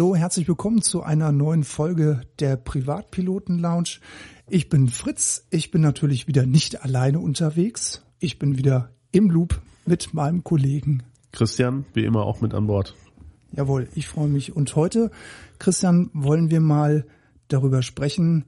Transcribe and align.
Hallo, 0.00 0.16
herzlich 0.16 0.48
willkommen 0.48 0.80
zu 0.80 1.02
einer 1.02 1.30
neuen 1.30 1.62
Folge 1.62 2.22
der 2.38 2.56
Privatpiloten 2.56 3.58
Lounge. 3.58 3.98
Ich 4.48 4.70
bin 4.70 4.88
Fritz. 4.88 5.46
Ich 5.50 5.70
bin 5.70 5.82
natürlich 5.82 6.26
wieder 6.26 6.46
nicht 6.46 6.82
alleine 6.82 7.20
unterwegs. 7.20 8.02
Ich 8.18 8.38
bin 8.38 8.56
wieder 8.56 8.92
im 9.12 9.28
Loop 9.28 9.60
mit 9.84 10.14
meinem 10.14 10.42
Kollegen 10.42 11.02
Christian, 11.32 11.84
wie 11.92 12.06
immer 12.06 12.22
auch 12.22 12.40
mit 12.40 12.54
an 12.54 12.66
Bord. 12.66 12.94
Jawohl, 13.52 13.88
ich 13.94 14.08
freue 14.08 14.28
mich. 14.28 14.56
Und 14.56 14.74
heute, 14.74 15.10
Christian, 15.58 16.08
wollen 16.14 16.50
wir 16.50 16.60
mal 16.60 17.04
darüber 17.48 17.82
sprechen. 17.82 18.46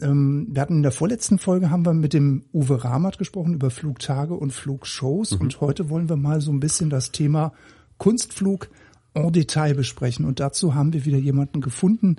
Ähm, 0.00 0.46
wir 0.52 0.62
hatten 0.62 0.76
in 0.76 0.82
der 0.84 0.92
vorletzten 0.92 1.38
Folge 1.38 1.70
haben 1.70 1.84
wir 1.84 1.92
mit 1.92 2.12
dem 2.12 2.44
Uwe 2.52 2.84
Ramat 2.84 3.18
gesprochen 3.18 3.54
über 3.54 3.70
Flugtage 3.70 4.34
und 4.34 4.52
Flugshows. 4.52 5.32
Mhm. 5.32 5.40
Und 5.40 5.60
heute 5.60 5.90
wollen 5.90 6.08
wir 6.08 6.14
mal 6.14 6.40
so 6.40 6.52
ein 6.52 6.60
bisschen 6.60 6.88
das 6.88 7.10
Thema 7.10 7.52
Kunstflug 7.98 8.70
en 9.14 9.32
Detail 9.32 9.74
besprechen. 9.74 10.24
Und 10.24 10.40
dazu 10.40 10.74
haben 10.74 10.92
wir 10.92 11.04
wieder 11.04 11.18
jemanden 11.18 11.60
gefunden, 11.60 12.16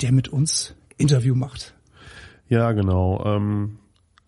der 0.00 0.12
mit 0.12 0.28
uns 0.28 0.74
Interview 0.96 1.34
macht. 1.34 1.74
Ja, 2.48 2.72
genau. 2.72 3.22
Ähm, 3.24 3.78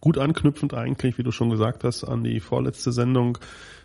gut 0.00 0.18
anknüpfend 0.18 0.74
eigentlich, 0.74 1.18
wie 1.18 1.22
du 1.22 1.32
schon 1.32 1.50
gesagt 1.50 1.84
hast, 1.84 2.04
an 2.04 2.22
die 2.22 2.40
vorletzte 2.40 2.92
Sendung 2.92 3.38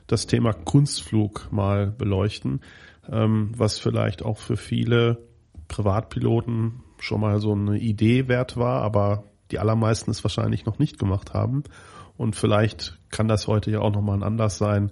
das 0.05 0.27
Thema 0.27 0.53
Kunstflug 0.53 1.47
mal 1.51 1.87
beleuchten, 1.87 2.61
ähm, 3.09 3.51
was 3.55 3.79
vielleicht 3.79 4.23
auch 4.23 4.37
für 4.37 4.57
viele 4.57 5.17
Privatpiloten 5.67 6.83
schon 6.99 7.21
mal 7.21 7.39
so 7.39 7.53
eine 7.53 7.77
Idee 7.77 8.27
wert 8.27 8.57
war, 8.57 8.81
aber 8.81 9.23
die 9.51 9.59
allermeisten 9.59 10.11
es 10.11 10.23
wahrscheinlich 10.23 10.65
noch 10.65 10.79
nicht 10.79 10.97
gemacht 10.97 11.33
haben. 11.33 11.63
Und 12.15 12.35
vielleicht 12.35 12.97
kann 13.09 13.27
das 13.27 13.47
heute 13.47 13.69
ja 13.69 13.79
auch 13.79 13.91
nochmal 13.91 14.17
ein 14.17 14.23
Anlass 14.23 14.57
sein, 14.57 14.91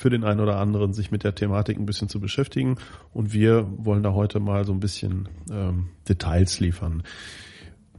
für 0.00 0.08
den 0.08 0.24
einen 0.24 0.40
oder 0.40 0.56
anderen, 0.56 0.94
sich 0.94 1.10
mit 1.10 1.24
der 1.24 1.34
Thematik 1.34 1.78
ein 1.78 1.84
bisschen 1.84 2.08
zu 2.08 2.20
beschäftigen. 2.20 2.76
Und 3.12 3.34
wir 3.34 3.66
wollen 3.76 4.02
da 4.02 4.14
heute 4.14 4.40
mal 4.40 4.64
so 4.64 4.72
ein 4.72 4.80
bisschen 4.80 5.28
ähm, 5.52 5.90
Details 6.08 6.58
liefern. 6.58 7.02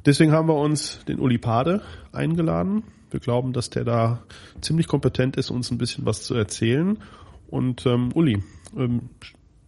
Deswegen 0.03 0.31
haben 0.31 0.47
wir 0.47 0.55
uns 0.55 1.05
den 1.07 1.19
Uli 1.19 1.38
Pade 1.38 1.83
eingeladen. 2.11 2.81
Wir 3.11 3.19
glauben, 3.19 3.53
dass 3.53 3.69
der 3.69 3.83
da 3.83 4.23
ziemlich 4.61 4.88
kompetent 4.88 5.38
ist, 5.38 5.52
uns 5.52 5.69
ein 5.69 5.77
bisschen 5.77 6.03
was 6.03 6.23
zu 6.23 6.33
erzählen. 6.33 6.97
Und 7.52 7.85
ähm, 7.85 8.09
Uli, 8.16 8.41
ähm, 8.75 9.11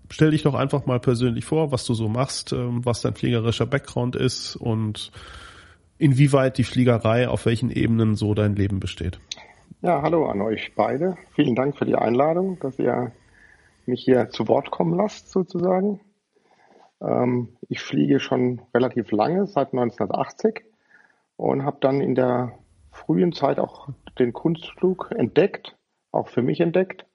stell 0.10 0.32
dich 0.32 0.42
doch 0.42 0.56
einfach 0.56 0.88
mal 0.88 1.00
persönlich 1.00 1.46
vor, 1.46 1.72
was 1.72 1.86
du 1.86 1.94
so 1.94 2.10
machst, 2.10 2.52
ähm, 2.52 2.84
was 2.84 3.02
dein 3.02 3.14
fliegerischer 3.14 3.68
Background 3.68 4.16
ist 4.16 4.56
und 4.56 5.12
inwieweit 6.00 6.58
die 6.58 6.64
Fliegerei 6.64 7.30
auf 7.30 7.46
welchen 7.46 7.70
Ebenen 7.70 8.16
so 8.16 8.34
dein 8.34 8.56
Leben 8.56 8.80
besteht. 8.80 9.20
Ja, 9.86 10.02
hallo 10.02 10.28
an 10.28 10.40
euch 10.40 10.76
beide. 10.76 11.18
Vielen 11.36 11.56
Dank 11.56 11.76
für 11.76 11.84
die 11.84 11.98
Einladung, 11.98 12.58
dass 12.62 12.80
ihr 12.80 13.12
mich 13.86 14.02
hier 14.02 14.30
zu 14.30 14.48
Wort 14.48 14.72
kommen 14.72 14.96
lasst, 14.96 15.30
sozusagen. 15.30 16.00
Ähm, 17.02 17.58
ich 17.68 17.82
fliege 17.82 18.22
schon 18.22 18.62
relativ 18.74 19.12
lange, 19.12 19.46
seit 19.46 19.74
1980, 19.74 20.64
und 21.36 21.66
habe 21.66 21.80
dann 21.82 22.00
in 22.00 22.16
der 22.16 22.58
frühen 22.92 23.34
Zeit 23.34 23.60
auch 23.60 23.90
den 24.18 24.32
Kunstflug 24.32 25.12
entdeckt, 25.14 25.76
auch 26.14 26.30
für 26.30 26.44
mich 26.44 26.62
entdeckt, 26.62 27.06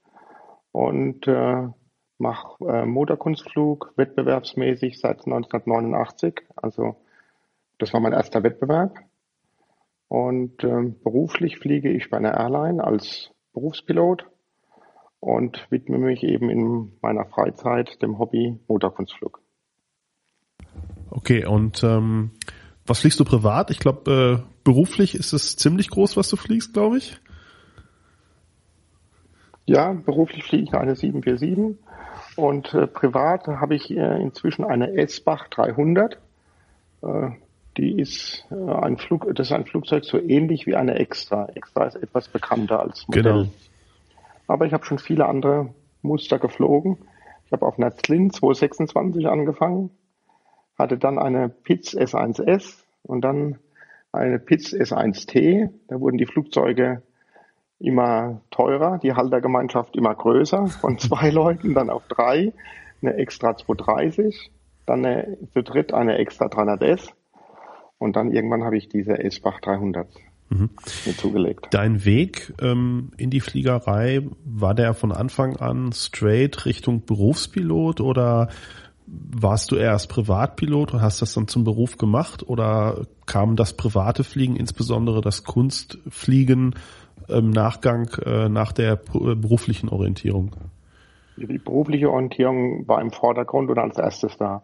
und 0.71 1.27
äh, 1.27 1.69
mache 2.19 2.65
äh, 2.67 2.85
Motorkunstflug 2.85 3.95
wettbewerbsmäßig 3.97 5.01
seit 5.01 5.25
1989. 5.25 6.43
Also 6.55 6.97
das 7.79 7.95
war 7.95 8.01
mein 8.01 8.13
erster 8.13 8.43
Wettbewerb. 8.43 9.08
Und 10.09 10.65
ähm, 10.65 10.97
beruflich 11.03 11.59
fliege 11.59 11.91
ich 11.91 12.09
bei 12.11 12.17
einer 12.17 12.35
Airline 12.35 12.83
als 12.83 13.31
Berufspilot 13.53 14.25
und 15.21 15.67
widme 15.71 15.99
mich 15.99 16.23
eben 16.23 16.49
in 16.49 16.93
meiner 17.03 17.27
Freizeit 17.27 18.01
dem 18.03 18.19
Hobby 18.19 18.59
Motorkunstflug. 18.69 19.41
Okay, 21.11 21.45
und 21.45 21.83
ähm, 21.83 22.31
was 22.87 23.01
fliegst 23.01 23.21
du 23.21 23.25
privat? 23.25 23.71
Ich 23.71 23.81
glaube, 23.81 24.45
äh, 24.47 24.51
beruflich 24.65 25.15
ist 25.15 25.33
es 25.33 25.57
ziemlich 25.57 25.91
groß, 25.91 26.17
was 26.17 26.29
du 26.31 26.37
fliegst, 26.37 26.73
glaube 26.73 26.99
ich. 26.99 27.21
Ja, 29.67 29.93
beruflich 29.93 30.45
fliege 30.45 30.65
ich 30.65 30.75
eine 30.75 30.97
747 30.97 31.77
und 32.37 32.73
äh, 32.73 32.87
privat 32.87 33.47
habe 33.47 33.75
ich 33.75 33.91
äh, 33.91 34.23
inzwischen 34.23 34.65
eine 34.65 34.97
S-Bach 34.97 35.49
300. 35.49 36.19
Die 37.79 38.01
ist 38.01 38.45
äh, 38.51 38.57
ein 38.57 38.97
Flug, 38.97 39.33
das 39.37 39.49
ist 39.49 39.53
ein 39.53 39.65
Flugzeug 39.65 40.05
so 40.05 40.19
ähnlich 40.19 40.67
wie 40.67 40.75
eine 40.75 40.97
Extra. 40.97 41.49
Extra 41.55 41.85
ist 41.85 41.95
etwas 41.95 42.29
bekannter 42.29 42.81
als 42.81 43.07
Modell. 43.07 43.23
Genau. 43.23 43.47
Aber 44.49 44.67
ich 44.67 44.73
habe 44.73 44.85
schon 44.85 44.99
viele 44.99 45.27
andere 45.27 45.73
Muster 46.03 46.41
geflogen. 46.41 46.99
Ich 47.47 47.53
habe 47.53 47.65
auf 47.65 47.79
einer 47.79 47.95
Zlin 47.95 48.31
226 48.31 49.29
angefangen, 49.29 49.91
hatte 50.77 50.99
dann 50.99 51.19
eine 51.19 51.49
Pitz 51.49 51.95
S1S 51.95 52.83
und 53.05 53.23
dann 53.23 53.59
eine 54.11 54.41
Pitz 54.41 54.73
S1T. 54.73 55.71
Da 55.87 56.01
wurden 56.01 56.19
die 56.19 56.27
Flugzeuge 56.27 57.03
immer 57.79 58.41
teurer, 58.51 58.99
die 58.99 59.13
Haltergemeinschaft 59.13 59.97
immer 59.97 60.17
größer, 60.17 60.67
von 60.67 60.99
zwei 60.99 61.31
Leuten 61.31 61.75
dann 61.75 61.91
auf 61.91 62.09
drei, 62.09 62.53
eine 63.03 63.15
Extra 63.15 63.57
230, 63.57 64.51
dann 64.85 65.07
eine, 65.07 65.39
zu 65.53 65.63
dritt 65.63 65.95
eine 65.95 66.19
Extra 66.19 66.47
300S 66.47 67.13
und 67.99 68.17
dann 68.17 68.33
irgendwann 68.33 68.65
habe 68.65 68.77
ich 68.77 68.89
diese 68.89 69.19
S-Bach 69.19 69.61
300 69.61 70.09
mhm. 70.51 70.71
mir 71.05 71.17
zugelegt. 71.17 71.69
Dein 71.71 72.05
Weg 72.05 72.53
ähm, 72.61 73.11
in 73.17 73.31
die 73.31 73.41
Fliegerei, 73.41 74.23
war 74.45 74.75
der 74.75 74.95
von 74.95 75.13
Anfang 75.13 75.57
an 75.57 75.93
straight 75.93 76.67
Richtung 76.67 77.05
Berufspilot 77.05 78.01
oder 78.01 78.49
warst 79.07 79.71
du 79.71 79.77
erst 79.77 80.11
Privatpilot 80.11 80.93
und 80.93 81.03
hast 81.03 81.23
das 81.23 81.35
dann 81.35 81.49
zum 81.49 81.65
Beruf 81.65 81.97
gemacht 81.97 82.47
oder 82.47 83.07
kam 83.27 83.57
das 83.57 83.75
private 83.75 84.23
Fliegen, 84.23 84.57
insbesondere 84.57 85.21
das 85.21 85.45
Kunstfliegen 85.45 86.75
im 87.29 87.51
Nachgang 87.51 88.11
äh, 88.25 88.49
nach 88.49 88.73
der 88.73 88.93
äh, 88.93 89.35
beruflichen 89.35 89.89
Orientierung? 89.89 90.57
Die 91.37 91.59
berufliche 91.59 92.11
Orientierung 92.11 92.87
war 92.89 93.01
im 93.01 93.11
Vordergrund 93.11 93.71
und 93.71 93.79
als 93.79 93.97
erstes 93.97 94.37
da 94.37 94.63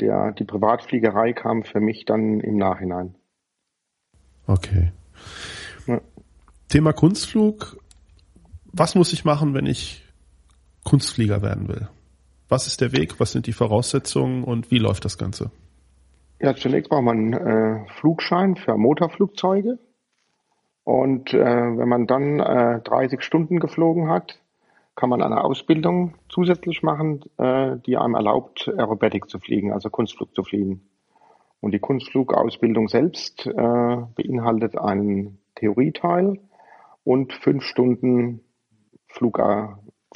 der, 0.00 0.32
die 0.32 0.44
Privatfliegerei 0.44 1.32
kam 1.32 1.62
für 1.62 1.80
mich 1.80 2.04
dann 2.04 2.40
im 2.40 2.56
Nachhinein. 2.56 3.14
Okay. 4.46 4.92
Ja. 5.86 6.00
Thema 6.68 6.92
Kunstflug. 6.92 7.76
Was 8.72 8.94
muss 8.94 9.12
ich 9.12 9.24
machen, 9.24 9.54
wenn 9.54 9.66
ich 9.66 10.04
Kunstflieger 10.84 11.42
werden 11.42 11.68
will? 11.68 11.88
Was 12.48 12.66
ist 12.66 12.80
der 12.80 12.92
Weg? 12.92 13.18
Was 13.18 13.32
sind 13.32 13.46
die 13.46 13.52
Voraussetzungen 13.52 14.44
und 14.44 14.70
wie 14.70 14.78
läuft 14.78 15.04
das 15.04 15.18
Ganze? 15.18 15.50
Ja, 16.40 16.54
zunächst 16.54 16.90
braucht 16.90 17.02
man 17.04 17.32
äh, 17.32 17.86
Flugschein 17.98 18.56
für 18.56 18.76
Motorflugzeuge. 18.76 19.78
Und 20.84 21.34
äh, 21.34 21.38
wenn 21.38 21.88
man 21.88 22.06
dann 22.06 22.38
äh, 22.38 22.80
30 22.82 23.22
Stunden 23.22 23.58
geflogen 23.58 24.08
hat, 24.08 24.38
kann 24.96 25.10
man 25.10 25.22
eine 25.22 25.44
Ausbildung 25.44 26.14
zusätzlich 26.28 26.82
machen, 26.82 27.20
äh, 27.36 27.76
die 27.86 27.98
einem 27.98 28.14
erlaubt, 28.14 28.68
Aerobatic 28.76 29.28
zu 29.28 29.38
fliegen, 29.38 29.72
also 29.72 29.90
Kunstflug 29.90 30.34
zu 30.34 30.42
fliegen. 30.42 30.88
Und 31.60 31.72
die 31.72 31.78
Kunstflugausbildung 31.78 32.88
selbst 32.88 33.46
äh, 33.46 33.52
beinhaltet 33.54 34.78
einen 34.78 35.38
Theorieteil 35.54 36.40
und 37.04 37.32
fünf 37.34 37.62
Stunden 37.62 38.40
Flug, 39.06 39.38
äh, 39.38 39.68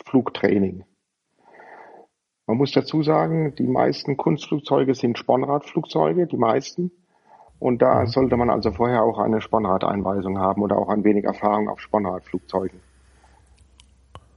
Flugtraining. 0.05 0.85
Man 2.47 2.57
muss 2.57 2.73
dazu 2.73 3.03
sagen, 3.03 3.55
die 3.55 3.69
meisten 3.69 4.17
Kunstflugzeuge 4.17 4.95
sind 4.95 5.19
Spornradflugzeuge, 5.19 6.27
die 6.27 6.37
meisten. 6.37 6.91
Und 7.59 7.83
da 7.83 8.01
mhm. 8.01 8.07
sollte 8.07 8.37
man 8.37 8.51
also 8.51 8.73
vorher 8.73 9.03
auch 9.03 9.19
eine 9.19 9.41
Spornradeinweisung 9.41 10.39
haben 10.39 10.63
oder 10.63 10.79
auch 10.79 10.89
ein 10.89 11.05
wenig 11.05 11.25
Erfahrung 11.25 11.69
auf 11.69 11.81
Spornradflugzeugen. 11.81 12.81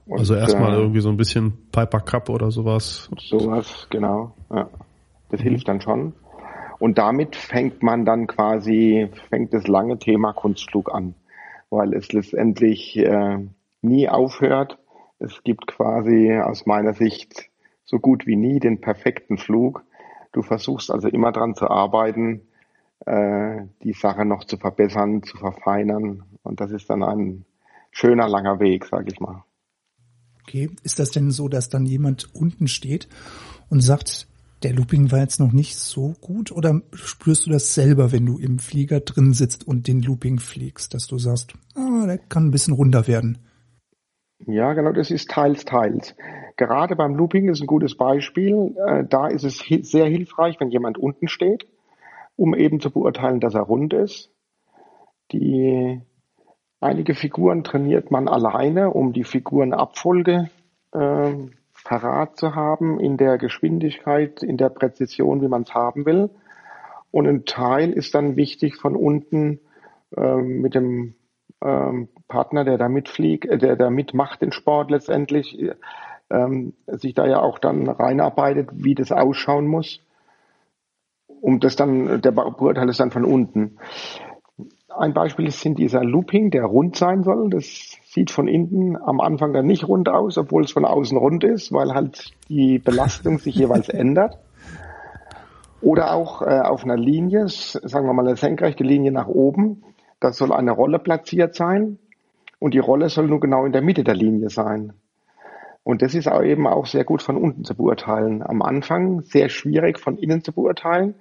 Und, 0.06 0.18
also 0.18 0.34
erstmal 0.34 0.74
äh, 0.74 0.76
irgendwie 0.76 1.00
so 1.00 1.08
ein 1.08 1.16
bisschen 1.16 1.70
Piper 1.72 2.00
Cup 2.00 2.28
oder 2.28 2.50
sowas. 2.50 3.10
Sowas, 3.18 3.86
genau. 3.90 4.34
Ja. 4.50 4.68
Das 5.30 5.40
mhm. 5.40 5.44
hilft 5.44 5.68
dann 5.68 5.80
schon. 5.80 6.14
Und 6.78 6.98
damit 6.98 7.36
fängt 7.36 7.82
man 7.82 8.04
dann 8.04 8.26
quasi, 8.26 9.08
fängt 9.30 9.54
das 9.54 9.66
lange 9.66 9.98
Thema 9.98 10.32
Kunstflug 10.32 10.92
an, 10.92 11.14
weil 11.70 11.94
es 11.94 12.12
letztendlich 12.12 12.96
äh, 12.98 13.38
nie 13.80 14.08
aufhört. 14.08 14.78
Es 15.18 15.42
gibt 15.44 15.66
quasi 15.66 16.32
aus 16.34 16.66
meiner 16.66 16.92
Sicht 16.92 17.48
so 17.84 17.98
gut 17.98 18.26
wie 18.26 18.36
nie 18.36 18.60
den 18.60 18.80
perfekten 18.80 19.38
Flug. 19.38 19.84
Du 20.32 20.42
versuchst 20.42 20.90
also 20.90 21.08
immer 21.08 21.32
dran 21.32 21.54
zu 21.54 21.70
arbeiten, 21.70 22.42
äh, 23.06 23.62
die 23.82 23.92
Sache 23.92 24.24
noch 24.24 24.44
zu 24.44 24.56
verbessern, 24.56 25.22
zu 25.22 25.36
verfeinern. 25.38 26.24
Und 26.42 26.60
das 26.60 26.72
ist 26.72 26.90
dann 26.90 27.02
ein 27.02 27.44
schöner, 27.92 28.28
langer 28.28 28.58
Weg, 28.60 28.84
sag 28.84 29.10
ich 29.10 29.20
mal. 29.20 29.44
Okay, 30.46 30.70
ist 30.82 30.98
das 30.98 31.10
denn 31.10 31.30
so, 31.30 31.48
dass 31.48 31.70
dann 31.70 31.86
jemand 31.86 32.34
unten 32.34 32.68
steht 32.68 33.08
und 33.70 33.80
sagt, 33.80 34.28
der 34.62 34.72
Looping 34.72 35.10
war 35.10 35.20
jetzt 35.20 35.40
noch 35.40 35.52
nicht 35.52 35.76
so 35.76 36.14
gut 36.20 36.52
oder 36.52 36.80
spürst 36.92 37.46
du 37.46 37.50
das 37.50 37.74
selber, 37.74 38.12
wenn 38.12 38.26
du 38.26 38.38
im 38.38 38.58
Flieger 38.58 39.00
drin 39.00 39.32
sitzt 39.32 39.66
und 39.66 39.88
den 39.88 40.02
Looping 40.02 40.38
fliegst, 40.38 40.94
dass 40.94 41.06
du 41.06 41.18
sagst, 41.18 41.54
ah, 41.74 42.06
der 42.06 42.18
kann 42.18 42.46
ein 42.46 42.50
bisschen 42.50 42.74
runder 42.74 43.06
werden? 43.06 43.38
Ja, 44.46 44.74
genau, 44.74 44.92
das 44.92 45.10
ist 45.10 45.30
teils, 45.30 45.64
teils. 45.64 46.14
gerade 46.56 46.96
beim 46.96 47.14
Looping 47.14 47.48
ist 47.48 47.62
ein 47.62 47.66
gutes 47.66 47.96
Beispiel. 47.96 48.74
Äh, 48.86 49.04
da 49.08 49.28
ist 49.28 49.44
es 49.44 49.58
sehr 49.58 50.06
hilfreich, 50.06 50.56
wenn 50.60 50.70
jemand 50.70 50.98
unten 50.98 51.28
steht, 51.28 51.66
um 52.36 52.54
eben 52.54 52.80
zu 52.80 52.90
beurteilen, 52.90 53.40
dass 53.40 53.54
er 53.54 53.62
rund 53.62 53.94
ist. 53.94 54.30
Die 55.32 56.00
einige 56.84 57.14
Figuren 57.14 57.64
trainiert 57.64 58.10
man 58.10 58.28
alleine, 58.28 58.90
um 58.90 59.12
die 59.12 59.24
Figurenabfolge 59.24 60.50
äh, 60.92 61.32
parat 61.84 62.36
zu 62.36 62.54
haben 62.54 63.00
in 63.00 63.16
der 63.16 63.38
Geschwindigkeit, 63.38 64.42
in 64.42 64.56
der 64.56 64.68
Präzision, 64.68 65.42
wie 65.42 65.48
man 65.48 65.62
es 65.62 65.74
haben 65.74 66.06
will. 66.06 66.30
Und 67.10 67.26
ein 67.26 67.44
Teil 67.44 67.92
ist 67.92 68.14
dann 68.14 68.36
wichtig 68.36 68.76
von 68.76 68.96
unten 68.96 69.60
äh, 70.16 70.36
mit 70.36 70.74
dem 70.74 71.14
ähm, 71.62 72.08
Partner, 72.28 72.64
der 72.64 72.78
da 72.78 72.88
mitfliegt, 72.88 73.46
äh, 73.46 73.58
der 73.58 73.76
da 73.76 73.90
mitmacht 73.90 74.42
den 74.42 74.52
Sport 74.52 74.90
letztendlich, 74.90 75.58
ähm, 76.30 76.74
sich 76.86 77.14
da 77.14 77.26
ja 77.26 77.40
auch 77.40 77.58
dann 77.58 77.88
reinarbeitet, 77.88 78.70
wie 78.72 78.94
das 78.94 79.12
ausschauen 79.12 79.66
muss. 79.66 80.00
Um 81.26 81.60
das 81.60 81.76
dann, 81.76 82.22
der 82.22 82.32
beurteilt 82.32 82.88
es 82.88 82.96
dann 82.96 83.10
von 83.10 83.24
unten. 83.24 83.78
Ein 84.96 85.12
Beispiel 85.12 85.50
sind 85.50 85.78
dieser 85.78 86.04
Looping, 86.04 86.50
der 86.50 86.64
rund 86.64 86.96
sein 86.96 87.22
soll. 87.24 87.50
Das 87.50 87.98
sieht 88.04 88.30
von 88.30 88.46
innen 88.46 88.96
am 88.96 89.20
Anfang 89.20 89.52
dann 89.52 89.66
nicht 89.66 89.88
rund 89.88 90.08
aus, 90.08 90.38
obwohl 90.38 90.64
es 90.64 90.72
von 90.72 90.84
außen 90.84 91.18
rund 91.18 91.42
ist, 91.42 91.72
weil 91.72 91.94
halt 91.94 92.32
die 92.48 92.78
Belastung 92.78 93.38
sich 93.38 93.56
jeweils 93.56 93.88
ändert. 93.90 94.38
Oder 95.80 96.14
auch 96.14 96.42
äh, 96.42 96.60
auf 96.60 96.84
einer 96.84 96.96
Linie, 96.96 97.48
sagen 97.48 98.06
wir 98.06 98.12
mal 98.12 98.26
eine 98.26 98.36
senkrechte 98.36 98.84
Linie 98.84 99.12
nach 99.12 99.28
oben, 99.28 99.82
da 100.20 100.32
soll 100.32 100.52
eine 100.52 100.72
Rolle 100.72 100.98
platziert 100.98 101.54
sein 101.54 101.98
und 102.58 102.72
die 102.72 102.78
Rolle 102.78 103.10
soll 103.10 103.26
nur 103.26 103.40
genau 103.40 103.66
in 103.66 103.72
der 103.72 103.82
Mitte 103.82 104.04
der 104.04 104.14
Linie 104.14 104.48
sein. 104.48 104.94
Und 105.82 106.00
das 106.00 106.14
ist 106.14 106.28
auch 106.28 106.42
eben 106.42 106.66
auch 106.66 106.86
sehr 106.86 107.04
gut 107.04 107.20
von 107.20 107.36
unten 107.36 107.64
zu 107.64 107.76
beurteilen. 107.76 108.42
Am 108.42 108.62
Anfang 108.62 109.20
sehr 109.20 109.50
schwierig 109.50 109.98
von 109.98 110.16
innen 110.16 110.42
zu 110.42 110.52
beurteilen, 110.52 111.14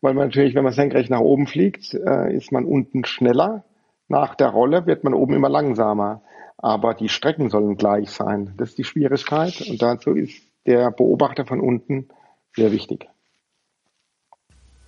weil 0.00 0.14
man 0.14 0.28
natürlich, 0.28 0.54
wenn 0.54 0.64
man 0.64 0.72
senkrecht 0.72 1.10
nach 1.10 1.20
oben 1.20 1.46
fliegt, 1.46 1.94
äh, 1.94 2.34
ist 2.34 2.52
man 2.52 2.64
unten 2.64 3.04
schneller. 3.04 3.64
Nach 4.08 4.34
der 4.34 4.48
Rolle 4.48 4.86
wird 4.86 5.04
man 5.04 5.14
oben 5.14 5.34
immer 5.34 5.48
langsamer. 5.48 6.22
Aber 6.56 6.94
die 6.94 7.08
Strecken 7.08 7.50
sollen 7.50 7.76
gleich 7.76 8.10
sein. 8.10 8.54
Das 8.56 8.70
ist 8.70 8.78
die 8.78 8.84
Schwierigkeit. 8.84 9.60
Und 9.68 9.80
dazu 9.80 10.10
ist 10.10 10.42
der 10.66 10.90
Beobachter 10.90 11.46
von 11.46 11.60
unten 11.60 12.08
sehr 12.54 12.72
wichtig. 12.72 13.06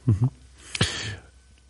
Mhm. 0.06 0.30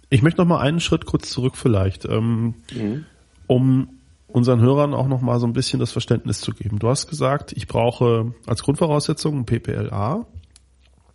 Ich 0.09 0.23
möchte 0.23 0.41
noch 0.41 0.49
mal 0.49 0.61
einen 0.61 0.81
Schritt 0.81 1.07
kurz 1.07 1.31
zurück 1.31 1.57
vielleicht, 1.57 2.05
ähm, 2.05 2.55
mhm. 2.73 3.05
um 3.47 4.01
unseren 4.27 4.61
Hörern 4.61 4.95
auch 4.95 5.07
noch 5.07 5.21
mal 5.21 5.39
so 5.39 5.47
ein 5.47 5.53
bisschen 5.53 5.81
das 5.81 5.93
Verständnis 5.93 6.41
zu 6.41 6.53
geben. 6.53 6.79
Du 6.79 6.89
hast 6.89 7.09
gesagt, 7.09 7.53
ich 7.53 7.67
brauche 7.67 8.35
als 8.47 8.63
Grundvoraussetzung 8.63 9.39
ein 9.39 9.47
PPLA. 9.47 10.27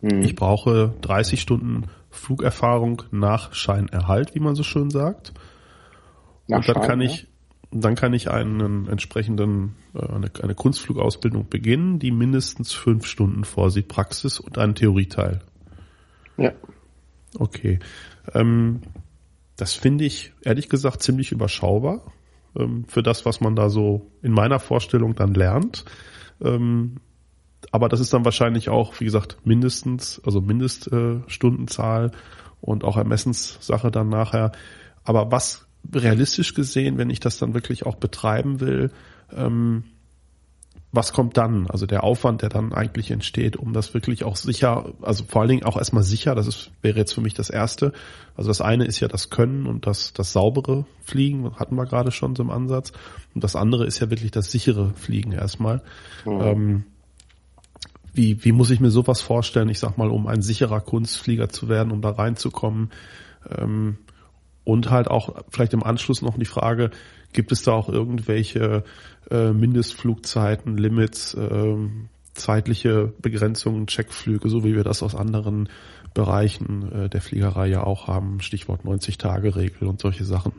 Mhm. 0.00 0.22
Ich 0.22 0.34
brauche 0.34 0.94
30 1.02 1.40
Stunden 1.40 1.84
Flugerfahrung 2.16 3.02
nach 3.10 3.54
Scheinerhalt, 3.54 4.34
wie 4.34 4.40
man 4.40 4.54
so 4.54 4.62
schön 4.62 4.90
sagt. 4.90 5.32
Nach 6.48 6.58
Und 6.58 6.68
dann 6.68 6.74
Schein, 6.76 6.86
kann 6.86 7.00
ich, 7.00 7.22
ja. 7.22 7.28
dann 7.72 7.94
kann 7.94 8.12
ich 8.12 8.30
einen 8.30 8.88
entsprechenden, 8.88 9.76
äh, 9.94 10.06
eine, 10.06 10.30
eine 10.42 10.54
Kunstflugausbildung 10.54 11.48
beginnen, 11.48 11.98
die 11.98 12.10
mindestens 12.10 12.72
fünf 12.72 13.06
Stunden 13.06 13.44
vorsieht, 13.44 13.88
Praxis 13.88 14.40
und 14.40 14.58
einen 14.58 14.74
Theorieteil. 14.74 15.40
Ja. 16.36 16.52
Okay. 17.38 17.78
Ähm, 18.34 18.82
das 19.56 19.74
finde 19.74 20.04
ich 20.04 20.32
ehrlich 20.42 20.68
gesagt 20.68 21.02
ziemlich 21.02 21.32
überschaubar 21.32 22.12
ähm, 22.56 22.84
für 22.88 23.02
das, 23.02 23.24
was 23.24 23.40
man 23.40 23.56
da 23.56 23.68
so 23.68 24.10
in 24.22 24.32
meiner 24.32 24.58
Vorstellung 24.58 25.14
dann 25.14 25.34
lernt. 25.34 25.84
Ähm, 26.42 26.96
aber 27.72 27.88
das 27.88 28.00
ist 28.00 28.12
dann 28.12 28.24
wahrscheinlich 28.24 28.68
auch, 28.68 29.00
wie 29.00 29.04
gesagt, 29.04 29.38
mindestens, 29.44 30.20
also 30.24 30.40
Mindeststundenzahl 30.40 32.06
äh, 32.06 32.10
und 32.60 32.84
auch 32.84 32.96
Ermessenssache 32.96 33.90
dann 33.90 34.08
nachher. 34.08 34.52
Aber 35.04 35.30
was 35.30 35.66
realistisch 35.92 36.54
gesehen, 36.54 36.98
wenn 36.98 37.10
ich 37.10 37.20
das 37.20 37.38
dann 37.38 37.54
wirklich 37.54 37.86
auch 37.86 37.96
betreiben 37.96 38.60
will, 38.60 38.90
ähm, 39.34 39.84
was 40.92 41.12
kommt 41.12 41.36
dann? 41.36 41.66
Also 41.68 41.84
der 41.86 42.04
Aufwand, 42.04 42.42
der 42.42 42.48
dann 42.48 42.72
eigentlich 42.72 43.10
entsteht, 43.10 43.56
um 43.56 43.72
das 43.72 43.92
wirklich 43.92 44.24
auch 44.24 44.36
sicher, 44.36 44.94
also 45.02 45.24
vor 45.24 45.42
allen 45.42 45.50
Dingen 45.50 45.64
auch 45.64 45.76
erstmal 45.76 46.02
sicher, 46.02 46.34
das 46.34 46.46
ist, 46.46 46.70
wäre 46.80 46.98
jetzt 46.98 47.12
für 47.12 47.20
mich 47.20 47.34
das 47.34 47.50
Erste. 47.50 47.92
Also 48.34 48.48
das 48.48 48.60
eine 48.60 48.86
ist 48.86 49.00
ja 49.00 49.08
das 49.08 49.28
Können 49.28 49.66
und 49.66 49.86
das, 49.86 50.12
das 50.14 50.32
saubere 50.32 50.86
Fliegen, 51.04 51.54
hatten 51.56 51.76
wir 51.76 51.84
gerade 51.84 52.12
schon 52.12 52.34
so 52.34 52.42
im 52.42 52.50
Ansatz. 52.50 52.92
Und 53.34 53.44
das 53.44 53.56
andere 53.56 53.84
ist 53.84 54.00
ja 54.00 54.10
wirklich 54.10 54.30
das 54.30 54.50
sichere 54.50 54.94
Fliegen 54.94 55.32
erstmal. 55.32 55.82
Mhm. 56.24 56.40
Ähm, 56.40 56.84
wie, 58.16 58.44
wie 58.44 58.52
muss 58.52 58.70
ich 58.70 58.80
mir 58.80 58.90
sowas 58.90 59.20
vorstellen, 59.20 59.68
ich 59.68 59.78
sag 59.78 59.98
mal, 59.98 60.10
um 60.10 60.26
ein 60.26 60.42
sicherer 60.42 60.80
Kunstflieger 60.80 61.48
zu 61.48 61.68
werden, 61.68 61.92
um 61.92 62.00
da 62.00 62.10
reinzukommen? 62.10 62.90
Ähm, 63.56 63.98
und 64.64 64.90
halt 64.90 65.08
auch 65.08 65.44
vielleicht 65.48 65.74
im 65.74 65.84
Anschluss 65.84 66.22
noch 66.22 66.36
die 66.36 66.44
Frage, 66.44 66.90
gibt 67.32 67.52
es 67.52 67.62
da 67.62 67.72
auch 67.72 67.88
irgendwelche 67.88 68.82
äh, 69.30 69.52
Mindestflugzeiten, 69.52 70.76
Limits, 70.76 71.34
äh, 71.34 71.76
zeitliche 72.34 73.12
Begrenzungen, 73.20 73.86
Checkflüge, 73.86 74.48
so 74.48 74.64
wie 74.64 74.74
wir 74.74 74.84
das 74.84 75.02
aus 75.02 75.14
anderen 75.14 75.68
Bereichen 76.16 77.04
äh, 77.04 77.08
der 77.10 77.20
Fliegerei 77.20 77.66
ja 77.66 77.84
auch 77.84 78.08
haben, 78.08 78.40
Stichwort 78.40 78.84
90-Tage-Regel 78.84 79.86
und 79.86 80.00
solche 80.00 80.24
Sachen. 80.24 80.52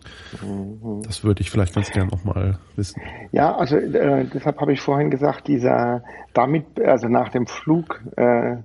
Mhm. 0.44 1.02
Das 1.02 1.24
würde 1.24 1.42
ich 1.42 1.50
vielleicht 1.50 1.74
ganz 1.74 1.92
gern 1.92 2.08
nochmal 2.08 2.60
wissen. 2.76 3.02
Ja, 3.32 3.56
also 3.56 3.76
äh, 3.76 4.26
deshalb 4.32 4.62
habe 4.62 4.74
ich 4.74 4.82
vorhin 4.82 5.10
gesagt, 5.10 5.48
dieser 5.48 6.04
damit, 6.34 6.80
also 6.80 7.08
nach 7.08 7.30
dem 7.30 7.48
Flug, 7.48 8.04
äh, 8.18 8.58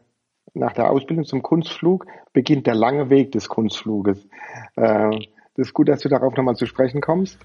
nach 0.52 0.74
der 0.74 0.90
Ausbildung 0.90 1.24
zum 1.24 1.42
Kunstflug 1.42 2.04
beginnt 2.34 2.66
der 2.66 2.74
lange 2.74 3.08
Weg 3.08 3.32
des 3.32 3.48
Kunstfluges. 3.48 4.28
Äh, 4.76 5.10
das 5.56 5.68
ist 5.68 5.72
gut, 5.72 5.88
dass 5.88 6.00
du 6.00 6.10
darauf 6.10 6.36
nochmal 6.36 6.56
zu 6.56 6.66
sprechen 6.66 7.00
kommst. 7.00 7.38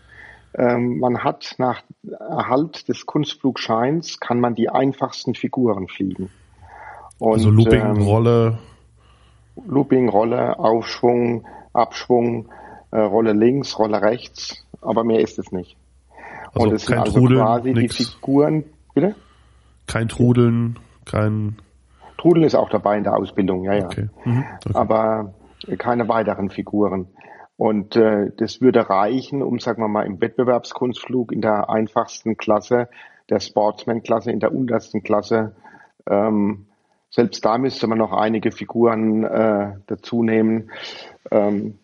Ähm, 0.56 1.00
man 1.00 1.24
hat 1.24 1.56
nach 1.58 1.84
Erhalt 2.06 2.90
des 2.90 3.06
Kunstflugscheins 3.06 4.20
kann 4.20 4.42
man 4.42 4.56
die 4.56 4.70
einfachsten 4.70 5.36
Figuren 5.36 5.88
fliegen. 5.88 6.30
Und, 7.18 7.34
also 7.34 7.50
Looping, 7.50 7.82
ähm, 7.82 8.02
Rolle. 8.02 8.58
Looping, 9.66 10.10
Rolle, 10.10 10.60
Aufschwung, 10.60 11.46
Abschwung, 11.74 12.50
äh, 12.92 13.00
Rolle 13.00 13.34
links, 13.34 13.78
Rolle 13.78 14.02
rechts, 14.02 14.66
aber 14.82 15.04
mehr 15.04 15.20
ist 15.20 15.40
es 15.40 15.52
nicht. 15.52 15.78
Also 16.54 16.68
Und 16.68 16.76
es 16.76 16.86
sind 16.86 16.98
also 16.98 17.20
Trudeln, 17.20 17.42
quasi 17.42 17.74
nix. 17.74 17.98
die 17.98 18.04
Figuren, 18.06 18.64
bitte? 18.94 19.16
Kein 19.88 20.08
Trudeln, 20.08 20.80
kein. 21.06 21.58
Trudeln 22.18 22.46
ist 22.46 22.56
auch 22.56 22.70
dabei 22.70 22.98
in 22.98 23.04
der 23.04 23.16
Ausbildung, 23.16 23.64
ja, 23.64 23.76
ja. 23.76 23.86
Okay. 23.86 24.10
Mhm, 24.26 24.46
okay. 24.66 24.74
Aber 24.74 25.34
keine 25.78 26.08
weiteren 26.08 26.50
Figuren. 26.50 27.08
Und 27.58 27.96
äh, 27.96 28.32
das 28.38 28.62
würde 28.62 28.88
reichen, 28.90 29.42
um, 29.42 29.60
sagen 29.60 29.82
wir 29.82 29.88
mal, 29.88 30.06
im 30.06 30.22
Wettbewerbskunstflug 30.22 31.32
in 31.32 31.42
der 31.42 31.70
einfachsten 31.70 32.38
Klasse, 32.38 32.88
der 33.30 33.40
Sportsman-Klasse, 33.40 34.32
in 34.32 34.40
der 34.40 34.54
untersten 34.54 35.02
Klasse, 35.02 35.56
ähm, 36.08 36.68
selbst 37.10 37.44
da 37.46 37.58
müsste 37.58 37.88
man 37.88 37.98
noch 37.98 38.12
einige 38.12 38.52
Figuren 38.52 39.24
äh, 39.24 39.74
dazu 39.88 40.24
nehmen, 40.24 40.72
ähm, 41.32 41.80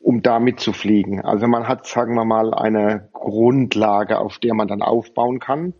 um 0.00 0.22
da 0.22 0.38
mitzufliegen. 0.38 1.24
Also 1.24 1.46
man 1.46 1.66
hat, 1.66 1.86
sagen 1.86 2.14
wir 2.14 2.24
mal, 2.24 2.52
eine 2.52 3.08
Grundlage, 3.12 4.18
auf 4.18 4.38
der 4.38 4.54
man 4.54 4.68
dann 4.68 4.82
aufbauen 4.82 5.38
kann. 5.38 5.72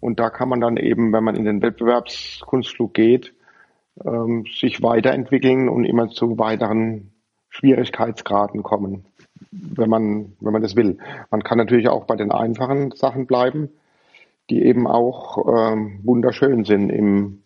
Und 0.00 0.18
da 0.18 0.30
kann 0.30 0.48
man 0.48 0.60
dann 0.60 0.76
eben, 0.76 1.12
wenn 1.12 1.24
man 1.24 1.36
in 1.36 1.44
den 1.44 1.62
Wettbewerbskunstflug 1.62 2.92
geht, 2.92 3.32
ähm, 4.04 4.44
sich 4.58 4.82
weiterentwickeln 4.82 5.68
und 5.68 5.84
immer 5.84 6.08
zu 6.08 6.38
weiteren 6.38 7.12
Schwierigkeitsgraden 7.50 8.62
kommen, 8.62 9.04
wenn 9.50 9.88
man, 9.88 10.32
wenn 10.40 10.52
man 10.52 10.62
das 10.62 10.76
will. 10.76 10.98
Man 11.30 11.42
kann 11.42 11.58
natürlich 11.58 11.88
auch 11.88 12.04
bei 12.04 12.16
den 12.16 12.32
einfachen 12.32 12.90
Sachen 12.92 13.26
bleiben, 13.26 13.70
die 14.50 14.62
eben 14.62 14.86
auch 14.86 15.38
ähm, 15.46 16.00
wunderschön 16.02 16.64
sind 16.64 16.90
im, 16.90 17.41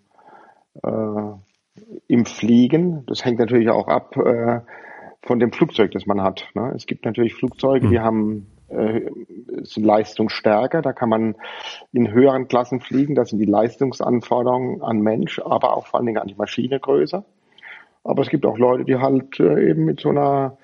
äh, 0.82 1.80
im 2.08 2.26
Fliegen. 2.26 3.04
Das 3.06 3.24
hängt 3.24 3.38
natürlich 3.38 3.70
auch 3.70 3.88
ab 3.88 4.16
äh, 4.16 4.60
von 5.22 5.38
dem 5.38 5.52
Flugzeug, 5.52 5.90
das 5.92 6.06
man 6.06 6.22
hat. 6.22 6.48
Ne? 6.54 6.72
Es 6.74 6.86
gibt 6.86 7.04
natürlich 7.04 7.34
Flugzeuge, 7.34 7.88
die 7.88 7.98
hm. 7.98 8.04
haben 8.04 8.46
äh, 8.68 9.02
sind 9.62 9.84
leistungsstärker, 9.84 10.82
da 10.82 10.92
kann 10.92 11.08
man 11.08 11.36
in 11.92 12.12
höheren 12.12 12.48
Klassen 12.48 12.80
fliegen, 12.80 13.14
da 13.14 13.24
sind 13.24 13.38
die 13.38 13.46
Leistungsanforderungen 13.46 14.82
an 14.82 15.00
Mensch, 15.00 15.38
aber 15.38 15.76
auch 15.76 15.86
vor 15.86 15.98
allen 15.98 16.06
Dingen 16.06 16.18
an 16.18 16.28
die 16.28 16.34
Maschine 16.34 16.80
größer. 16.80 17.24
Aber 18.04 18.22
es 18.22 18.28
gibt 18.28 18.46
auch 18.46 18.58
Leute, 18.58 18.84
die 18.84 18.96
halt 18.96 19.38
äh, 19.40 19.70
eben 19.70 19.84
mit 19.84 20.00
so 20.00 20.10
einer 20.10 20.58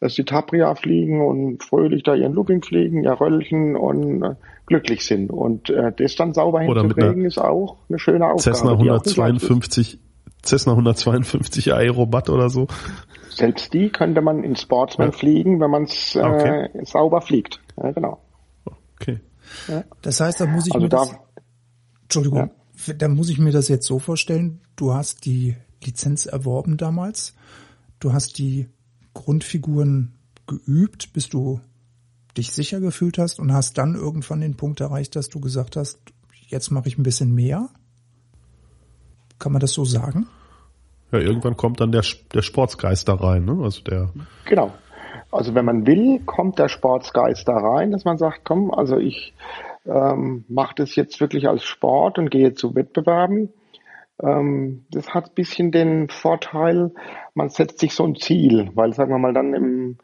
dass 0.00 0.14
die 0.14 0.24
Tapria 0.24 0.74
fliegen 0.74 1.20
und 1.20 1.62
fröhlich 1.62 2.02
da 2.02 2.14
ihren 2.14 2.32
Looping 2.32 2.62
fliegen, 2.62 3.02
ihr 3.02 3.20
Röllchen 3.20 3.76
und 3.76 4.22
äh, 4.22 4.34
glücklich 4.68 5.04
sind. 5.04 5.30
Und 5.30 5.70
äh, 5.70 5.92
das 5.96 6.14
dann 6.14 6.34
sauber 6.34 6.60
hinzukriegen, 6.60 7.24
ist 7.24 7.38
auch 7.38 7.76
eine 7.88 7.98
schöne 7.98 8.26
Aufgabe. 8.26 8.56
Cessna 8.56 8.72
152, 8.72 9.98
Cessna 10.44 10.72
152 10.72 11.74
Aerobat 11.74 12.30
oder 12.30 12.48
so. 12.50 12.68
Selbst 13.30 13.72
die 13.74 13.90
könnte 13.90 14.20
man 14.20 14.44
in 14.44 14.56
Sportsman 14.56 15.08
ja. 15.08 15.12
fliegen, 15.12 15.60
wenn 15.60 15.70
man 15.70 15.84
es 15.84 16.14
äh, 16.14 16.20
okay. 16.20 16.68
sauber 16.84 17.20
fliegt. 17.20 17.60
Ja, 17.76 17.90
genau. 17.92 18.20
Okay. 19.00 19.20
Ja. 19.68 19.84
Das 20.02 20.20
heißt, 20.20 20.40
da 20.40 20.46
muss 20.46 20.66
ich 20.66 20.74
also 20.74 20.84
mir 20.84 20.88
da, 20.88 20.98
das, 20.98 21.16
Entschuldigung, 22.02 22.50
dann 22.96 23.14
muss 23.14 23.28
ich 23.30 23.38
mir 23.38 23.52
das 23.52 23.68
jetzt 23.68 23.86
so 23.86 23.98
vorstellen, 23.98 24.60
du 24.76 24.94
hast 24.94 25.24
die 25.24 25.56
Lizenz 25.84 26.26
erworben 26.26 26.76
damals, 26.76 27.34
du 28.00 28.12
hast 28.12 28.38
die 28.38 28.68
Grundfiguren 29.14 30.14
geübt, 30.46 31.12
bis 31.12 31.28
du 31.28 31.60
dich 32.38 32.52
sicher 32.52 32.80
gefühlt 32.80 33.18
hast 33.18 33.38
und 33.38 33.52
hast 33.52 33.76
dann 33.76 33.94
irgendwann 33.94 34.40
den 34.40 34.56
Punkt 34.56 34.80
erreicht, 34.80 35.16
dass 35.16 35.28
du 35.28 35.40
gesagt 35.40 35.76
hast, 35.76 36.00
jetzt 36.46 36.70
mache 36.70 36.88
ich 36.88 36.96
ein 36.98 37.02
bisschen 37.02 37.34
mehr? 37.34 37.68
Kann 39.38 39.52
man 39.52 39.60
das 39.60 39.72
so 39.72 39.84
sagen? 39.84 40.26
Ja, 41.12 41.18
irgendwann 41.18 41.56
kommt 41.56 41.80
dann 41.80 41.92
der, 41.92 42.04
der 42.34 42.42
Sportsgeist 42.42 43.08
da 43.08 43.14
rein, 43.14 43.44
ne? 43.44 43.58
Also 43.62 43.82
der. 43.82 44.10
Genau. 44.46 44.72
Also 45.30 45.54
wenn 45.54 45.64
man 45.64 45.86
will, 45.86 46.20
kommt 46.24 46.58
der 46.58 46.68
Sportsgeist 46.68 47.46
da 47.48 47.56
rein, 47.56 47.90
dass 47.90 48.04
man 48.04 48.18
sagt, 48.18 48.40
komm, 48.44 48.70
also 48.70 48.96
ich 48.96 49.34
ähm, 49.86 50.44
mache 50.48 50.74
das 50.76 50.96
jetzt 50.96 51.20
wirklich 51.20 51.48
als 51.48 51.64
Sport 51.64 52.18
und 52.18 52.30
gehe 52.30 52.54
zu 52.54 52.74
Wettbewerben. 52.74 53.52
Ähm, 54.22 54.84
das 54.90 55.10
hat 55.10 55.26
ein 55.26 55.34
bisschen 55.34 55.70
den 55.70 56.08
Vorteil, 56.08 56.92
man 57.34 57.50
setzt 57.50 57.78
sich 57.78 57.94
so 57.94 58.04
ein 58.04 58.16
Ziel, 58.16 58.70
weil 58.74 58.92
sagen 58.94 59.12
wir 59.12 59.18
mal 59.18 59.34
dann 59.34 59.54
im 59.54 59.98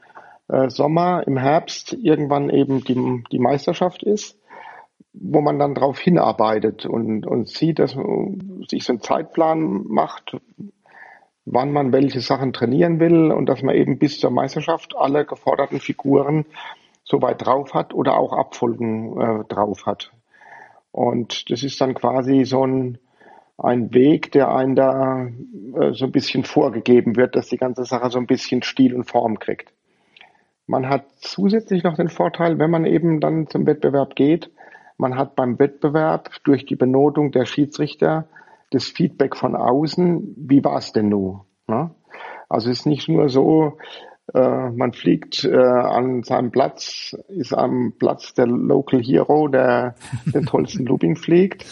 äh, 0.49 0.69
Sommer, 0.69 1.27
im 1.27 1.37
Herbst 1.37 1.93
irgendwann 1.93 2.51
eben 2.51 2.85
die, 2.85 3.25
die 3.31 3.39
Meisterschaft 3.39 4.03
ist, 4.03 4.39
wo 5.13 5.41
man 5.41 5.59
dann 5.59 5.75
darauf 5.75 5.99
hinarbeitet 5.99 6.87
und, 6.87 7.27
und 7.27 7.49
sieht, 7.49 7.79
dass 7.79 7.95
man 7.95 8.65
sich 8.69 8.85
so 8.85 8.93
einen 8.93 9.01
Zeitplan 9.01 9.85
macht, 9.87 10.37
wann 11.47 11.73
man 11.73 11.93
welche 11.93 12.21
Sachen 12.21 12.53
trainieren 12.53 13.01
will 13.01 13.31
und 13.31 13.47
dass 13.47 13.63
man 13.63 13.75
eben 13.75 13.99
bis 13.99 14.19
zur 14.19 14.31
Meisterschaft 14.31 14.95
alle 14.97 15.25
geforderten 15.25 15.79
Figuren 15.79 16.47
so 17.05 17.21
weit 17.21 17.45
drauf 17.45 17.75
hat 17.75 17.95
oder 17.95 18.17
auch 18.17 18.33
Abfolgen 18.33 19.21
äh, 19.21 19.45
drauf 19.45 19.87
hat. 19.87 20.11
Und 20.91 21.51
das 21.51 21.63
ist 21.63 21.81
dann 21.81 21.95
quasi 21.95 22.45
so 22.45 22.67
ein, 22.67 22.99
ein 23.59 23.93
Weg, 23.93 24.33
der 24.33 24.55
einem 24.55 24.75
da 24.75 25.27
äh, 25.27 25.93
so 25.93 26.07
ein 26.07 26.13
bisschen 26.13 26.45
vorgegeben 26.45 27.17
wird, 27.17 27.37
dass 27.37 27.49
die 27.49 27.57
ganze 27.57 27.85
Sache 27.85 28.11
so 28.11 28.19
ein 28.19 28.27
bisschen 28.27 28.63
Stil 28.63 28.95
und 28.95 29.05
Form 29.05 29.39
kriegt. 29.39 29.73
Man 30.66 30.88
hat 30.88 31.04
zusätzlich 31.16 31.85
noch 31.85 31.97
den 31.97 32.09
Vorteil, 32.09 32.59
wenn 32.59 32.71
man 32.71 32.87
eben 32.87 33.21
dann 33.21 33.49
zum 33.49 33.66
Wettbewerb 33.66 34.16
geht, 34.16 34.50
man 34.97 35.16
hat 35.16 35.35
beim 35.35 35.59
Wettbewerb 35.59 36.30
durch 36.44 36.66
die 36.66 36.76
Benotung 36.76 37.33
der 37.33 37.47
Schiedsrichter 37.47 38.28
das 38.71 38.87
Feedback 38.87 39.37
von 39.37 39.56
außen, 39.56 40.35
wie 40.37 40.64
war 40.64 40.78
es 40.78 40.92
denn 40.92 41.09
nun? 41.09 41.40
Ne? 41.66 41.90
Also 42.49 42.71
es 42.71 42.80
ist 42.80 42.87
nicht 42.87 43.09
nur 43.09 43.28
so, 43.28 43.78
äh, 44.33 44.71
man 44.71 44.92
fliegt 44.92 45.44
äh, 45.44 45.56
an 45.56 46.23
seinem 46.23 46.50
Platz, 46.50 47.16
ist 47.28 47.52
am 47.52 47.94
Platz 47.99 48.35
der 48.35 48.47
Local 48.47 49.00
Hero, 49.02 49.49
der 49.49 49.97
den 50.26 50.47
tollsten 50.47 50.87
Looping 50.87 51.16
fliegt. 51.16 51.64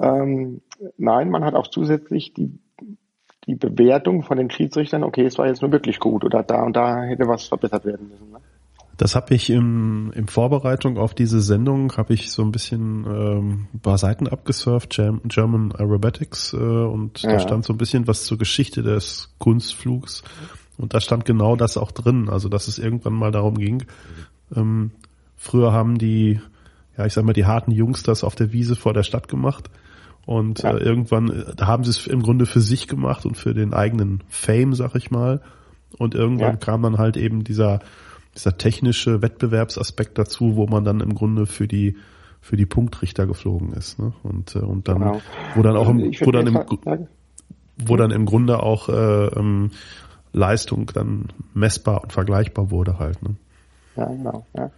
Ähm, 0.00 0.60
nein, 0.98 1.30
man 1.30 1.44
hat 1.44 1.54
auch 1.54 1.68
zusätzlich 1.68 2.34
die, 2.34 2.58
die 3.46 3.54
Bewertung 3.54 4.22
von 4.22 4.38
den 4.38 4.50
Schiedsrichtern, 4.50 5.04
okay, 5.04 5.24
es 5.24 5.38
war 5.38 5.46
jetzt 5.46 5.62
nur 5.62 5.70
wirklich 5.72 6.00
gut 6.00 6.24
oder 6.24 6.42
da 6.42 6.64
und 6.64 6.74
da 6.74 7.02
hätte 7.02 7.28
was 7.28 7.46
verbessert 7.46 7.84
werden 7.84 8.08
müssen. 8.08 8.32
Ne? 8.32 8.38
Das 8.96 9.14
habe 9.14 9.34
ich 9.34 9.50
im, 9.50 10.10
im 10.14 10.26
Vorbereitung 10.26 10.96
auf 10.96 11.14
diese 11.14 11.42
Sendung 11.42 11.92
habe 11.96 12.14
ich 12.14 12.32
so 12.32 12.42
ein 12.42 12.50
bisschen 12.50 13.04
ähm, 13.04 13.68
ein 13.74 13.80
paar 13.80 13.98
Seiten 13.98 14.26
abgesurft, 14.26 15.00
German 15.24 15.72
Aerobatics 15.72 16.54
äh, 16.54 16.56
und 16.56 17.22
ja. 17.22 17.32
da 17.32 17.40
stand 17.40 17.64
so 17.64 17.74
ein 17.74 17.78
bisschen 17.78 18.06
was 18.08 18.24
zur 18.24 18.38
Geschichte 18.38 18.82
des 18.82 19.34
Kunstflugs 19.38 20.24
und 20.78 20.94
da 20.94 21.00
stand 21.00 21.24
genau 21.24 21.56
das 21.56 21.76
auch 21.76 21.92
drin, 21.92 22.28
also 22.28 22.48
dass 22.48 22.68
es 22.68 22.78
irgendwann 22.78 23.12
mal 23.12 23.32
darum 23.32 23.58
ging. 23.58 23.84
Ähm, 24.54 24.92
früher 25.36 25.72
haben 25.72 25.98
die, 25.98 26.40
ja 26.96 27.04
ich 27.04 27.12
sag 27.12 27.24
mal, 27.24 27.32
die 27.34 27.44
harten 27.44 27.70
Jungs 27.70 28.02
das 28.02 28.24
auf 28.24 28.34
der 28.34 28.52
Wiese 28.52 28.76
vor 28.76 28.94
der 28.94 29.02
Stadt 29.02 29.28
gemacht 29.28 29.70
und 30.26 30.62
ja. 30.62 30.72
äh, 30.72 30.82
irgendwann, 30.82 31.30
äh, 31.30 31.62
haben 31.62 31.84
sie 31.84 31.90
es 31.90 32.06
im 32.06 32.22
Grunde 32.22 32.44
für 32.46 32.60
sich 32.60 32.88
gemacht 32.88 33.24
und 33.24 33.36
für 33.36 33.54
den 33.54 33.72
eigenen 33.72 34.22
Fame, 34.28 34.74
sag 34.74 34.94
ich 34.96 35.10
mal. 35.10 35.40
Und 35.98 36.14
irgendwann 36.14 36.54
ja. 36.54 36.56
kam 36.56 36.82
dann 36.82 36.98
halt 36.98 37.16
eben 37.16 37.44
dieser 37.44 37.80
dieser 38.34 38.58
technische 38.58 39.22
Wettbewerbsaspekt 39.22 40.18
dazu, 40.18 40.56
wo 40.56 40.66
man 40.66 40.84
dann 40.84 41.00
im 41.00 41.14
Grunde 41.14 41.46
für 41.46 41.66
die 41.66 41.96
für 42.40 42.56
die 42.56 42.66
Punktrichter 42.66 43.26
geflogen 43.26 43.72
ist, 43.72 43.98
ne? 43.98 44.12
Und 44.22 44.54
äh, 44.56 44.58
und 44.58 44.88
dann 44.88 44.98
genau. 44.98 45.20
wo 45.54 45.62
dann 45.62 45.76
auch 45.76 45.88
im, 45.88 46.12
wo 46.20 46.30
dann 46.30 46.46
im 46.46 46.58
wo 47.78 47.96
dann 47.96 48.10
im 48.10 48.26
Grunde 48.26 48.62
auch 48.62 48.88
äh, 48.88 49.26
ähm, 49.26 49.70
Leistung 50.32 50.90
dann 50.92 51.28
messbar 51.54 52.02
und 52.02 52.12
vergleichbar 52.12 52.70
wurde 52.70 52.98
halt. 52.98 53.22
Ne? 53.22 53.36
Ja, 53.96 54.06
genau. 54.06 54.44
Ja. 54.56 54.70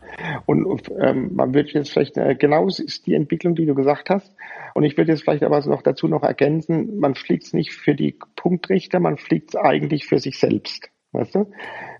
Und 0.46 0.90
ähm, 0.98 1.34
man 1.34 1.52
wird 1.52 1.70
jetzt 1.72 1.90
vielleicht, 1.90 2.16
äh, 2.16 2.36
genau 2.36 2.66
ist 2.68 3.06
die 3.06 3.14
Entwicklung, 3.14 3.54
die 3.54 3.66
du 3.66 3.74
gesagt 3.74 4.10
hast. 4.10 4.32
Und 4.74 4.84
ich 4.84 4.96
würde 4.96 5.12
jetzt 5.12 5.22
vielleicht 5.24 5.42
aber 5.42 5.60
noch 5.66 5.82
dazu 5.82 6.06
noch 6.08 6.22
ergänzen, 6.22 6.98
man 6.98 7.14
fliegt 7.14 7.44
es 7.44 7.52
nicht 7.52 7.72
für 7.72 7.94
die 7.94 8.16
Punktrichter, 8.36 9.00
man 9.00 9.16
fliegt 9.16 9.50
es 9.50 9.56
eigentlich 9.56 10.06
für 10.06 10.18
sich 10.18 10.38
selbst. 10.38 10.90
Weißt 11.12 11.34
du? 11.34 11.50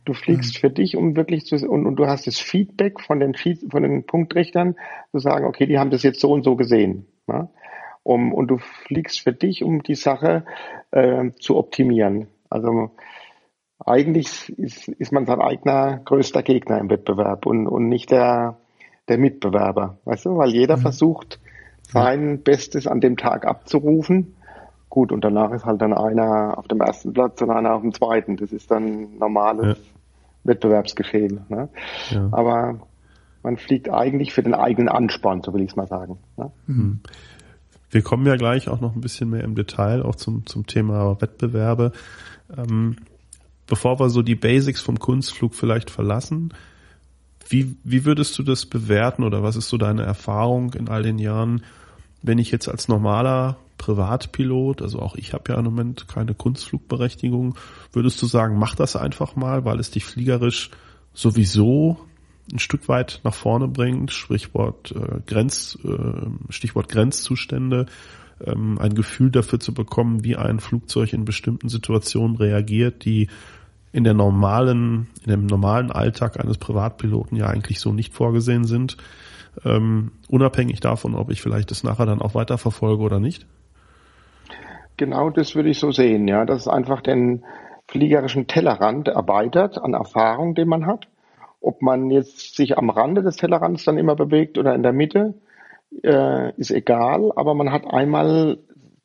Du 0.05 0.13
fliegst 0.13 0.57
mhm. 0.57 0.61
für 0.61 0.71
dich, 0.71 0.97
um 0.97 1.17
wirklich 1.17 1.47
zu, 1.47 1.57
und, 1.69 1.87
und 1.87 1.97
du 1.97 2.07
hast 2.07 2.27
das 2.27 2.39
Feedback 2.39 3.01
von 3.01 3.21
den, 3.21 3.35
von 3.35 3.83
den 3.83 4.05
Punktrichtern, 4.05 4.77
zu 5.13 5.19
sagen, 5.19 5.47
okay, 5.47 5.67
die 5.67 5.79
haben 5.79 5.91
das 5.91 6.03
jetzt 6.03 6.21
so 6.21 6.31
und 6.31 6.45
so 6.45 6.57
gesehen. 6.57 7.07
Ja? 7.27 7.51
Um, 8.05 8.33
und 8.33 8.49
du 8.49 8.59
fliegst 8.59 9.21
für 9.21 9.33
dich, 9.33 9.65
um 9.65 9.83
die 9.83 9.95
Sache 9.95 10.45
äh, 10.93 11.31
zu 11.41 11.57
optimieren. 11.57 12.29
Also 12.49 12.91
eigentlich 13.85 14.53
ist, 14.59 14.89
ist 14.89 15.13
man 15.13 15.27
sein 15.27 15.41
eigener 15.41 15.99
größter 16.05 16.43
Gegner 16.43 16.79
im 16.79 16.91
Wettbewerb 16.91 17.47
und, 17.47 17.67
und 17.67 17.89
nicht 17.89 18.11
der, 18.11 18.57
der 19.09 19.19
Mitbewerber. 19.19 19.99
Weißt 20.05 20.27
du, 20.27 20.37
weil 20.37 20.51
jeder 20.51 20.77
mhm. 20.77 20.83
versucht, 20.83 21.41
sein 21.83 22.43
Bestes 22.43 22.87
an 22.87 23.01
dem 23.01 23.17
Tag 23.17 23.47
abzurufen 23.47 24.35
Gut, 24.91 25.13
und 25.13 25.23
danach 25.23 25.53
ist 25.53 25.65
halt 25.65 25.83
dann 25.83 25.93
einer 25.93 26.57
auf 26.57 26.67
dem 26.67 26.81
ersten 26.81 27.13
Platz 27.13 27.43
und 27.43 27.51
einer 27.51 27.75
auf 27.75 27.83
dem 27.83 27.93
zweiten. 27.93 28.37
Das 28.37 28.53
ist 28.53 28.71
dann 28.71 29.19
normales 29.19 29.79
ja. 29.79 29.85
Wettbewerbsgeschehen. 30.45 31.41
Ne? 31.49 31.69
Ja. 32.11 32.29
Aber 32.33 32.81
man 33.43 33.59
fliegt 33.59 33.91
eigentlich 33.91 34.33
für 34.33 34.43
den 34.43 34.55
eigenen 34.55 34.89
Ansporn, 34.89 35.43
so 35.43 35.53
will 35.53 35.61
ich 35.63 35.71
es 35.71 35.77
mal 35.77 35.87
sagen. 35.87 36.19
Ne? 36.37 36.51
Mhm. 36.67 37.01
Wir 37.91 38.03
kommen 38.03 38.27
ja 38.27 38.37
gleich 38.37 38.69
auch 38.69 38.81
noch 38.81 38.95
ein 38.95 39.01
bisschen 39.01 39.31
mehr 39.31 39.45
im 39.45 39.55
Detail 39.55 40.03
auch 40.03 40.17
zum, 40.17 40.47
zum 40.47 40.67
Thema 40.67 41.21
Wettbewerbe. 41.21 41.93
Ähm, 42.57 42.97
bevor 43.69 44.01
wir 44.01 44.11
so 44.11 44.23
die 44.23 44.35
Basics 44.35 44.81
vom 44.81 44.99
Kunstflug 44.99 45.55
vielleicht 45.55 45.91
verlassen, 45.91 46.53
wie, 47.49 47.77
wie 47.85 48.05
würdest 48.05 48.39
du 48.39 48.43
das 48.43 48.67
bewerten 48.67 49.23
oder 49.23 49.43
was 49.43 49.57
ist 49.57 49.69
so 49.69 49.79
deine 49.79 50.03
Erfahrung 50.03 50.75
in 50.75 50.89
all 50.89 51.03
den 51.03 51.19
Jahren, 51.19 51.63
wenn 52.23 52.39
ich 52.39 52.51
jetzt 52.51 52.69
als 52.69 52.89
normaler 52.89 53.57
Privatpilot, 53.79 54.83
also 54.83 54.99
auch 54.99 55.15
ich 55.15 55.33
habe 55.33 55.53
ja 55.53 55.59
im 55.59 55.65
Moment 55.65 56.09
keine 56.09 56.35
Kunstflugberechtigung, 56.35 57.55
würdest 57.93 58.21
du 58.21 58.27
sagen, 58.27 58.59
mach 58.59 58.75
das 58.75 58.97
einfach 58.97 59.37
mal, 59.37 59.65
weil 59.65 59.79
es 59.79 59.91
dich 59.91 60.05
fliegerisch 60.05 60.71
sowieso 61.15 61.99
ein 62.53 62.59
Stück 62.59 62.89
weit 62.89 63.21
nach 63.25 63.35
vorne 63.35 63.69
bringt, 63.69 64.13
Sprichwort 64.13 64.93
äh, 64.93 65.21
Grenz, 65.27 65.79
äh, 65.85 66.53
Stichwort 66.53 66.89
Grenzzustände, 66.89 67.87
ähm, 68.45 68.79
ein 68.79 68.95
Gefühl 68.95 69.31
dafür 69.31 69.61
zu 69.61 69.75
bekommen, 69.75 70.25
wie 70.25 70.37
ein 70.37 70.61
Flugzeug 70.61 71.13
in 71.13 71.25
bestimmten 71.25 71.69
Situationen 71.69 72.37
reagiert, 72.37 73.05
die 73.05 73.29
in 73.99 74.05
der 74.05 74.15
normalen, 74.15 75.09
in 75.25 75.31
dem 75.33 75.47
normalen 75.47 75.91
Alltag 75.91 76.39
eines 76.39 76.57
Privatpiloten 76.57 77.37
ja 77.37 77.49
eigentlich 77.49 77.81
so 77.81 77.93
nicht 77.93 78.15
vorgesehen 78.15 78.63
sind, 78.63 78.97
ähm, 79.65 80.13
unabhängig 80.29 80.79
davon, 80.79 81.17
ob 81.17 81.33
ich 81.33 81.43
vielleicht 81.43 81.73
das 81.73 81.83
nachher 81.83 82.07
dann 82.07 82.23
auch 82.23 82.37
weiterverfolge 82.37 83.03
oder 83.03 83.19
nicht? 83.19 83.45
Genau 84.97 85.31
das 85.31 85.57
würde 85.57 85.71
ich 85.71 85.81
so 85.81 85.91
sehen, 85.91 86.29
ja, 86.29 86.45
dass 86.45 86.63
es 86.63 86.69
einfach 86.69 87.01
den 87.01 87.45
fliegerischen 87.89 88.47
Tellerrand 88.47 89.09
erweitert 89.09 89.79
an 89.79 89.95
Erfahrung, 89.95 90.55
den 90.55 90.69
man 90.69 90.87
hat. 90.87 91.09
Ob 91.61 91.83
man 91.83 92.09
jetzt 92.11 92.55
sich 92.55 92.79
am 92.79 92.91
Rande 92.91 93.23
des 93.23 93.37
Tellerrands 93.37 93.85
dann 93.85 93.99
immer 93.99 94.15
bewegt 94.15 94.59
oder 94.59 94.77
in 94.77 94.85
der 94.85 94.93
Mitte, 94.93 95.35
äh, 96.05 96.53
ist 96.57 96.71
egal, 96.71 97.33
aber 97.35 97.55
man 97.55 97.73
hat 97.73 97.85
einmal 97.93 98.59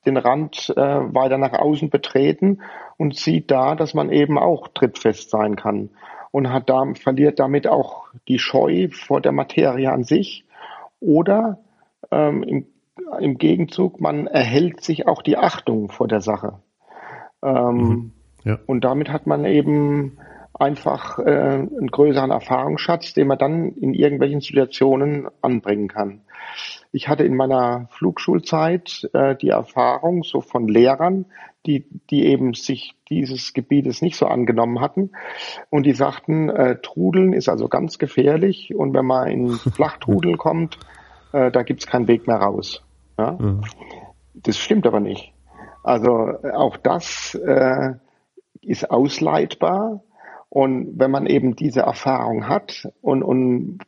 den 0.06 0.18
Rand 0.18 0.72
äh, 0.76 0.82
weiter 0.82 1.40
nach 1.40 1.54
außen 1.54 1.90
betreten 1.90 2.60
und 2.98 3.16
sieht 3.16 3.52
da, 3.52 3.76
dass 3.76 3.94
man 3.94 4.12
eben 4.12 4.38
auch 4.38 4.68
trittfest 4.70 5.30
sein 5.30 5.56
kann 5.56 5.90
und 6.32 6.52
hat 6.52 6.70
da, 6.70 6.84
verliert 6.96 7.40
damit 7.40 7.68
auch 7.68 8.08
die 8.28 8.40
Scheu 8.40 8.90
vor 8.92 9.22
der 9.22 9.32
Materie 9.32 9.92
an 9.92 10.04
sich 10.04 10.46
oder 11.00 11.60
ähm, 12.12 12.44
im 12.44 12.66
im 13.20 13.38
Gegenzug, 13.38 14.00
man 14.02 14.28
erhält 14.28 14.82
sich 14.82 15.08
auch 15.08 15.22
die 15.22 15.38
Achtung 15.38 15.90
vor 15.90 16.08
der 16.08 16.22
Sache. 16.22 16.60
Ähm, 17.42 17.76
mhm. 17.76 18.12
ja. 18.44 18.60
Und 18.66 18.84
damit 18.84 19.10
hat 19.10 19.28
man 19.28 19.46
eben 19.46 20.18
einfach 20.54 21.20
äh, 21.20 21.24
einen 21.24 21.88
größeren 21.88 22.32
Erfahrungsschatz, 22.32 23.14
den 23.14 23.28
man 23.28 23.38
dann 23.38 23.72
in 23.72 23.94
irgendwelchen 23.94 24.42
Situationen 24.42 25.28
anbringen 25.42 25.88
kann. 25.88 26.22
Ich 26.94 27.10
hatte 27.10 27.24
in 27.24 27.36
meiner 27.36 27.88
Flugschulzeit 27.90 29.10
äh, 29.14 29.36
die 29.36 29.50
Erfahrung 29.50 30.24
so 30.24 30.42
von 30.42 30.68
Lehrern, 30.68 31.26
die, 31.66 31.86
die 32.12 32.26
eben 32.26 32.54
sich 32.54 32.96
dieses 33.10 33.54
Gebietes 33.54 34.02
nicht 34.04 34.16
so 34.16 34.28
angenommen 34.28 34.80
hatten 34.80 35.12
und 35.70 35.86
die 35.86 35.94
sagten, 35.94 36.50
äh, 36.50 36.78
Trudeln 36.82 37.34
ist 37.34 37.50
also 37.50 37.68
ganz 37.68 37.98
gefährlich 37.98 38.76
und 38.76 38.94
wenn 38.94 39.06
man 39.06 39.28
in 39.28 39.50
Flachtrudeln 39.74 40.38
kommt, 40.38 40.78
äh, 41.32 41.52
da 41.52 41.64
gibt's 41.64 41.88
keinen 41.88 42.08
Weg 42.08 42.28
mehr 42.28 42.38
raus. 42.38 42.84
Ja? 43.18 43.32
Mhm. 43.32 43.64
Das 44.36 44.58
stimmt 44.58 44.86
aber 44.86 45.00
nicht. 45.00 45.34
Also 45.84 46.12
auch 46.54 46.78
das 46.78 47.36
äh, 47.36 47.94
ist 48.62 48.90
ausleitbar. 48.90 50.04
Und 50.50 51.00
wenn 51.00 51.10
man 51.10 51.26
eben 51.26 51.56
diese 51.56 51.82
Erfahrung 51.82 52.48
hat 52.48 52.88
und, 53.02 53.24
und 53.24 53.80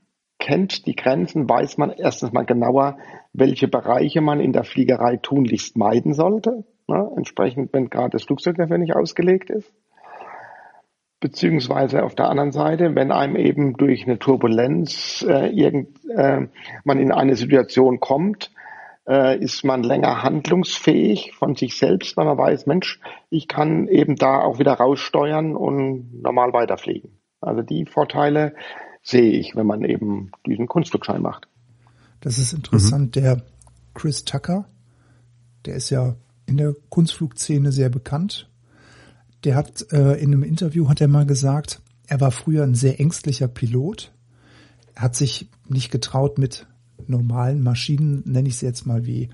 kennt 0.45 0.85
die 0.85 0.95
Grenzen, 0.95 1.49
weiß 1.49 1.79
man 1.79 1.89
erstens 1.89 2.31
mal 2.31 2.45
genauer, 2.45 2.99
welche 3.33 3.67
Bereiche 3.67 4.21
man 4.21 4.39
in 4.39 4.53
der 4.53 4.63
Fliegerei 4.63 5.17
tunlichst 5.17 5.75
meiden 5.75 6.13
sollte. 6.13 6.63
Ne? 6.87 7.11
Entsprechend, 7.17 7.73
wenn 7.73 7.89
gerade 7.89 8.11
das 8.11 8.25
Flugzeug 8.25 8.57
dafür 8.57 8.77
nicht 8.77 8.95
ausgelegt 8.95 9.49
ist. 9.49 9.73
Beziehungsweise 11.19 12.03
auf 12.03 12.13
der 12.13 12.29
anderen 12.29 12.51
Seite, 12.51 12.93
wenn 12.93 13.11
einem 13.11 13.35
eben 13.35 13.73
durch 13.73 14.05
eine 14.05 14.19
Turbulenz 14.19 15.25
äh, 15.27 15.47
irgend, 15.47 15.87
äh, 16.15 16.41
man 16.83 16.99
in 16.99 17.11
eine 17.11 17.35
Situation 17.35 17.99
kommt, 17.99 18.51
äh, 19.07 19.39
ist 19.39 19.63
man 19.63 19.81
länger 19.81 20.21
handlungsfähig 20.21 21.33
von 21.33 21.55
sich 21.55 21.75
selbst, 21.75 22.17
weil 22.17 22.25
man 22.25 22.37
weiß, 22.37 22.67
Mensch, 22.67 22.99
ich 23.31 23.47
kann 23.47 23.87
eben 23.87 24.15
da 24.15 24.41
auch 24.41 24.59
wieder 24.59 24.73
raussteuern 24.73 25.55
und 25.55 26.21
normal 26.21 26.53
weiterfliegen. 26.53 27.17
Also 27.41 27.63
die 27.63 27.85
Vorteile 27.85 28.53
sehe 29.05 29.31
ich, 29.31 29.55
wenn 29.55 29.67
man 29.67 29.85
eben 29.85 30.31
diesen 30.45 30.67
Kunstflugschein 30.67 31.21
macht. 31.21 31.47
Das 32.21 32.39
ist 32.39 32.53
interessant. 32.53 33.15
Mhm. 33.15 33.21
Der 33.21 33.43
Chris 33.93 34.25
Tucker, 34.25 34.67
der 35.65 35.75
ist 35.75 35.91
ja 35.91 36.15
in 36.47 36.57
der 36.57 36.73
Kunstflugszene 36.89 37.71
sehr 37.71 37.89
bekannt. 37.89 38.49
Der 39.43 39.55
hat 39.55 39.91
äh, 39.91 40.15
in 40.15 40.33
einem 40.33 40.43
Interview 40.43 40.89
hat 40.89 41.01
er 41.01 41.07
mal 41.07 41.25
gesagt, 41.25 41.81
er 42.07 42.19
war 42.19 42.31
früher 42.31 42.63
ein 42.63 42.73
sehr 42.73 42.99
ängstlicher 42.99 43.47
Pilot. 43.47 44.11
Er 44.95 45.03
hat 45.03 45.15
sich 45.15 45.49
nicht 45.69 45.91
getraut, 45.91 46.39
mit 46.39 46.67
normalen 47.07 47.61
Maschinen, 47.61 48.23
nenne 48.25 48.47
ich 48.47 48.57
sie 48.57 48.65
jetzt 48.65 48.87
mal 48.87 49.05
wie 49.05 49.29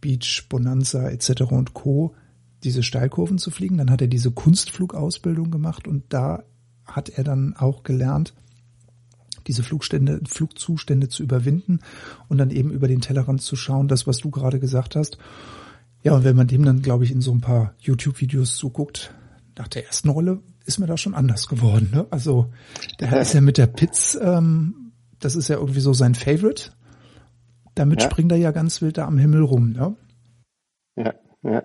Beach, 0.00 0.46
Bonanza 0.48 1.08
etc. 1.08 1.42
und 1.50 1.74
Co., 1.74 2.14
diese 2.62 2.82
Steilkurven 2.82 3.36
zu 3.36 3.50
fliegen. 3.50 3.76
Dann 3.76 3.90
hat 3.90 4.00
er 4.00 4.08
diese 4.08 4.30
Kunstflugausbildung 4.30 5.50
gemacht 5.50 5.86
und 5.86 6.04
da 6.08 6.44
hat 6.86 7.10
er 7.10 7.24
dann 7.24 7.54
auch 7.56 7.82
gelernt, 7.82 8.34
diese 9.46 9.62
Flugstände, 9.62 10.20
Flugzustände 10.26 11.08
zu 11.08 11.22
überwinden 11.22 11.80
und 12.28 12.38
dann 12.38 12.50
eben 12.50 12.70
über 12.70 12.88
den 12.88 13.00
Tellerrand 13.00 13.42
zu 13.42 13.56
schauen, 13.56 13.88
das, 13.88 14.06
was 14.06 14.18
du 14.18 14.30
gerade 14.30 14.60
gesagt 14.60 14.96
hast. 14.96 15.18
Ja, 16.02 16.14
und 16.14 16.24
wenn 16.24 16.36
man 16.36 16.46
dem 16.46 16.64
dann, 16.64 16.82
glaube 16.82 17.04
ich, 17.04 17.12
in 17.12 17.20
so 17.20 17.32
ein 17.32 17.40
paar 17.40 17.74
YouTube-Videos 17.80 18.56
zuguckt, 18.56 19.14
nach 19.56 19.68
der 19.68 19.86
ersten 19.86 20.08
Rolle 20.08 20.40
ist 20.66 20.78
mir 20.78 20.86
da 20.86 20.96
schon 20.96 21.14
anders 21.14 21.48
geworden. 21.48 21.90
Ne? 21.92 22.06
Also 22.10 22.52
der 23.00 23.20
ist 23.20 23.34
ja 23.34 23.40
mit 23.40 23.58
der 23.58 23.66
Pitz, 23.66 24.18
ähm, 24.20 24.92
das 25.20 25.36
ist 25.36 25.48
ja 25.48 25.56
irgendwie 25.56 25.80
so 25.80 25.92
sein 25.92 26.14
Favorite. 26.14 26.72
Damit 27.74 28.02
ja. 28.02 28.10
springt 28.10 28.32
er 28.32 28.38
ja 28.38 28.50
ganz 28.50 28.82
wild 28.82 28.98
da 28.98 29.06
am 29.06 29.18
Himmel 29.18 29.42
rum. 29.42 29.72
Ne? 29.72 29.96
Ja, 30.96 31.14
ja. 31.42 31.62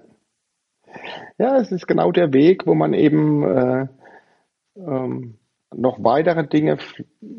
Ja, 1.38 1.58
es 1.58 1.72
ist 1.72 1.88
genau 1.88 2.12
der 2.12 2.34
Weg, 2.34 2.66
wo 2.66 2.76
man 2.76 2.94
eben 2.94 3.44
äh, 3.44 3.88
ähm, 4.76 5.39
noch 5.76 6.04
weitere 6.04 6.48
Dinge, 6.48 6.78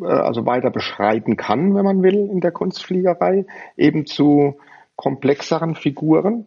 äh, 0.03 0.07
also 0.07 0.47
weiter 0.47 0.71
beschreiten 0.71 1.37
kann, 1.37 1.75
wenn 1.75 1.85
man 1.85 2.03
will, 2.03 2.29
in 2.31 2.41
der 2.41 2.53
Kunstfliegerei, 2.53 3.47
eben 3.77 4.07
zu 4.07 4.59
komplexeren 4.97 5.75
Figuren. 5.75 6.47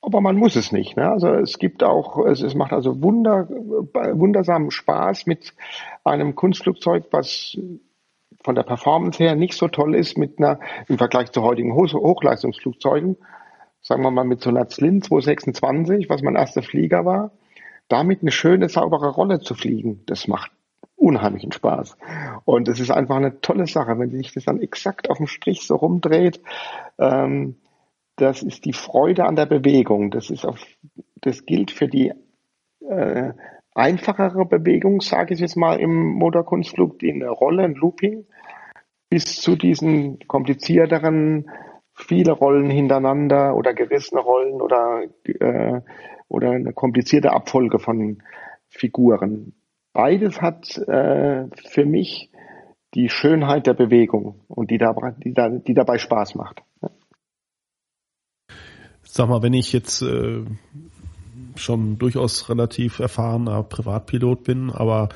Aber 0.00 0.20
man 0.20 0.36
muss 0.36 0.56
es 0.56 0.70
nicht. 0.72 0.96
Ne? 0.96 1.10
Also 1.10 1.34
es 1.34 1.58
gibt 1.58 1.82
auch, 1.82 2.24
es, 2.24 2.40
es 2.40 2.54
macht 2.54 2.72
also 2.72 3.02
wunder, 3.02 3.48
wundersamen 3.48 4.70
Spaß 4.70 5.26
mit 5.26 5.54
einem 6.04 6.34
Kunstflugzeug, 6.34 7.06
was 7.10 7.58
von 8.44 8.54
der 8.54 8.62
Performance 8.62 9.22
her 9.22 9.34
nicht 9.34 9.54
so 9.54 9.66
toll 9.68 9.96
ist 9.96 10.16
mit 10.16 10.38
einer, 10.38 10.60
im 10.86 10.98
Vergleich 10.98 11.32
zu 11.32 11.42
heutigen 11.42 11.74
Hochleistungsflugzeugen, 11.74 13.16
sagen 13.82 14.02
wir 14.02 14.12
mal 14.12 14.24
mit 14.24 14.40
so 14.40 14.50
einer 14.50 14.68
Zlin 14.68 15.02
226, 15.02 16.08
was 16.08 16.22
mein 16.22 16.36
erster 16.36 16.62
Flieger 16.62 17.04
war, 17.04 17.32
damit 17.88 18.22
eine 18.22 18.30
schöne, 18.30 18.68
saubere 18.68 19.10
Rolle 19.10 19.40
zu 19.40 19.54
fliegen, 19.54 20.02
das 20.06 20.28
macht 20.28 20.52
unheimlichen 20.98 21.52
Spaß. 21.52 21.96
Und 22.44 22.68
es 22.68 22.80
ist 22.80 22.90
einfach 22.90 23.16
eine 23.16 23.40
tolle 23.40 23.66
Sache, 23.66 23.98
wenn 23.98 24.10
sich 24.10 24.32
das 24.32 24.44
dann 24.44 24.60
exakt 24.60 25.08
auf 25.10 25.18
dem 25.18 25.26
Strich 25.26 25.66
so 25.66 25.76
rumdreht. 25.76 26.42
Ähm, 26.98 27.56
das 28.16 28.42
ist 28.42 28.64
die 28.64 28.72
Freude 28.72 29.24
an 29.24 29.36
der 29.36 29.46
Bewegung. 29.46 30.10
Das 30.10 30.28
ist 30.28 30.44
auf, 30.44 30.58
das 31.16 31.46
gilt 31.46 31.70
für 31.70 31.86
die 31.86 32.12
äh, 32.80 33.32
einfachere 33.74 34.44
Bewegung, 34.44 35.00
sage 35.00 35.34
ich 35.34 35.40
jetzt 35.40 35.56
mal, 35.56 35.78
im 35.78 36.14
Motorkunstflug, 36.14 36.98
die 36.98 37.12
eine 37.12 37.30
Rolle, 37.30 37.62
ein 37.62 37.74
Looping, 37.74 38.26
bis 39.08 39.40
zu 39.40 39.56
diesen 39.56 40.18
komplizierteren, 40.26 41.48
viele 41.94 42.32
Rollen 42.32 42.70
hintereinander 42.70 43.56
oder 43.56 43.72
gerissene 43.72 44.20
Rollen 44.20 44.60
oder, 44.60 45.04
äh, 45.24 45.80
oder 46.28 46.50
eine 46.50 46.72
komplizierte 46.72 47.32
Abfolge 47.32 47.78
von 47.78 48.22
Figuren 48.68 49.54
beides 49.98 50.40
hat 50.40 50.78
äh, 50.78 51.48
für 51.66 51.84
mich 51.84 52.30
die 52.94 53.08
Schönheit 53.08 53.66
der 53.66 53.74
Bewegung 53.74 54.40
und 54.46 54.70
die, 54.70 54.78
da, 54.78 54.94
die, 55.24 55.34
da, 55.34 55.48
die 55.48 55.74
dabei 55.74 55.98
Spaß 55.98 56.36
macht. 56.36 56.62
Sag 59.02 59.28
mal, 59.28 59.42
wenn 59.42 59.54
ich 59.54 59.72
jetzt 59.72 60.02
äh, 60.02 60.44
schon 61.56 61.98
durchaus 61.98 62.48
relativ 62.48 63.00
erfahrener 63.00 63.64
Privatpilot 63.64 64.44
bin, 64.44 64.70
aber 64.70 65.08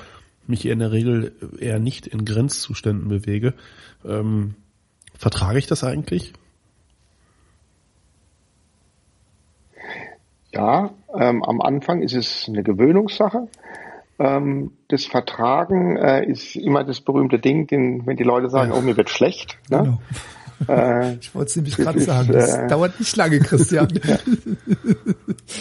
mich 0.49 0.67
in 0.67 0.81
der 0.81 0.91
Regel 0.91 1.33
eher 1.61 1.79
nicht 1.79 2.09
in 2.09 2.25
Grenzzuständen 2.25 3.07
bewege, 3.07 3.55
ähm, 4.05 4.57
vertrage 5.15 5.61
ich 5.61 5.69
das 5.69 5.85
eigentlich? 5.85 6.33
Ja, 10.53 10.91
ähm, 11.15 11.45
am 11.45 11.61
Anfang 11.61 12.03
ist 12.03 12.17
es 12.17 12.47
eine 12.49 12.65
Gewöhnungssache. 12.65 13.47
Ähm, 14.19 14.73
das 14.89 15.07
Vertragen 15.07 15.97
äh, 15.97 16.25
ist 16.25 16.57
immer 16.57 16.85
das 16.85 17.01
berühmte 17.01 17.39
Ding, 17.39 17.67
den, 17.67 18.07
wenn 18.07 18.17
die 18.17 18.25
Leute 18.25 18.51
sagen, 18.51 18.73
ja. 18.73 18.79
oh, 18.79 18.81
mir 18.81 18.97
wird 18.97 19.11
schlecht. 19.11 19.59
Ne? 19.71 19.99
Genau. 20.67 20.73
Äh, 20.73 21.15
ich 21.21 21.35
wollte 21.35 21.49
es 21.49 21.57
nämlich 21.57 21.77
gerade 21.77 22.01
sagen, 22.01 22.33
das 22.33 22.57
äh, 22.57 22.67
dauert 22.69 22.99
nicht 23.01 23.17
lange, 23.17 23.39
Christian. 23.41 23.89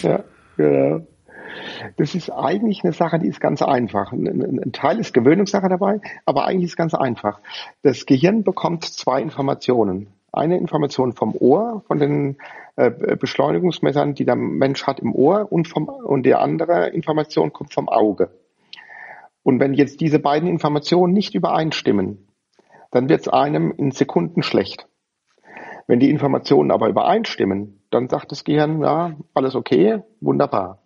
ja. 0.01 0.09
ja, 0.09 0.23
genau. 0.57 1.07
Das 1.97 2.15
ist 2.15 2.29
eigentlich 2.29 2.83
eine 2.83 2.93
Sache, 2.93 3.19
die 3.19 3.27
ist 3.27 3.39
ganz 3.39 3.61
einfach. 3.61 4.11
Ein, 4.11 4.27
ein, 4.63 4.71
Teil 4.71 4.99
ist 4.99 5.13
Gewöhnungssache 5.13 5.69
dabei, 5.69 6.01
aber 6.25 6.45
eigentlich 6.45 6.65
ist 6.65 6.71
es 6.71 6.77
ganz 6.77 6.93
einfach. 6.93 7.39
Das 7.81 8.05
Gehirn 8.05 8.43
bekommt 8.43 8.85
zwei 8.85 9.21
Informationen. 9.21 10.07
Eine 10.31 10.57
Information 10.57 11.13
vom 11.13 11.35
Ohr, 11.35 11.83
von 11.87 11.99
den 11.99 12.37
äh, 12.77 12.89
Beschleunigungsmessern, 12.89 14.15
die 14.15 14.25
der 14.25 14.37
Mensch 14.37 14.87
hat 14.87 14.99
im 14.99 15.13
Ohr, 15.13 15.51
und, 15.51 15.67
vom, 15.67 15.89
und 15.89 16.25
die 16.25 16.35
andere 16.35 16.89
Information 16.89 17.51
kommt 17.51 17.73
vom 17.73 17.89
Auge. 17.89 18.29
Und 19.43 19.59
wenn 19.59 19.73
jetzt 19.73 20.01
diese 20.01 20.19
beiden 20.19 20.47
Informationen 20.47 21.13
nicht 21.13 21.35
übereinstimmen, 21.35 22.27
dann 22.91 23.09
wird 23.09 23.21
es 23.21 23.27
einem 23.27 23.71
in 23.75 23.91
Sekunden 23.91 24.43
schlecht. 24.43 24.87
Wenn 25.87 25.99
die 25.99 26.09
Informationen 26.09 26.71
aber 26.71 26.89
übereinstimmen, 26.89 27.81
dann 27.89 28.07
sagt 28.07 28.31
das 28.31 28.43
Gehirn, 28.43 28.81
ja, 28.81 29.15
alles 29.33 29.55
okay, 29.55 30.03
wunderbar. 30.19 30.79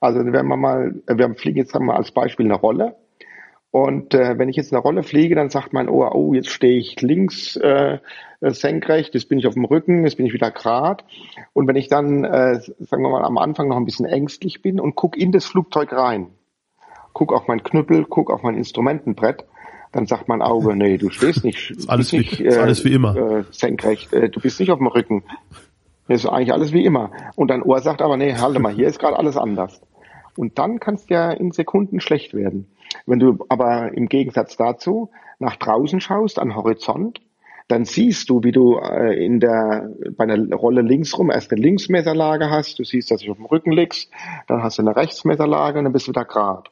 Also 0.00 0.18
wenn 0.20 0.32
wir 0.32 0.56
mal, 0.56 1.02
wir 1.06 1.34
fliegen 1.36 1.58
jetzt 1.58 1.78
mal 1.78 1.96
als 1.96 2.10
Beispiel 2.10 2.46
eine 2.46 2.56
Rolle. 2.56 2.96
Und 3.70 4.12
äh, 4.12 4.36
wenn 4.36 4.50
ich 4.50 4.56
jetzt 4.56 4.72
eine 4.72 4.82
Rolle 4.82 5.02
fliege, 5.02 5.34
dann 5.34 5.48
sagt 5.48 5.72
mein 5.72 5.88
Ohr, 5.88 6.14
oh, 6.14 6.34
jetzt 6.34 6.50
stehe 6.50 6.76
ich 6.76 7.00
links 7.00 7.56
äh, 7.56 8.00
senkrecht, 8.40 9.14
jetzt 9.14 9.30
bin 9.30 9.38
ich 9.38 9.46
auf 9.46 9.54
dem 9.54 9.64
Rücken, 9.64 10.04
jetzt 10.04 10.16
bin 10.16 10.26
ich 10.26 10.34
wieder 10.34 10.50
grad. 10.50 11.04
Und 11.54 11.68
wenn 11.68 11.76
ich 11.76 11.88
dann, 11.88 12.24
äh, 12.24 12.60
sagen 12.60 13.02
wir 13.02 13.10
mal, 13.10 13.24
am 13.24 13.38
Anfang 13.38 13.68
noch 13.68 13.76
ein 13.76 13.86
bisschen 13.86 14.04
ängstlich 14.04 14.60
bin 14.60 14.78
und 14.78 14.94
gucke 14.96 15.18
in 15.18 15.32
das 15.32 15.46
Flugzeug 15.46 15.92
rein, 15.92 16.32
guck 17.12 17.32
auf 17.32 17.48
mein 17.48 17.62
Knüppel, 17.62 18.06
guck 18.08 18.30
auf 18.30 18.42
mein 18.42 18.56
Instrumentenbrett, 18.56 19.44
dann 19.92 20.06
sagt 20.06 20.28
mein 20.28 20.42
Auge, 20.42 20.74
nee, 20.76 20.96
du 20.96 21.10
stehst 21.10 21.44
nicht, 21.44 21.70
ist 21.70 21.88
alles, 21.88 22.12
nicht 22.12 22.40
wie, 22.40 22.46
äh, 22.46 22.56
alles 22.56 22.84
wie 22.84 22.92
immer. 22.92 23.16
Äh, 23.16 23.44
senkrecht, 23.50 24.12
äh, 24.12 24.28
du 24.28 24.40
bist 24.40 24.58
nicht 24.60 24.70
auf 24.70 24.78
dem 24.78 24.86
Rücken. 24.86 25.22
Das 26.08 26.24
ist 26.24 26.28
eigentlich 26.28 26.52
alles 26.52 26.72
wie 26.72 26.84
immer. 26.84 27.10
Und 27.36 27.48
dein 27.48 27.62
Ohr 27.62 27.80
sagt 27.80 28.02
aber, 28.02 28.16
nee, 28.16 28.34
halte 28.34 28.58
mal, 28.58 28.72
hier 28.72 28.88
ist 28.88 28.98
gerade 28.98 29.18
alles 29.18 29.36
anders. 29.36 29.80
Und 30.36 30.58
dann 30.58 30.80
kannst 30.80 31.10
du 31.10 31.14
ja 31.14 31.30
in 31.30 31.52
Sekunden 31.52 32.00
schlecht 32.00 32.34
werden. 32.34 32.66
Wenn 33.06 33.18
du 33.18 33.44
aber 33.48 33.92
im 33.92 34.08
Gegensatz 34.08 34.56
dazu 34.56 35.10
nach 35.38 35.56
draußen 35.56 36.00
schaust, 36.00 36.38
an 36.38 36.56
Horizont, 36.56 37.20
dann 37.68 37.84
siehst 37.84 38.28
du, 38.28 38.42
wie 38.42 38.52
du 38.52 38.78
äh, 38.78 39.24
in 39.24 39.40
der, 39.40 39.90
bei 40.16 40.24
einer 40.24 40.54
Rolle 40.54 40.82
linksrum 40.82 41.30
erst 41.30 41.52
eine 41.52 41.62
Linksmesserlage 41.62 42.50
hast, 42.50 42.78
du 42.78 42.84
siehst, 42.84 43.10
dass 43.10 43.22
du 43.22 43.30
auf 43.30 43.36
dem 43.36 43.46
Rücken 43.46 43.72
liegst, 43.72 44.10
dann 44.48 44.62
hast 44.62 44.78
du 44.78 44.82
eine 44.82 44.96
Rechtsmesserlage 44.96 45.78
und 45.78 45.84
dann 45.84 45.92
bist 45.92 46.06
du 46.06 46.10
wieder 46.10 46.24
grad 46.24 46.70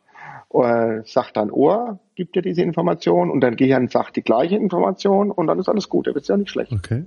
äh, 0.52 1.02
sagt 1.04 1.36
dein 1.36 1.50
Ohr, 1.50 2.00
gibt 2.14 2.34
dir 2.34 2.42
diese 2.42 2.62
Information 2.62 3.30
und 3.30 3.40
dein 3.40 3.56
Gehirn 3.56 3.88
sagt 3.88 4.16
die 4.16 4.22
gleiche 4.22 4.56
Information 4.56 5.30
und 5.30 5.46
dann 5.46 5.58
ist 5.58 5.68
alles 5.68 5.88
gut, 5.88 6.06
da 6.06 6.14
wird 6.14 6.22
es 6.22 6.28
ja 6.28 6.36
nicht 6.36 6.50
schlecht. 6.50 6.72
Okay. 6.72 7.04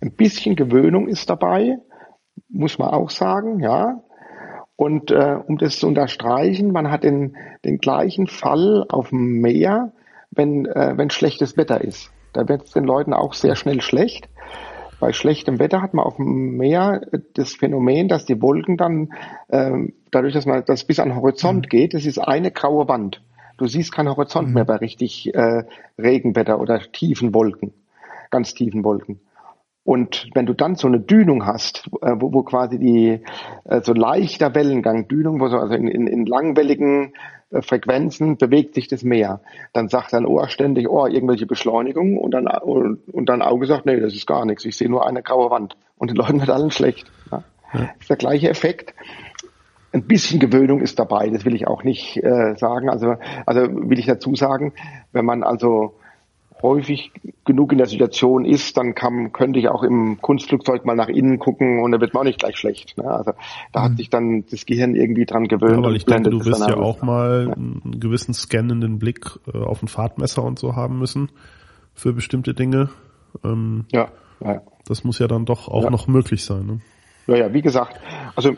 Ein 0.00 0.12
bisschen 0.12 0.56
Gewöhnung 0.56 1.08
ist 1.08 1.30
dabei, 1.30 1.78
muss 2.48 2.78
man 2.78 2.90
auch 2.90 3.10
sagen, 3.10 3.60
ja. 3.60 4.02
Und 4.76 5.10
äh, 5.10 5.38
um 5.46 5.56
das 5.56 5.78
zu 5.78 5.86
unterstreichen, 5.86 6.70
man 6.70 6.90
hat 6.90 7.02
den, 7.02 7.36
den 7.64 7.78
gleichen 7.78 8.26
Fall 8.26 8.84
auf 8.88 9.08
dem 9.08 9.40
Meer, 9.40 9.92
wenn, 10.30 10.66
äh, 10.66 10.92
wenn 10.96 11.08
schlechtes 11.08 11.56
Wetter 11.56 11.80
ist. 11.80 12.10
Da 12.34 12.46
wird 12.46 12.64
es 12.64 12.72
den 12.72 12.84
Leuten 12.84 13.14
auch 13.14 13.32
sehr 13.32 13.56
schnell 13.56 13.80
schlecht. 13.80 14.28
Bei 14.98 15.12
schlechtem 15.12 15.58
Wetter 15.58 15.82
hat 15.82 15.94
man 15.94 16.04
auf 16.04 16.16
dem 16.16 16.56
Meer 16.56 17.02
das 17.34 17.54
Phänomen, 17.54 18.08
dass 18.08 18.24
die 18.24 18.40
Wolken 18.40 18.76
dann, 18.76 19.12
ähm, 19.50 19.92
dadurch, 20.10 20.32
dass 20.32 20.46
man 20.46 20.64
das 20.64 20.84
bis 20.84 21.00
an 21.00 21.10
den 21.10 21.16
Horizont 21.16 21.66
mhm. 21.66 21.68
geht, 21.68 21.94
das 21.94 22.06
ist 22.06 22.18
eine 22.18 22.50
graue 22.50 22.88
Wand. 22.88 23.22
Du 23.58 23.66
siehst 23.66 23.92
keinen 23.92 24.08
Horizont 24.08 24.48
mhm. 24.48 24.54
mehr 24.54 24.64
bei 24.64 24.76
richtig 24.76 25.34
äh, 25.34 25.64
Regenwetter 25.98 26.60
oder 26.60 26.80
tiefen 26.80 27.34
Wolken, 27.34 27.72
ganz 28.30 28.54
tiefen 28.54 28.84
Wolken. 28.84 29.20
Und 29.86 30.30
wenn 30.34 30.46
du 30.46 30.52
dann 30.52 30.74
so 30.74 30.88
eine 30.88 30.98
Dünung 30.98 31.46
hast, 31.46 31.88
äh, 32.02 32.10
wo, 32.16 32.32
wo 32.32 32.42
quasi 32.42 32.76
die 32.76 33.20
äh, 33.66 33.80
so 33.82 33.92
leichter 33.92 34.52
Wellengang, 34.52 35.06
Dünung, 35.06 35.40
wo 35.40 35.46
so 35.46 35.58
also 35.58 35.74
in, 35.74 35.86
in, 35.86 36.08
in 36.08 36.26
langwelligen 36.26 37.14
äh, 37.52 37.62
Frequenzen 37.62 38.36
bewegt 38.36 38.74
sich 38.74 38.88
das 38.88 39.04
Meer, 39.04 39.42
dann 39.72 39.88
sagt 39.88 40.12
dein 40.12 40.26
Ohr 40.26 40.48
ständig, 40.48 40.88
oh, 40.90 41.06
irgendwelche 41.06 41.46
Beschleunigung 41.46 42.18
und 42.18 42.32
dann 42.32 42.48
und, 42.48 43.08
und 43.12 43.28
dein 43.28 43.42
Auge 43.42 43.66
sagt, 43.66 43.86
nee, 43.86 44.00
das 44.00 44.12
ist 44.12 44.26
gar 44.26 44.44
nichts, 44.44 44.64
ich 44.64 44.76
sehe 44.76 44.90
nur 44.90 45.06
eine 45.06 45.22
graue 45.22 45.52
Wand 45.52 45.76
und 45.98 46.10
den 46.10 46.16
Leuten 46.16 46.40
wird 46.40 46.50
allen 46.50 46.72
schlecht. 46.72 47.06
Ja? 47.30 47.44
Ja. 47.72 47.80
Das 47.80 48.00
ist 48.00 48.10
der 48.10 48.16
gleiche 48.16 48.50
Effekt. 48.50 48.92
Ein 49.92 50.02
bisschen 50.02 50.40
Gewöhnung 50.40 50.80
ist 50.80 50.98
dabei, 50.98 51.30
das 51.30 51.44
will 51.44 51.54
ich 51.54 51.68
auch 51.68 51.84
nicht 51.84 52.16
äh, 52.24 52.56
sagen. 52.56 52.90
Also, 52.90 53.14
also 53.46 53.60
will 53.88 54.00
ich 54.00 54.06
dazu 54.06 54.34
sagen, 54.34 54.72
wenn 55.12 55.24
man 55.24 55.44
also 55.44 55.94
häufig 56.62 57.12
genug 57.44 57.72
in 57.72 57.78
der 57.78 57.86
Situation 57.86 58.44
ist, 58.44 58.76
dann 58.76 58.94
kann, 58.94 59.32
könnte 59.32 59.58
ich 59.58 59.68
auch 59.68 59.82
im 59.82 60.20
Kunstflugzeug 60.20 60.84
mal 60.84 60.96
nach 60.96 61.08
innen 61.08 61.38
gucken 61.38 61.82
und 61.82 61.92
da 61.92 62.00
wird 62.00 62.14
man 62.14 62.22
auch 62.22 62.24
nicht 62.24 62.38
gleich 62.38 62.56
schlecht. 62.56 62.96
Ne? 62.96 63.04
Also 63.04 63.32
da 63.72 63.82
hat 63.82 63.92
mhm. 63.92 63.96
sich 63.96 64.10
dann 64.10 64.44
das 64.50 64.66
Gehirn 64.66 64.94
irgendwie 64.94 65.26
dran 65.26 65.48
gewöhnt. 65.48 65.76
Ja, 65.76 65.82
weil 65.82 65.96
ich 65.96 66.06
denke, 66.06 66.30
du 66.30 66.44
wirst 66.44 66.66
ja 66.68 66.76
auch 66.76 67.02
mal 67.02 67.46
ja. 67.48 67.54
einen 67.54 68.00
gewissen 68.00 68.34
scannenden 68.34 68.98
Blick 68.98 69.26
äh, 69.52 69.58
auf 69.58 69.82
ein 69.82 69.88
Fahrtmesser 69.88 70.42
und 70.42 70.58
so 70.58 70.74
haben 70.76 70.98
müssen 70.98 71.30
für 71.94 72.12
bestimmte 72.12 72.54
Dinge. 72.54 72.88
Ähm, 73.44 73.84
ja, 73.92 74.08
ja. 74.40 74.62
Das 74.86 75.04
muss 75.04 75.18
ja 75.18 75.26
dann 75.26 75.44
doch 75.44 75.68
auch 75.68 75.84
ja. 75.84 75.90
noch 75.90 76.06
möglich 76.06 76.44
sein. 76.44 76.66
Ne? 76.66 76.80
Ja, 77.26 77.36
ja, 77.36 77.52
wie 77.52 77.62
gesagt, 77.62 78.00
also 78.34 78.56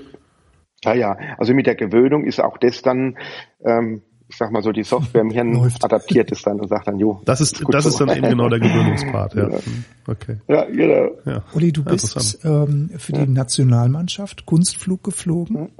ja, 0.84 0.94
ja, 0.94 1.16
also 1.38 1.54
mit 1.54 1.66
der 1.66 1.74
Gewöhnung 1.74 2.24
ist 2.24 2.40
auch 2.40 2.58
das 2.58 2.82
dann 2.82 3.18
ähm, 3.64 4.02
ich 4.29 4.37
sag 4.37 4.51
mal 4.53 4.62
so, 4.62 4.73
die 4.73 4.83
Software 4.83 5.23
im 5.23 5.31
Hirn 5.31 5.53
Läuft. 5.55 5.83
adaptiert 5.85 6.31
es 6.33 6.43
dann 6.43 6.61
und 6.61 6.69
sagt 6.69 6.87
dann, 6.87 6.99
jo. 6.99 7.23
Das 7.25 7.41
ist, 7.41 7.64
das 7.71 7.85
so. 7.85 7.91
ist 7.91 8.01
dann 8.01 8.11
eben 8.11 8.29
genau 8.29 8.49
der 8.49 8.61
Gewöhnungspart, 8.61 9.35
ja. 9.35 9.49
ja. 9.51 9.59
Okay. 10.07 10.37
Ja, 10.49 10.64
genau. 10.64 11.11
Ja. 11.25 11.45
Uli, 11.55 11.73
du 11.73 11.85
bist 11.85 12.45
ähm, 12.45 12.91
für 12.99 13.12
die 13.12 13.27
Nationalmannschaft 13.27 14.45
Kunstflug 14.45 15.03
geflogen. 15.03 15.73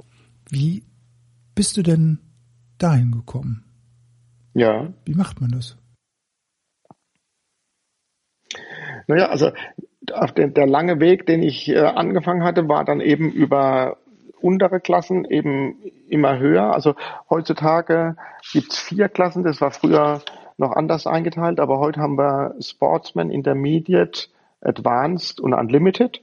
Wie 0.49 0.83
bist 1.53 1.77
du 1.77 1.83
denn 1.83 2.19
dahin 2.79 3.11
gekommen? 3.11 3.65
Ja. 4.53 4.91
Wie 5.05 5.13
macht 5.13 5.41
man 5.41 5.51
das? 5.51 5.77
Naja, 9.07 9.29
also 9.29 9.51
auf 10.11 10.31
den, 10.33 10.53
der 10.53 10.65
lange 10.65 10.99
Weg, 10.99 11.25
den 11.27 11.43
ich 11.43 11.69
äh, 11.69 11.77
angefangen 11.79 12.43
hatte, 12.43 12.67
war 12.67 12.83
dann 12.83 12.99
eben 12.99 13.31
über 13.31 13.97
untere 14.41 14.79
Klassen 14.79 15.25
eben 15.25 15.81
immer 16.07 16.39
höher. 16.39 16.73
Also 16.73 16.95
heutzutage 17.29 18.15
gibt's 18.51 18.79
vier 18.79 19.09
Klassen, 19.09 19.43
das 19.43 19.61
war 19.61 19.71
früher 19.71 20.21
noch 20.57 20.71
anders 20.71 21.07
eingeteilt, 21.07 21.59
aber 21.59 21.79
heute 21.79 22.01
haben 22.01 22.17
wir 22.17 22.55
Sportsman, 22.59 23.31
Intermediate, 23.31 24.27
Advanced 24.61 25.39
und 25.39 25.53
Unlimited. 25.53 26.21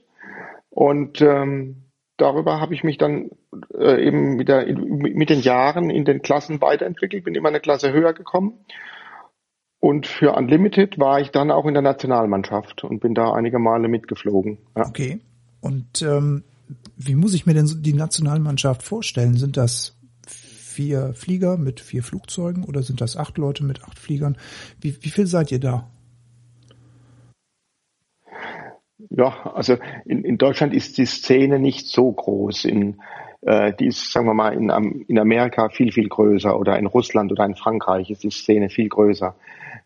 Und 0.71 1.23
ähm, 1.23 1.85
darüber 2.19 2.61
habe 2.61 2.75
ich 2.75 2.85
mich 2.85 2.99
dann 2.99 3.31
äh, 3.75 4.07
eben 4.07 4.39
wieder 4.39 4.67
in, 4.67 4.99
mit 4.99 5.31
den 5.31 5.41
Jahren 5.41 5.89
in 5.89 6.05
den 6.05 6.21
Klassen 6.21 6.61
weiterentwickelt, 6.61 7.25
bin 7.25 7.35
immer 7.35 7.49
eine 7.49 7.61
Klasse 7.61 7.93
höher 7.93 8.13
gekommen. 8.13 8.53
Und 9.81 10.07
für 10.07 10.33
Unlimited 10.35 10.99
war 10.99 11.21
ich 11.21 11.31
dann 11.31 11.51
auch 11.51 11.67
in 11.67 11.75
der 11.75 11.83
Nationalmannschaft 11.83 12.85
und 12.85 13.01
bin 13.01 13.15
da 13.15 13.33
einige 13.33 13.59
Male 13.59 13.89
mitgeflogen. 13.89 14.59
Ja. 14.77 14.87
Okay. 14.87 15.21
Und 15.61 16.03
ähm, 16.03 16.45
wie 16.97 17.15
muss 17.15 17.35
ich 17.35 17.47
mir 17.47 17.55
denn 17.55 17.71
die 17.83 17.95
Nationalmannschaft 17.95 18.83
vorstellen? 18.83 19.37
Sind 19.37 19.57
das 19.57 19.97
vier 20.27 21.13
Flieger 21.15 21.57
mit 21.57 21.81
vier 21.81 22.03
Flugzeugen 22.03 22.65
oder 22.65 22.83
sind 22.83 23.01
das 23.01 23.17
acht 23.17 23.39
Leute 23.39 23.65
mit 23.65 23.85
acht 23.85 23.99
Fliegern? 23.99 24.37
Wie, 24.81 24.97
wie 25.03 25.11
viel 25.11 25.27
seid 25.27 25.53
ihr 25.53 25.61
da? 25.61 25.91
Ja, 29.11 29.53
also 29.55 29.77
in, 30.05 30.25
in 30.25 30.39
Deutschland 30.39 30.75
ist 30.75 30.99
die 30.99 31.07
Szene 31.07 31.59
nicht 31.59 31.87
so 31.87 32.11
groß. 32.11 32.65
In, 32.65 33.01
äh, 33.43 33.73
die 33.75 33.87
ist, 33.87 34.11
sagen 34.11 34.27
wir 34.27 34.35
mal, 34.35 34.55
in, 34.55 34.71
in 35.07 35.19
Amerika 35.19 35.69
viel, 35.69 35.93
viel 35.93 36.09
größer 36.09 36.59
oder 36.59 36.79
in 36.79 36.87
Russland 36.87 37.31
oder 37.31 37.45
in 37.45 37.55
Frankreich 37.55 38.11
ist 38.11 38.25
die 38.25 38.31
Szene 38.31 38.69
viel 38.69 38.89
größer. 38.89 39.37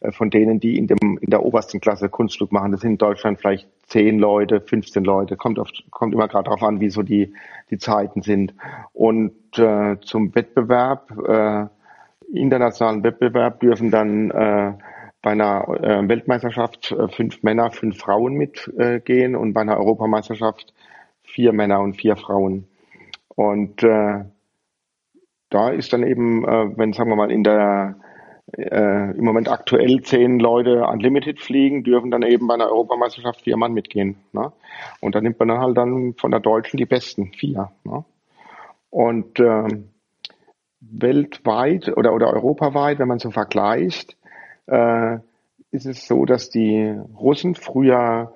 Äh, 0.01 0.13
von 0.13 0.31
denen, 0.31 0.61
die 0.61 0.77
in, 0.79 0.87
dem, 0.87 1.19
in 1.21 1.31
der 1.31 1.45
obersten 1.45 1.81
Klasse 1.81 2.09
Kunstflug 2.09 2.53
machen. 2.53 2.73
Das 2.73 2.81
sind 2.81 2.93
in 2.93 2.99
Deutschland 2.99 3.39
vielleicht 3.39 3.69
zehn 3.91 4.19
Leute, 4.19 4.61
15 4.61 5.05
Leute. 5.05 5.37
Kommt, 5.37 5.59
auf, 5.59 5.69
kommt 5.91 6.15
immer 6.15 6.29
gerade 6.29 6.45
darauf 6.45 6.63
an, 6.63 6.81
wie 6.81 6.91
so 6.91 7.03
die, 7.03 7.35
die 7.71 7.79
Zeiten 7.79 8.23
sind. 8.23 8.55
Und 8.93 9.33
äh, 9.59 9.99
zum 10.01 10.35
Wettbewerb, 10.35 11.11
äh, 11.29 11.67
internationalen 12.33 13.03
Wettbewerb 13.03 13.61
dürfen 13.61 13.91
dann 13.91 14.31
äh, 14.31 14.73
bei 15.23 15.33
einer 15.33 15.69
äh, 15.83 16.09
Weltmeisterschaft 16.09 16.93
äh, 16.93 17.09
fünf 17.09 17.43
Männer, 17.43 17.71
fünf 17.73 17.99
Frauen 17.99 18.35
mitgehen 18.35 19.35
äh, 19.35 19.37
und 19.37 19.53
bei 19.53 19.61
einer 19.61 19.77
Europameisterschaft 19.77 20.73
vier 21.23 21.53
Männer 21.53 21.81
und 21.81 21.95
vier 21.95 22.17
Frauen. 22.17 22.67
Und 23.29 23.83
äh, 23.83 24.25
da 25.51 25.69
ist 25.71 25.93
dann 25.93 26.05
eben, 26.05 26.45
äh, 26.45 26.79
wenn 26.79 26.93
sagen 26.93 27.11
wir 27.11 27.17
mal 27.17 27.31
in 27.31 27.43
der 27.43 27.97
äh, 28.53 29.17
im 29.17 29.25
Moment 29.25 29.49
aktuell 29.49 30.03
zehn 30.03 30.39
Leute 30.39 30.85
Unlimited 30.87 31.41
fliegen, 31.41 31.85
dürfen 31.85 32.11
dann 32.11 32.23
eben 32.23 32.47
bei 32.47 32.55
einer 32.55 32.71
Europameisterschaft 32.71 33.43
vier 33.43 33.57
Mann 33.57 33.73
mitgehen. 33.73 34.17
Ne? 34.33 34.53
Und 35.01 35.15
dann 35.15 35.23
nimmt 35.23 35.39
man 35.39 35.49
dann 35.49 35.61
halt 35.61 35.77
dann 35.77 36.15
von 36.15 36.31
der 36.31 36.41
Deutschen 36.41 36.77
die 36.77 36.87
besten 36.87 37.33
vier. 37.33 37.71
Ne? 37.85 38.05
Und 38.91 39.39
äh, 39.39 39.69
weltweit 40.81 41.97
oder, 41.97 42.15
oder 42.15 42.33
europaweit, 42.33 42.99
wenn 42.99 43.09
man 43.09 43.19
so 43.19 43.31
vergleicht, 43.31 44.17
äh, 44.67 45.19
ist 45.71 45.87
es 45.87 46.07
so, 46.07 46.25
dass 46.25 46.51
die 46.51 46.99
Russen 47.19 47.55
früher 47.55 48.35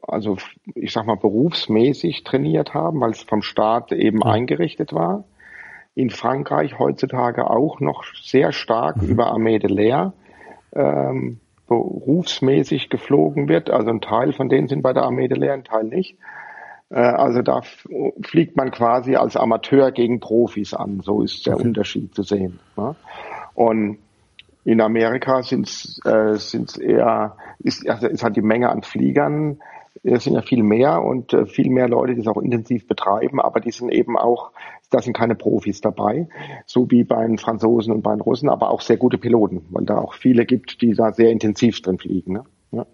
also 0.00 0.38
ich 0.74 0.92
sag 0.92 1.06
mal 1.06 1.16
berufsmäßig 1.16 2.24
trainiert 2.24 2.72
haben, 2.72 3.00
weil 3.00 3.10
es 3.10 3.22
vom 3.22 3.42
Staat 3.42 3.92
eben 3.92 4.20
ja. 4.24 4.32
eingerichtet 4.32 4.94
war 4.94 5.24
in 5.96 6.10
Frankreich 6.10 6.78
heutzutage 6.78 7.50
auch 7.50 7.80
noch 7.80 8.04
sehr 8.22 8.52
stark 8.52 8.98
mhm. 8.98 9.08
über 9.08 9.26
Armee 9.28 9.58
de 9.58 9.70
l'Air 9.70 10.12
ähm, 10.74 11.40
berufsmäßig 11.66 12.90
geflogen 12.90 13.48
wird. 13.48 13.70
Also 13.70 13.90
ein 13.90 14.02
Teil 14.02 14.32
von 14.32 14.48
denen 14.48 14.68
sind 14.68 14.82
bei 14.82 14.92
der 14.92 15.04
Armee 15.04 15.26
de 15.26 15.38
l'Air, 15.38 15.54
ein 15.54 15.64
Teil 15.64 15.84
nicht. 15.84 16.18
Äh, 16.90 16.98
also 16.98 17.40
da 17.40 17.62
fliegt 18.22 18.56
man 18.56 18.70
quasi 18.70 19.16
als 19.16 19.36
Amateur 19.36 19.90
gegen 19.90 20.20
Profis 20.20 20.74
an. 20.74 21.00
So 21.00 21.22
ist 21.22 21.46
der 21.46 21.54
okay. 21.54 21.64
Unterschied 21.64 22.14
zu 22.14 22.22
sehen. 22.22 22.60
Ne? 22.76 22.94
Und 23.54 23.98
in 24.66 24.82
Amerika 24.82 25.42
sind 25.42 25.66
es 25.66 25.98
äh, 26.04 26.84
eher, 26.84 27.36
ist, 27.60 27.88
also 27.88 28.06
ist 28.06 28.22
halt 28.22 28.36
die 28.36 28.42
Menge 28.42 28.68
an 28.68 28.82
Fliegern 28.82 29.58
es 30.02 30.24
sind 30.24 30.34
ja 30.34 30.42
viel 30.42 30.62
mehr 30.62 31.02
und 31.02 31.32
äh, 31.32 31.46
viel 31.46 31.70
mehr 31.70 31.88
Leute, 31.88 32.14
die 32.14 32.20
es 32.20 32.26
auch 32.26 32.40
intensiv 32.40 32.86
betreiben, 32.86 33.40
aber 33.40 33.60
die 33.60 33.70
sind 33.70 33.90
eben 33.90 34.16
auch, 34.16 34.52
da 34.90 35.00
sind 35.00 35.16
keine 35.16 35.34
Profis 35.34 35.80
dabei, 35.80 36.28
so 36.66 36.90
wie 36.90 37.04
bei 37.04 37.26
den 37.26 37.38
Franzosen 37.38 37.92
und 37.92 38.02
bei 38.02 38.12
den 38.12 38.20
Russen, 38.20 38.48
aber 38.48 38.70
auch 38.70 38.80
sehr 38.80 38.96
gute 38.96 39.18
Piloten, 39.18 39.66
weil 39.70 39.84
da 39.84 39.98
auch 39.98 40.14
viele 40.14 40.46
gibt, 40.46 40.80
die 40.82 40.94
da 40.94 41.12
sehr 41.12 41.30
intensiv 41.30 41.80
drin 41.82 41.98
fliegen. 41.98 42.34
Ne? 42.34 42.44
Ja. 42.72 42.86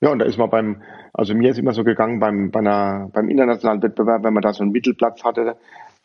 ja, 0.00 0.10
und 0.10 0.18
da 0.18 0.26
ist 0.26 0.38
man 0.38 0.50
beim, 0.50 0.82
also 1.12 1.34
mir 1.34 1.50
ist 1.50 1.58
immer 1.58 1.72
so 1.72 1.84
gegangen 1.84 2.20
beim, 2.20 2.50
bei 2.50 2.60
einer, 2.60 3.10
beim 3.12 3.28
internationalen 3.28 3.82
Wettbewerb, 3.82 4.24
wenn 4.24 4.34
man 4.34 4.42
da 4.42 4.52
so 4.52 4.62
einen 4.62 4.72
Mittelplatz 4.72 5.24
hatte, 5.24 5.56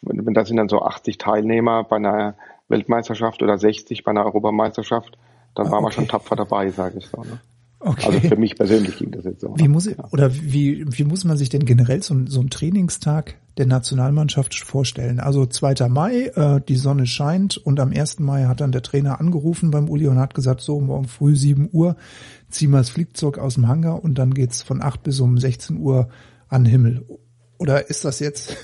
wenn, 0.02 0.26
wenn 0.26 0.34
da 0.34 0.46
sind 0.46 0.58
dann 0.58 0.70
so 0.70 0.82
80 0.82 1.18
Teilnehmer 1.18 1.84
bei 1.84 1.98
einer 1.98 2.36
Weltmeisterschaft 2.70 3.42
oder 3.42 3.58
60 3.58 4.04
bei 4.04 4.12
einer 4.12 4.26
Europameisterschaft, 4.26 5.18
dann 5.56 5.68
ah, 5.68 5.72
war 5.72 5.82
man 5.82 5.92
schon 5.92 6.08
tapfer 6.08 6.36
dabei, 6.36 6.70
sage 6.70 7.00
ich 7.00 7.08
so. 7.08 7.22
Ne? 7.22 7.40
Okay. 7.82 8.08
Also 8.08 8.28
für 8.28 8.36
mich 8.36 8.58
persönlich 8.58 8.98
ging 8.98 9.12
das 9.12 9.24
jetzt 9.24 9.39
so. 9.39 9.54
Wie 9.58 9.70
muss, 9.70 9.89
oder 10.12 10.34
wie, 10.34 10.86
wie 10.86 11.04
muss 11.06 11.24
man 11.24 11.38
sich 11.38 11.48
denn 11.48 11.63
generell 11.63 12.04
so, 12.04 12.13
so 12.26 12.42
einen 12.42 12.50
Trainingstag 12.50 13.36
der 13.58 13.68
Nationalmannschaft 13.68 14.54
vorstellen? 14.54 15.22
Also 15.22 15.46
2. 15.46 15.88
Mai, 15.88 16.32
äh, 16.36 16.60
die 16.68 16.76
Sonne 16.76 17.06
scheint 17.06 17.56
und 17.56 17.80
am 17.80 17.94
1. 17.94 18.20
Mai 18.20 18.46
hat 18.46 18.60
dann 18.60 18.74
der 18.74 18.82
Trainer 18.82 19.22
angerufen 19.22 19.72
beim 19.72 19.89
Uli 19.89 20.08
und 20.08 20.20
hat 20.20 20.34
gesagt, 20.34 20.60
so 20.60 20.82
morgen 20.82 21.08
früh 21.08 21.38
7 21.38 21.70
Uhr 21.72 21.96
ziehen 22.50 22.72
wir 22.72 22.80
das 22.80 22.89
Flugzeug 22.89 23.38
aus 23.38 23.54
dem 23.54 23.70
Hangar 23.70 24.04
und 24.04 24.15
dann 24.15 24.34
geht's 24.34 24.62
von 24.62 24.82
8 24.82 25.02
bis 25.04 25.22
um 25.22 25.38
16 25.38 25.78
Uhr 25.78 26.10
an 26.50 26.65
den 26.65 26.72
Himmel. 26.72 27.06
Oder 27.60 27.89
ist 27.89 28.04
das 28.04 28.20
jetzt? 28.20 28.58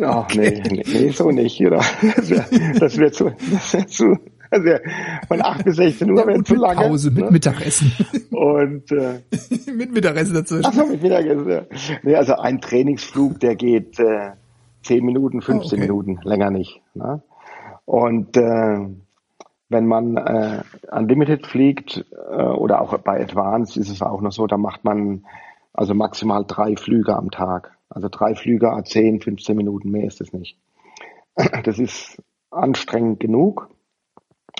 Ach, 0.00 0.16
okay. 0.24 0.62
nee, 0.70 0.82
nee, 0.86 1.10
so 1.10 1.30
nicht, 1.30 1.60
oder? 1.60 1.82
Das 2.16 2.30
wäre 2.30 2.96
wär 2.96 3.12
zu, 3.12 3.32
das 3.50 3.72
wär 3.74 3.86
zu, 3.86 4.18
also 4.52 4.70
von 5.28 5.42
8 5.42 5.64
bis 5.64 5.76
16 5.76 6.10
Uhr 6.10 6.20
ja, 6.20 6.26
wäre 6.26 6.44
zu 6.44 6.54
lange. 6.54 6.76
Pause 6.76 7.10
mit 7.10 7.24
ne? 7.24 7.30
Mittagessen. 7.30 7.92
Und 8.30 8.92
äh, 8.92 9.20
mit 9.72 9.92
Mittagessen 9.92 10.34
dazwischen. 10.34 10.66
Ach 10.66 10.72
so, 10.72 10.86
mit 10.86 11.02
Mittagessen, 11.02 11.48
ja. 11.48 11.62
Nee, 12.02 12.14
also 12.14 12.34
ein 12.34 12.60
Trainingsflug, 12.60 13.40
der 13.40 13.56
geht 13.56 13.98
äh, 13.98 14.32
10 14.82 15.04
Minuten, 15.04 15.40
15 15.40 15.56
oh, 15.56 15.66
okay. 15.66 15.80
Minuten, 15.80 16.20
länger 16.22 16.50
nicht. 16.50 16.80
Ne? 16.94 17.22
Und 17.84 18.36
äh, 18.36 18.86
wenn 19.68 19.86
man 19.86 20.16
äh, 20.16 20.62
Unlimited 20.90 21.46
fliegt 21.46 22.04
äh, 22.30 22.42
oder 22.42 22.80
auch 22.80 22.96
bei 22.98 23.20
Advanced 23.20 23.76
ist 23.76 23.90
es 23.90 24.02
auch 24.02 24.20
noch 24.20 24.32
so, 24.32 24.46
da 24.46 24.58
macht 24.58 24.84
man 24.84 25.24
also 25.72 25.94
maximal 25.94 26.44
drei 26.46 26.76
Flüge 26.76 27.16
am 27.16 27.30
Tag. 27.30 27.72
Also 27.88 28.08
drei 28.10 28.34
Flüge 28.34 28.70
a 28.70 28.84
10, 28.84 29.20
15 29.20 29.56
Minuten, 29.56 29.90
mehr 29.90 30.06
ist 30.06 30.20
es 30.20 30.32
nicht. 30.32 30.58
Das 31.64 31.78
ist 31.78 32.22
anstrengend 32.50 33.20
genug. 33.20 33.68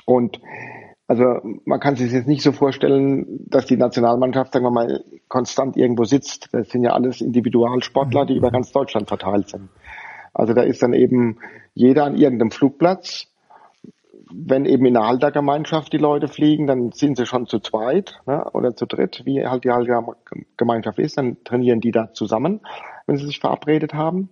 Und 0.04 0.40
also 1.06 1.40
man 1.64 1.80
kann 1.80 1.96
sich 1.96 2.12
jetzt 2.12 2.28
nicht 2.28 2.42
so 2.42 2.52
vorstellen, 2.52 3.44
dass 3.46 3.66
die 3.66 3.76
Nationalmannschaft, 3.76 4.52
sagen 4.52 4.64
wir 4.64 4.70
mal, 4.70 5.04
konstant 5.28 5.76
irgendwo 5.76 6.04
sitzt. 6.04 6.48
Das 6.52 6.70
sind 6.70 6.84
ja 6.84 6.92
alles 6.92 7.20
Individualsportler, 7.20 8.24
die 8.24 8.36
über 8.36 8.50
ganz 8.50 8.72
Deutschland 8.72 9.08
verteilt 9.08 9.48
sind. 9.48 9.68
Also 10.32 10.54
da 10.54 10.62
ist 10.62 10.82
dann 10.82 10.94
eben 10.94 11.38
jeder 11.74 12.04
an 12.04 12.16
irgendeinem 12.16 12.50
Flugplatz. 12.50 13.26
Wenn 14.34 14.64
eben 14.64 14.86
in 14.86 14.96
einer 14.96 15.06
Haltergemeinschaft 15.06 15.92
die 15.92 15.98
Leute 15.98 16.28
fliegen, 16.28 16.66
dann 16.66 16.92
sind 16.92 17.18
sie 17.18 17.26
schon 17.26 17.46
zu 17.46 17.58
zweit 17.58 18.18
ne, 18.26 18.48
oder 18.54 18.74
zu 18.74 18.86
dritt, 18.86 19.22
wie 19.26 19.44
halt 19.44 19.64
die 19.64 19.70
Haltergemeinschaft 19.70 20.98
ist. 20.98 21.18
Dann 21.18 21.44
trainieren 21.44 21.80
die 21.80 21.90
da 21.90 22.14
zusammen, 22.14 22.60
wenn 23.06 23.18
sie 23.18 23.26
sich 23.26 23.40
verabredet 23.40 23.92
haben. 23.92 24.30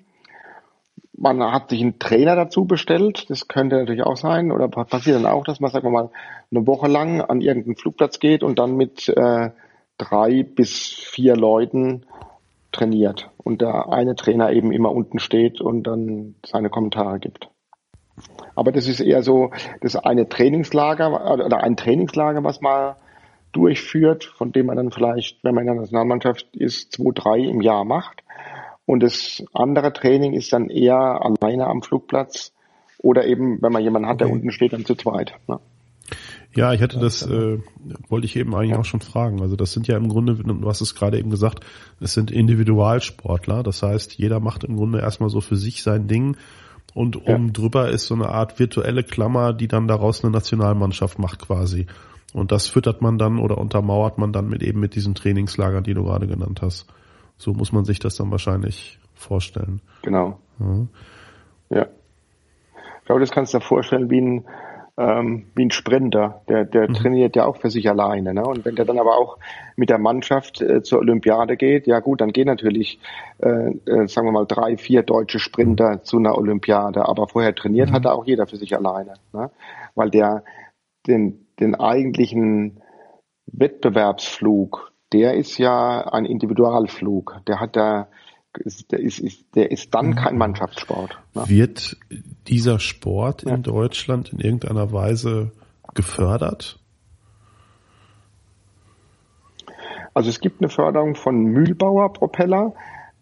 Man 1.23 1.43
hat 1.53 1.69
sich 1.69 1.83
einen 1.83 1.99
Trainer 1.99 2.35
dazu 2.35 2.65
bestellt, 2.65 3.29
das 3.29 3.47
könnte 3.47 3.77
natürlich 3.77 4.03
auch 4.03 4.17
sein, 4.17 4.51
oder 4.51 4.69
passiert 4.69 5.17
dann 5.17 5.27
auch, 5.27 5.45
dass 5.45 5.61
man, 5.61 5.71
sagen 5.71 5.87
wir 5.87 5.91
mal, 5.91 6.11
eine 6.51 6.67
Woche 6.67 6.89
lang 6.89 7.21
an 7.21 7.43
irgendeinen 7.43 7.77
Flugplatz 7.77 8.19
geht 8.21 8.43
und 8.43 8.59
dann 8.59 8.75
mit 8.75 9.07
äh, 9.11 9.51
drei 9.99 10.43
bis 10.43 10.89
vier 10.89 11.37
Leuten 11.37 12.07
trainiert 12.73 13.31
und 13.37 13.61
der 13.61 13.93
eine 13.93 14.15
Trainer 14.15 14.51
eben 14.51 14.73
immer 14.73 14.93
unten 14.93 15.19
steht 15.19 15.61
und 15.61 15.83
dann 15.83 16.37
seine 16.47 16.71
Kommentare 16.71 17.19
gibt. 17.19 17.51
Aber 18.55 18.73
das 18.73 18.89
ist 18.89 19.01
eher 19.01 19.23
so 19.23 19.51
das 19.83 19.97
eine 19.97 20.27
Trainingslager 20.27 21.35
oder 21.45 21.63
ein 21.63 21.77
Trainingslager, 21.77 22.43
was 22.45 22.63
man 22.63 22.95
durchführt, 23.53 24.25
von 24.25 24.53
dem 24.53 24.67
man 24.67 24.77
dann 24.77 24.91
vielleicht, 24.91 25.43
wenn 25.45 25.55
man 25.55 25.67
in 25.67 25.73
der 25.73 25.81
Nationalmannschaft 25.83 26.57
ist, 26.57 26.93
zwei, 26.93 27.11
drei 27.15 27.39
im 27.41 27.61
Jahr 27.61 27.85
macht. 27.85 28.23
Und 28.87 29.03
das 29.03 29.45
andere 29.53 29.93
Training 29.93 30.33
ist 30.33 30.53
dann 30.53 30.69
eher 30.69 30.97
alleine 30.97 31.67
am 31.67 31.83
Flugplatz 31.83 32.53
oder 32.99 33.27
eben, 33.27 33.63
wenn 33.63 33.73
man 33.73 33.83
jemanden 33.83 34.09
hat, 34.09 34.21
der 34.21 34.27
okay. 34.27 34.37
unten 34.37 34.51
steht, 34.51 34.73
dann 34.73 34.85
zu 34.85 34.95
zweit. 34.95 35.35
Ne? 35.47 35.61
Ja, 36.55 36.73
ich 36.73 36.83
hatte 36.83 36.99
das, 36.99 37.23
äh, 37.23 37.59
wollte 38.09 38.27
ich 38.27 38.35
eben 38.37 38.55
eigentlich 38.55 38.77
auch 38.77 38.85
schon 38.85 39.01
fragen. 39.01 39.41
Also 39.41 39.55
das 39.55 39.73
sind 39.73 39.87
ja 39.87 39.97
im 39.97 40.09
Grunde, 40.09 40.35
du 40.35 40.69
hast 40.69 40.81
es 40.81 40.97
gerade 40.97 41.19
eben 41.19 41.31
gesagt, 41.31 41.65
es 42.01 42.13
sind 42.13 42.33
Individualsportler. 42.33 43.63
Das 43.63 43.83
heißt, 43.83 44.15
jeder 44.15 44.41
macht 44.41 44.65
im 44.65 44.77
Grunde 44.77 45.01
erstmal 45.01 45.31
so 45.31 45.41
für 45.41 45.57
sich 45.57 45.83
sein 45.83 46.09
Ding 46.09 46.37
und 46.95 47.17
um 47.17 47.47
ja. 47.47 47.53
drüber 47.53 47.89
ist 47.91 48.07
so 48.07 48.15
eine 48.15 48.31
Art 48.31 48.59
virtuelle 48.59 49.05
Klammer, 49.05 49.53
die 49.53 49.69
dann 49.69 49.87
daraus 49.87 50.25
eine 50.25 50.33
Nationalmannschaft 50.33 51.19
macht 51.19 51.41
quasi. 51.41 51.87
Und 52.33 52.53
das 52.53 52.67
füttert 52.67 53.01
man 53.03 53.19
dann 53.19 53.39
oder 53.39 53.59
untermauert 53.59 54.19
man 54.19 54.33
dann 54.33 54.49
mit 54.49 54.63
eben 54.63 54.81
mit 54.81 54.95
diesen 54.95 55.15
Trainingslagern, 55.15 55.85
die 55.85 55.95
du 55.95 56.05
gerade 56.05 56.27
genannt 56.27 56.63
hast. 56.63 56.87
So 57.41 57.55
muss 57.55 57.73
man 57.73 57.87
sich 57.87 57.99
das 57.99 58.17
dann 58.17 58.31
wahrscheinlich 58.31 58.99
vorstellen. 59.15 59.81
Genau. 60.03 60.39
Ja. 60.59 61.79
ja. 61.79 61.87
Ich 62.99 63.07
glaube, 63.07 63.21
das 63.21 63.31
kannst 63.31 63.55
du 63.55 63.59
dir 63.59 63.65
vorstellen 63.65 64.11
wie 64.11 64.21
ein, 64.21 64.45
ähm, 64.99 65.47
wie 65.55 65.65
ein 65.65 65.71
Sprinter. 65.71 66.43
Der, 66.51 66.67
der 66.67 66.91
mhm. 66.91 66.95
trainiert 66.95 67.37
ja 67.37 67.47
auch 67.47 67.57
für 67.57 67.71
sich 67.71 67.89
alleine. 67.89 68.35
Ne? 68.35 68.45
Und 68.45 68.67
wenn 68.67 68.77
der 68.77 68.85
dann 68.85 68.99
aber 68.99 69.17
auch 69.17 69.39
mit 69.75 69.89
der 69.89 69.99
Mannschaft 69.99 70.61
äh, 70.61 70.83
zur 70.83 70.99
Olympiade 70.99 71.57
geht, 71.57 71.87
ja 71.87 72.01
gut, 72.01 72.21
dann 72.21 72.33
gehen 72.33 72.47
natürlich, 72.47 73.01
äh, 73.39 73.71
äh, 73.87 74.07
sagen 74.07 74.27
wir 74.27 74.33
mal, 74.33 74.47
drei, 74.47 74.77
vier 74.77 75.03
deutsche 75.03 75.39
Sprinter 75.39 75.93
mhm. 75.93 76.05
zu 76.05 76.19
einer 76.19 76.37
Olympiade. 76.37 77.09
Aber 77.09 77.27
vorher 77.27 77.55
trainiert 77.55 77.89
mhm. 77.89 77.95
hat 77.95 78.05
da 78.05 78.13
auch 78.13 78.27
jeder 78.27 78.47
für 78.47 78.59
sich 78.59 78.77
alleine. 78.77 79.15
Ne? 79.33 79.51
Weil 79.95 80.11
der 80.11 80.45
den, 81.07 81.47
den 81.59 81.75
eigentlichen 81.75 82.83
Wettbewerbsflug, 83.47 84.90
der 85.13 85.35
ist 85.35 85.59
ja 85.59 86.03
ein 86.13 86.25
Individualflug. 86.25 87.41
Der 87.47 87.61
hat 87.61 87.77
da 87.77 88.09
der 88.91 88.99
ist, 88.99 89.21
ist, 89.21 89.45
der 89.55 89.71
ist 89.71 89.95
dann 89.95 90.09
mhm. 90.09 90.15
kein 90.17 90.39
Mannschaftssport. 90.39 91.19
Ne? 91.35 91.45
Wird 91.47 91.97
dieser 92.49 92.81
Sport 92.81 93.45
in 93.45 93.49
ja. 93.51 93.57
Deutschland 93.59 94.33
in 94.33 94.41
irgendeiner 94.41 94.93
Weise 94.93 95.53
gefördert? 95.95 96.79
Also 100.15 100.29
es 100.29 100.41
gibt 100.41 100.61
eine 100.61 100.69
Förderung 100.69 101.15
von 101.15 101.37
Mühlbauer 101.45 102.13
Propeller, 102.13 102.75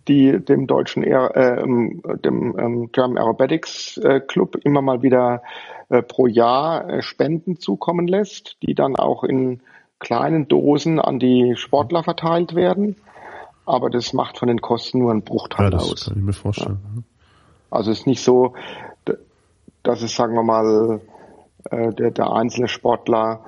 die 0.09 0.43
dem 0.43 0.67
deutschen 0.67 1.03
äh, 1.03 1.57
dem 2.25 2.57
ähm, 2.59 2.89
German 2.93 3.19
Aerobatics 3.19 3.99
äh, 3.99 4.21
Club 4.21 4.57
immer 4.65 4.81
mal 4.81 5.03
wieder 5.03 5.43
äh, 5.91 6.03
pro 6.03 6.27
Jahr 6.27 6.89
äh, 6.89 7.03
Spenden 7.03 7.59
zukommen 7.59 8.07
lässt, 8.07 8.57
die 8.63 8.75
dann 8.75 8.97
auch 8.97 9.23
in 9.23 9.61
kleinen 9.99 10.49
Dosen 10.49 10.99
an 10.99 11.19
die 11.19 11.55
Sportler 11.57 12.03
verteilt 12.03 12.55
werden. 12.55 12.97
Aber 13.67 13.91
das 13.91 14.13
macht 14.13 14.39
von 14.39 14.49
den 14.49 14.61
Kosten 14.61 15.01
nur 15.01 15.11
einen 15.11 15.23
Bruchteil 15.23 15.67
ja, 15.67 15.71
das 15.71 15.83
aus. 15.83 16.05
Kann 16.07 16.19
ich 16.19 16.25
mir 16.25 16.33
vorstellen. 16.33 16.79
Ja. 16.97 17.03
Also 17.71 17.91
es 17.91 18.01
ist 18.01 18.07
nicht 18.07 18.23
so, 18.23 18.55
dass 19.83 20.03
es, 20.03 20.15
sagen 20.15 20.35
wir 20.35 20.43
mal, 20.43 21.01
äh, 21.71 21.93
der, 21.93 22.11
der 22.11 22.33
einzelne 22.33 22.69
Sportler 22.69 23.45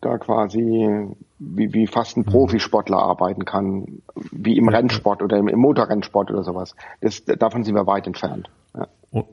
da 0.00 0.18
quasi 0.18 1.08
wie, 1.38 1.72
wie 1.72 1.86
fast 1.86 2.16
ein 2.16 2.20
mhm. 2.20 2.30
Profisportler 2.30 2.98
arbeiten 2.98 3.44
kann, 3.44 4.02
wie 4.32 4.56
im 4.56 4.68
Rennsport 4.68 5.22
oder 5.22 5.38
im, 5.38 5.48
im 5.48 5.58
Motorrennsport 5.58 6.30
oder 6.30 6.42
sowas. 6.42 6.74
Das, 7.00 7.24
davon 7.24 7.64
sind 7.64 7.74
wir 7.74 7.86
weit 7.86 8.06
entfernt. 8.06 8.50
Ja. 8.74 8.88
Oh. 9.12 9.24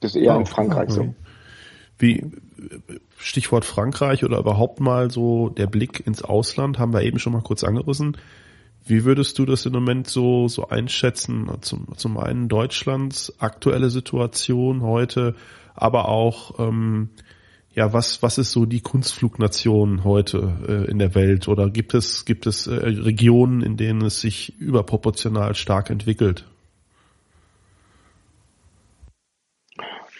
Das 0.00 0.14
ist 0.14 0.22
eher 0.22 0.36
in 0.36 0.46
Frankreich 0.46 0.90
so. 0.90 1.14
Wie, 1.98 2.24
Stichwort 3.18 3.64
Frankreich 3.64 4.24
oder 4.24 4.38
überhaupt 4.38 4.80
mal 4.80 5.10
so 5.10 5.48
der 5.48 5.66
Blick 5.66 6.06
ins 6.06 6.22
Ausland, 6.22 6.78
haben 6.78 6.92
wir 6.92 7.02
eben 7.02 7.18
schon 7.18 7.32
mal 7.32 7.42
kurz 7.42 7.64
angerissen. 7.64 8.16
Wie 8.84 9.04
würdest 9.04 9.38
du 9.38 9.44
das 9.44 9.66
im 9.66 9.72
Moment 9.72 10.06
so, 10.08 10.48
so 10.48 10.68
einschätzen? 10.68 11.50
Zum, 11.60 11.88
zum 11.96 12.16
einen 12.16 12.48
Deutschlands 12.48 13.34
aktuelle 13.38 13.90
Situation 13.90 14.82
heute, 14.82 15.34
aber 15.74 16.08
auch, 16.08 16.58
ähm, 16.58 17.10
ja, 17.74 17.92
was, 17.92 18.22
was 18.22 18.38
ist 18.38 18.50
so 18.50 18.64
die 18.64 18.80
Kunstflugnation 18.80 20.04
heute 20.04 20.56
äh, 20.66 20.90
in 20.90 20.98
der 20.98 21.14
Welt? 21.14 21.48
Oder 21.48 21.70
gibt 21.70 21.94
es, 21.94 22.24
gibt 22.24 22.46
es 22.46 22.66
äh, 22.66 22.74
Regionen, 22.74 23.60
in 23.60 23.76
denen 23.76 24.02
es 24.02 24.20
sich 24.20 24.58
überproportional 24.58 25.54
stark 25.54 25.90
entwickelt? 25.90 26.44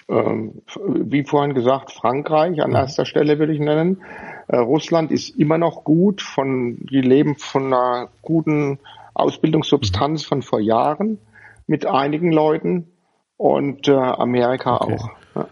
Wie 0.09 1.25
vorhin 1.25 1.55
gesagt, 1.55 1.93
Frankreich 1.93 2.63
an 2.63 2.73
erster 2.73 3.05
Stelle 3.05 3.39
würde 3.39 3.53
ich 3.53 3.61
nennen. 3.61 4.03
Äh, 4.49 4.57
Russland 4.57 5.11
ist 5.11 5.39
immer 5.39 5.59
noch 5.59 5.85
gut, 5.85 6.23
von, 6.23 6.79
die 6.91 7.03
leben 7.03 7.37
von 7.37 7.67
einer 7.67 8.09
guten 8.23 8.79
Ausbildungssubstanz 9.13 10.25
von 10.25 10.41
vor 10.43 10.61
Jahren 10.61 11.19
mit 11.67 11.85
einigen 11.85 12.33
Leuten 12.33 12.87
und 13.37 13.87
äh, 13.89 13.93
Amerika 13.93 14.77
okay. 14.77 14.95
auch. 14.95 15.11
Ja. 15.35 15.49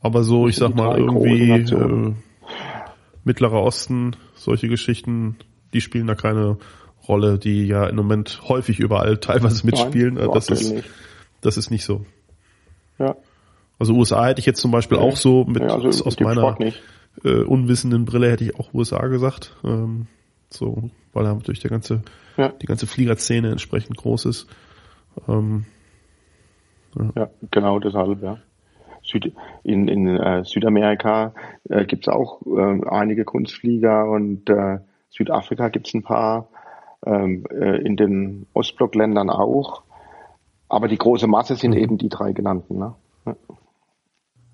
Aber 0.00 0.24
so, 0.24 0.48
ich 0.48 0.56
sag 0.56 0.74
mal, 0.74 0.98
irgendwie 0.98 1.50
äh, 1.52 2.14
Mittlerer 3.22 3.62
Osten, 3.62 4.16
solche 4.34 4.68
Geschichten, 4.68 5.36
die 5.72 5.80
spielen 5.80 6.08
da 6.08 6.16
keine 6.16 6.58
Rolle, 7.06 7.38
die 7.38 7.68
ja 7.68 7.86
im 7.86 7.96
Moment 7.96 8.40
häufig 8.48 8.80
überall 8.80 9.16
teilweise 9.20 9.64
mitspielen. 9.64 10.14
Nein, 10.14 10.30
das 10.34 10.48
ist 10.48 10.72
nicht. 10.72 10.90
das 11.40 11.56
ist 11.56 11.70
nicht 11.70 11.84
so. 11.84 12.04
Ja. 12.98 13.14
Also 13.78 13.94
USA 13.94 14.26
hätte 14.26 14.40
ich 14.40 14.46
jetzt 14.46 14.60
zum 14.60 14.70
Beispiel 14.70 14.98
ja. 14.98 15.04
auch 15.04 15.16
so 15.16 15.44
mit 15.44 15.62
ja, 15.62 15.68
also 15.68 16.04
aus 16.04 16.18
meiner 16.20 16.56
äh, 17.24 17.42
unwissenden 17.42 18.04
Brille 18.04 18.30
hätte 18.30 18.44
ich 18.44 18.58
auch 18.58 18.74
USA 18.74 19.06
gesagt. 19.06 19.56
Ähm, 19.64 20.06
so, 20.50 20.90
weil 21.12 21.24
da 21.24 21.34
natürlich 21.34 21.60
der 21.60 21.70
ganze, 21.70 22.02
ja. 22.36 22.48
die 22.48 22.66
ganze 22.66 22.86
Fliegerszene 22.86 23.50
entsprechend 23.50 23.96
groß 23.96 24.24
ist. 24.26 24.48
Ähm, 25.28 25.66
ja. 26.96 27.10
ja, 27.14 27.30
genau 27.50 27.78
deshalb, 27.78 28.22
ja. 28.22 28.38
Süd, 29.02 29.32
in 29.62 29.88
in 29.88 30.06
äh, 30.06 30.44
Südamerika 30.44 31.32
äh, 31.68 31.86
gibt 31.86 32.06
es 32.06 32.12
auch 32.12 32.42
äh, 32.46 32.86
einige 32.88 33.24
Kunstflieger 33.24 34.04
und 34.10 34.50
äh, 34.50 34.78
Südafrika 35.10 35.68
gibt 35.68 35.88
es 35.88 35.94
ein 35.94 36.02
paar, 36.02 36.48
ähm, 37.06 37.44
äh, 37.50 37.78
in 37.78 37.96
den 37.96 38.46
Ostblockländern 38.52 39.30
auch. 39.30 39.82
Aber 40.68 40.88
die 40.88 40.98
große 40.98 41.26
Masse 41.26 41.56
sind 41.56 41.70
mhm. 41.70 41.78
eben 41.78 41.98
die 41.98 42.10
drei 42.10 42.32
genannten. 42.32 42.78
Ne? 42.78 42.94
Ja. 43.24 43.36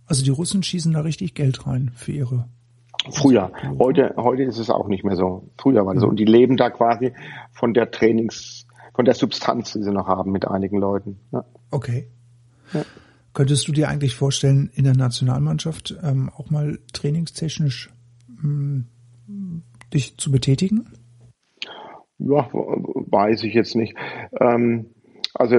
Also 0.06 0.24
die 0.24 0.30
Russen 0.30 0.62
schießen 0.62 0.92
da 0.92 1.00
richtig 1.00 1.34
Geld 1.34 1.66
rein 1.66 1.90
für 1.94 2.12
ihre. 2.12 2.48
Früher. 3.10 3.52
Heute, 3.78 4.14
heute 4.16 4.42
ist 4.44 4.58
es 4.58 4.70
auch 4.70 4.88
nicht 4.88 5.04
mehr 5.04 5.16
so. 5.16 5.50
Früher 5.58 5.84
war 5.84 5.94
das 5.94 6.02
so. 6.02 6.08
Und 6.08 6.16
die 6.16 6.24
leben 6.24 6.56
da 6.56 6.70
quasi 6.70 7.12
von 7.52 7.74
der 7.74 7.90
Trainings, 7.90 8.66
von 8.94 9.04
der 9.04 9.14
Substanz, 9.14 9.72
die 9.72 9.82
sie 9.82 9.92
noch 9.92 10.06
haben 10.06 10.32
mit 10.32 10.46
einigen 10.48 10.78
Leuten. 10.78 11.20
Ja. 11.32 11.44
Okay. 11.70 12.08
Ja. 12.72 12.84
Könntest 13.34 13.68
du 13.68 13.72
dir 13.72 13.88
eigentlich 13.88 14.14
vorstellen, 14.14 14.70
in 14.74 14.84
der 14.84 14.96
Nationalmannschaft 14.96 15.96
ähm, 16.02 16.30
auch 16.34 16.50
mal 16.50 16.78
trainingstechnisch 16.92 17.90
mh, 18.28 18.84
hm, 19.26 19.62
dich 19.92 20.16
zu 20.16 20.30
betätigen? 20.30 20.88
Ja, 22.18 22.48
weiß 22.52 23.42
ich 23.42 23.54
jetzt 23.54 23.74
nicht. 23.74 23.96
Ähm, 24.40 24.93
also 25.34 25.56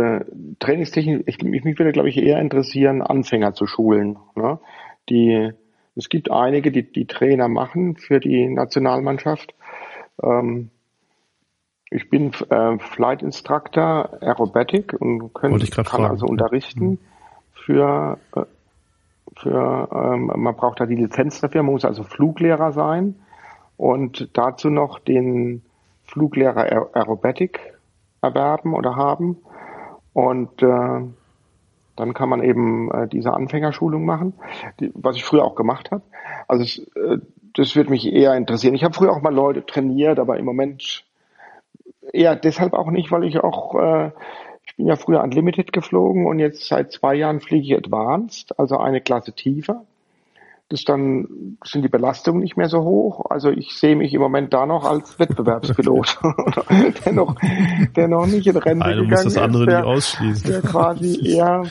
Trainingstechnik, 0.59 1.23
ich, 1.27 1.43
mich 1.43 1.63
würde, 1.77 1.91
glaube 1.91 2.09
ich, 2.09 2.17
eher 2.17 2.39
interessieren, 2.39 3.01
Anfänger 3.01 3.53
zu 3.53 3.67
schulen, 3.67 4.17
ne? 4.35 4.59
die 5.09 5.51
Es 5.95 6.09
gibt 6.09 6.31
einige, 6.31 6.71
die 6.71 6.89
die 6.91 7.05
Trainer 7.05 7.47
machen 7.47 7.97
für 7.97 8.19
die 8.19 8.47
Nationalmannschaft. 8.47 9.53
Ähm, 10.23 10.71
ich 11.91 12.09
bin 12.09 12.31
äh, 12.49 12.79
Flight 12.79 13.21
Instructor 13.21 14.17
Aerobatic 14.21 14.93
und 14.99 15.33
können, 15.33 15.59
kann 15.59 15.85
fragen. 15.85 16.05
also 16.05 16.25
unterrichten 16.25 16.85
mhm. 16.85 16.99
für, 17.53 18.17
äh, 18.35 18.41
für 19.37 19.89
ähm, 19.91 20.31
man 20.35 20.55
braucht 20.55 20.79
da 20.79 20.85
die 20.85 20.95
Lizenz 20.95 21.41
dafür, 21.41 21.63
man 21.63 21.73
muss 21.73 21.85
also 21.85 22.03
Fluglehrer 22.03 22.71
sein 22.71 23.15
und 23.77 24.29
dazu 24.37 24.69
noch 24.69 24.99
den 24.99 25.63
Fluglehrer 26.03 26.93
Aerobatic 26.93 27.59
erwerben 28.21 28.73
oder 28.73 28.95
haben 28.95 29.37
und 30.15 30.63
äh, 30.63 31.01
dann 31.97 32.13
kann 32.13 32.29
man 32.29 32.41
eben 32.41 32.89
äh, 32.89 33.07
diese 33.09 33.33
Anfängerschulung 33.33 34.05
machen, 34.05 34.33
die, 34.79 34.89
was 34.95 35.17
ich 35.17 35.25
früher 35.25 35.43
auch 35.43 35.55
gemacht 35.55 35.91
habe. 35.91 36.03
Also 36.47 36.63
es, 36.63 36.77
äh, 36.95 37.17
das 37.53 37.75
wird 37.75 37.89
mich 37.89 38.05
eher 38.05 38.33
interessieren. 38.35 38.75
Ich 38.75 38.85
habe 38.85 38.93
früher 38.93 39.11
auch 39.11 39.21
mal 39.21 39.33
Leute 39.33 39.65
trainiert, 39.65 40.17
aber 40.17 40.37
im 40.37 40.45
Moment 40.45 41.03
eher 42.13 42.37
deshalb 42.37 42.73
auch 42.73 42.91
nicht, 42.91 43.11
weil 43.11 43.25
ich 43.25 43.39
auch, 43.39 43.75
äh, 43.75 44.11
ich 44.65 44.77
bin 44.77 44.87
ja 44.87 44.95
früher 44.95 45.21
Unlimited 45.21 45.73
geflogen 45.73 46.25
und 46.27 46.39
jetzt 46.39 46.65
seit 46.65 46.93
zwei 46.93 47.15
Jahren 47.15 47.41
fliege 47.41 47.65
ich 47.65 47.75
Advanced, 47.75 48.57
also 48.57 48.77
eine 48.77 49.01
Klasse 49.01 49.33
tiefer. 49.33 49.83
Das 50.69 50.83
dann 50.83 51.57
sind 51.63 51.83
die 51.83 51.89
Belastungen 51.89 52.41
nicht 52.41 52.57
mehr 52.57 52.69
so 52.69 52.83
hoch. 52.83 53.25
Also 53.29 53.51
ich 53.51 53.77
sehe 53.77 53.95
mich 53.95 54.13
im 54.15 54.21
Moment 54.21 54.51
da 54.51 54.65
noch 54.65 54.83
als 54.83 55.19
Wettbewerbspilot, 55.19 56.19
der 57.05 57.13
noch, 57.13 57.35
der 57.95 58.07
noch 58.07 58.25
nicht 58.25 58.47
in 58.47 58.57
Rennen 58.57 58.81
Eine 58.81 59.01
gegangen 59.01 59.23
muss 59.25 59.33
das 59.35 59.37
andere 59.37 59.63
ist, 59.63 59.69
der, 59.69 59.79
nicht 59.79 59.87
ausschließen. 59.87 60.51
Der 60.51 60.61
quasi 60.61 61.29
eher, 61.35 61.63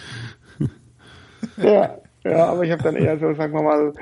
ja, 1.57 1.99
ja, 2.25 2.47
aber 2.47 2.63
ich 2.63 2.71
habe 2.71 2.83
dann 2.83 2.97
eher 2.97 3.19
so, 3.19 3.35
sagen 3.35 3.53
wir 3.53 3.63
mal, 3.63 3.93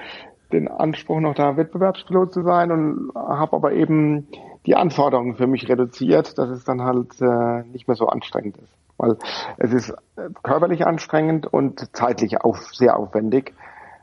den 0.52 0.68
Anspruch 0.68 1.20
noch 1.20 1.34
da 1.34 1.56
Wettbewerbspilot 1.56 2.32
zu 2.34 2.42
sein 2.42 2.70
und 2.70 3.12
habe 3.14 3.56
aber 3.56 3.72
eben 3.72 4.28
die 4.66 4.76
Anforderungen 4.76 5.36
für 5.36 5.46
mich 5.46 5.68
reduziert, 5.68 6.38
dass 6.38 6.50
es 6.50 6.64
dann 6.64 6.82
halt 6.82 7.20
äh, 7.20 7.62
nicht 7.72 7.88
mehr 7.88 7.96
so 7.96 8.06
anstrengend 8.06 8.58
ist. 8.58 8.72
Weil 8.98 9.16
es 9.56 9.72
ist 9.72 9.90
äh, 10.16 10.28
körperlich 10.42 10.86
anstrengend 10.86 11.46
und 11.46 11.96
zeitlich 11.96 12.42
auf, 12.42 12.58
sehr 12.74 12.96
aufwendig 12.96 13.54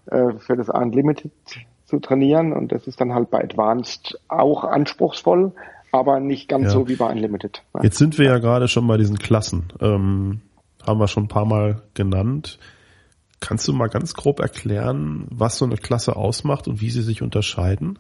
äh, 0.10 0.40
für 0.40 0.56
das 0.56 0.70
Unlimited 0.70 1.32
zu 1.86 2.00
trainieren 2.00 2.54
und 2.54 2.72
das 2.72 2.88
ist 2.88 3.02
dann 3.02 3.14
halt 3.14 3.30
bei 3.30 3.44
Advanced 3.44 4.20
auch 4.28 4.64
anspruchsvoll, 4.64 5.54
aber 5.92 6.20
nicht 6.20 6.48
ganz 6.48 6.66
ja. 6.66 6.70
so 6.70 6.88
wie 6.88 6.96
bei 6.96 7.12
Unlimited. 7.12 7.64
Ja. 7.74 7.84
Jetzt 7.84 7.98
sind 7.98 8.18
wir 8.18 8.26
ja 8.26 8.38
gerade 8.38 8.68
schon 8.68 8.88
bei 8.88 8.98
diesen 8.98 9.18
Klassen. 9.18 9.74
Ähm, 9.82 10.42
haben 10.86 11.00
wir 11.00 11.08
schon 11.08 11.24
ein 11.24 11.30
paar 11.30 11.46
Mal 11.46 11.82
genannt. 11.94 12.60
Kannst 13.40 13.68
du 13.68 13.74
mal 13.74 13.88
ganz 13.88 14.14
grob 14.14 14.40
erklären, 14.40 15.26
was 15.30 15.58
so 15.58 15.66
eine 15.66 15.78
Klasse 15.78 16.16
ausmacht 16.16 16.68
und 16.68 16.82
wie 16.82 16.90
sie 16.90 17.02
sich 17.02 17.22
unterscheiden? 17.22 17.98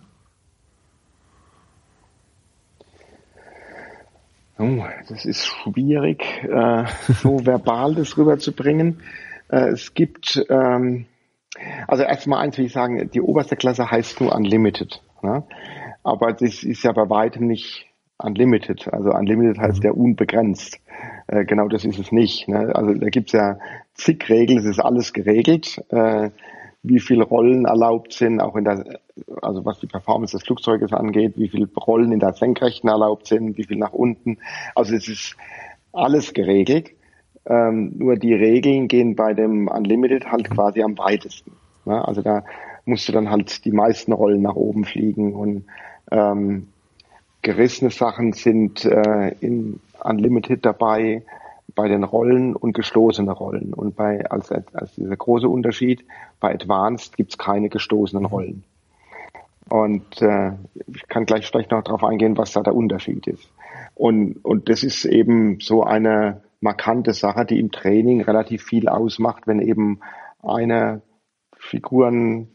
Oh, 4.57 4.83
das 5.07 5.23
ist 5.23 5.45
schwierig, 5.45 6.43
äh, 6.43 6.83
so 7.21 7.45
verbal 7.45 7.95
das 7.95 8.17
rüberzubringen. 8.17 8.99
Äh, 9.47 9.69
es 9.69 9.93
gibt, 9.93 10.45
ähm, 10.49 11.05
also 11.87 12.03
erstmal 12.03 12.43
eins 12.43 12.57
will 12.57 12.65
ich 12.65 12.73
sagen, 12.73 13.09
die 13.13 13.21
oberste 13.21 13.55
Klasse 13.55 13.89
heißt 13.89 14.21
nur 14.21 14.35
Unlimited. 14.35 15.01
Ne? 15.21 15.43
Aber 16.03 16.33
das 16.33 16.63
ist 16.63 16.83
ja 16.83 16.91
bei 16.91 17.09
weitem 17.09 17.47
nicht 17.47 17.85
Unlimited. 18.17 18.91
Also 18.91 19.11
Unlimited 19.11 19.59
heißt 19.59 19.79
mhm. 19.79 19.85
ja 19.85 19.91
unbegrenzt. 19.91 20.79
Äh, 21.27 21.45
genau 21.45 21.67
das 21.67 21.85
ist 21.85 21.99
es 21.99 22.11
nicht. 22.11 22.47
Ne? 22.47 22.71
Also 22.73 22.93
da 22.93 23.09
gibt's 23.09 23.31
ja 23.31 23.57
zig 23.93 24.27
Regeln, 24.29 24.59
es 24.59 24.65
ist 24.65 24.79
alles 24.79 25.13
geregelt. 25.13 25.83
Äh, 25.89 26.31
wie 26.81 26.99
viele 26.99 27.23
Rollen 27.23 27.65
erlaubt 27.65 28.13
sind, 28.13 28.39
auch 28.41 28.55
in 28.55 28.63
der, 28.63 28.99
also 29.41 29.65
was 29.65 29.79
die 29.79 29.87
Performance 29.87 30.37
des 30.37 30.45
Flugzeuges 30.45 30.93
angeht, 30.93 31.33
wie 31.35 31.49
viele 31.49 31.67
Rollen 31.75 32.13
in 32.13 32.19
der 32.19 32.33
Senkrechten 32.33 32.89
erlaubt 32.89 33.27
sind, 33.27 33.57
wie 33.57 33.65
viel 33.65 33.77
nach 33.77 33.91
unten. 33.91 34.37
Also 34.75 34.95
es 34.95 35.07
ist 35.09 35.35
alles 35.91 36.33
geregelt. 36.33 36.91
Ähm, 37.49 37.93
nur 37.97 38.15
die 38.15 38.33
Regeln 38.33 38.87
gehen 38.87 39.15
bei 39.15 39.33
dem 39.33 39.67
Unlimited 39.67 40.31
halt 40.31 40.49
quasi 40.49 40.83
am 40.83 40.97
weitesten. 40.97 41.51
Ne? 41.85 42.07
Also 42.07 42.21
da 42.21 42.43
musst 42.85 43.07
du 43.07 43.11
dann 43.11 43.29
halt 43.29 43.65
die 43.65 43.71
meisten 43.71 44.13
Rollen 44.13 44.41
nach 44.41 44.55
oben 44.55 44.85
fliegen 44.85 45.33
und 45.33 45.65
ähm, 46.11 46.67
gerissene 47.41 47.91
Sachen 47.91 48.33
sind 48.33 48.85
äh, 48.85 49.29
in 49.39 49.79
Unlimited 50.03 50.65
dabei, 50.65 51.23
bei 51.75 51.87
den 51.87 52.03
Rollen 52.03 52.55
und 52.55 52.73
gestoßene 52.73 53.31
Rollen. 53.31 53.73
Und 53.73 53.95
bei, 53.95 54.29
als, 54.29 54.51
als 54.51 54.95
dieser 54.95 55.15
große 55.15 55.47
Unterschied, 55.47 56.03
bei 56.39 56.53
Advanced 56.53 57.15
gibt 57.15 57.31
es 57.31 57.37
keine 57.37 57.69
gestoßenen. 57.69 58.25
Rollen. 58.25 58.63
Und 59.69 60.21
äh, 60.21 60.53
ich 60.87 61.07
kann 61.07 61.25
gleich 61.25 61.47
vielleicht 61.47 61.71
noch 61.71 61.83
darauf 61.83 62.03
eingehen, 62.03 62.37
was 62.37 62.51
da 62.53 62.61
der 62.61 62.75
Unterschied 62.75 63.27
ist. 63.27 63.49
Und, 63.95 64.43
und 64.43 64.67
das 64.67 64.83
ist 64.83 65.05
eben 65.05 65.59
so 65.61 65.83
eine 65.83 66.41
markante 66.61 67.13
Sache, 67.13 67.45
die 67.45 67.59
im 67.59 67.71
Training 67.71 68.21
relativ 68.21 68.63
viel 68.63 68.89
ausmacht, 68.89 69.47
wenn 69.47 69.59
eben 69.59 70.01
eine 70.41 71.01
Figuren, 71.57 72.49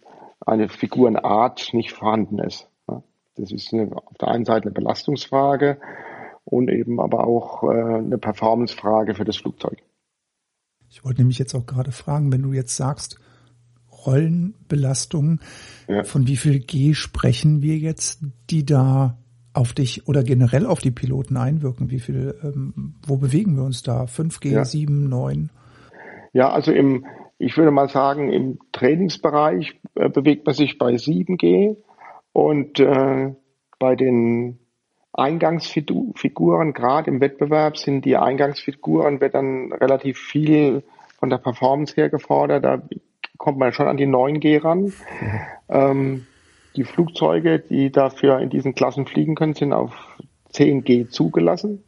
eine 0.45 0.69
Figurenart 0.69 1.71
nicht 1.73 1.93
vorhanden 1.93 2.38
ist. 2.38 2.69
Das 3.37 3.51
ist 3.51 3.73
eine, 3.73 3.90
auf 3.95 4.17
der 4.21 4.29
einen 4.29 4.45
Seite 4.45 4.67
eine 4.67 4.75
Belastungsfrage 4.75 5.79
und 6.45 6.71
eben 6.71 7.01
aber 7.01 7.27
auch 7.27 7.64
äh, 7.64 7.97
eine 7.99 8.19
Performancefrage 8.19 9.14
für 9.14 9.25
das 9.25 9.38
Flugzeug. 9.38 9.83
Ich 10.88 11.05
wollte 11.05 11.23
nämlich 11.23 11.38
jetzt 11.38 11.55
auch 11.55 11.67
gerade 11.67 11.90
fragen, 11.90 12.33
wenn 12.33 12.43
du 12.43 12.53
jetzt 12.53 12.77
sagst, 12.77 13.19
Rollenbelastung, 14.07 15.40
ja. 15.88 16.05
von 16.05 16.27
wie 16.29 16.37
viel 16.37 16.61
G 16.61 16.95
sprechen 16.95 17.62
wir 17.62 17.77
jetzt, 17.79 18.21
die 18.51 18.64
da 18.64 19.19
auf 19.55 19.73
dich 19.73 20.07
oder 20.07 20.23
generell 20.23 20.67
auf 20.67 20.81
die 20.81 20.90
Piloten 20.90 21.37
einwirken? 21.37 21.90
Wie 21.90 22.01
viel, 22.01 22.35
ähm, 22.43 22.95
wo 23.07 23.17
bewegen 23.17 23.57
wir 23.57 23.64
uns 23.64 23.83
da? 23.83 24.05
5G, 24.05 24.51
ja. 24.51 24.64
7, 24.64 25.09
9? 25.09 25.51
Ja, 26.33 26.51
also 26.51 26.73
im, 26.73 27.07
ich 27.38 27.57
würde 27.57 27.71
mal 27.71 27.88
sagen, 27.88 28.33
im 28.33 28.59
Trainingsbereich 28.73 29.81
äh, 29.95 30.09
bewegt 30.09 30.45
man 30.47 30.55
sich 30.55 30.79
bei 30.79 30.95
7G 30.95 31.77
und 32.33 32.81
äh, 32.81 33.35
bei 33.79 33.97
den 33.97 34.59
Eingangsfiguren, 35.12 36.73
gerade 36.73 37.11
im 37.11 37.21
Wettbewerb 37.21 37.79
sind 37.79 38.05
die 38.05 38.17
Eingangsfiguren, 38.17 39.21
wird 39.21 39.35
dann 39.35 39.73
relativ 39.73 40.19
viel 40.19 40.83
von 41.19 41.31
der 41.31 41.38
Performance 41.38 41.95
her 41.95 42.11
gefordert. 42.11 42.64
Da 42.64 42.83
kommt 43.38 43.59
man 43.59 43.73
schon 43.73 43.87
an 43.87 43.97
die 43.97 44.09
9G 44.09 44.62
ran. 44.62 44.81
Mhm. 44.81 44.93
Ähm, 45.69 46.27
die 46.76 46.84
Flugzeuge, 46.84 47.58
die 47.58 47.90
dafür 47.90 48.40
in 48.40 48.50
diesen 48.50 48.74
Klassen 48.74 49.06
fliegen 49.06 49.34
können, 49.34 49.54
sind 49.54 49.72
auf 49.72 49.92
10G 50.52 51.08
zugelassen. 51.08 51.84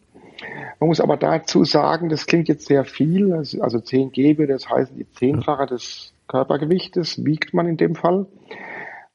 Man 0.80 0.88
muss 0.88 1.00
aber 1.00 1.16
dazu 1.16 1.64
sagen, 1.64 2.08
das 2.08 2.26
klingt 2.26 2.48
jetzt 2.48 2.66
sehr 2.66 2.84
viel. 2.84 3.32
Also 3.32 3.78
10G 3.78 4.38
würde 4.38 4.52
das 4.52 4.68
heißen, 4.68 4.96
die 4.96 5.10
Zehnfache 5.12 5.66
des 5.66 6.12
Körpergewichtes 6.28 7.24
wiegt 7.24 7.54
man 7.54 7.66
in 7.66 7.76
dem 7.76 7.94
Fall. 7.94 8.26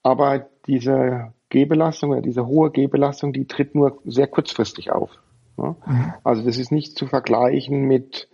Aber 0.03 0.47
diese 0.67 1.33
G-Belastung 1.49 2.11
oder 2.11 2.21
diese 2.21 2.47
hohe 2.47 2.71
G-Belastung, 2.71 3.33
die 3.33 3.45
tritt 3.45 3.75
nur 3.75 3.99
sehr 4.05 4.27
kurzfristig 4.27 4.91
auf. 4.91 5.11
Mhm. 5.57 5.75
Also 6.23 6.43
das 6.43 6.57
ist 6.57 6.71
nicht 6.71 6.97
zu 6.97 7.05
vergleichen 7.05 7.83
mit, 7.83 8.29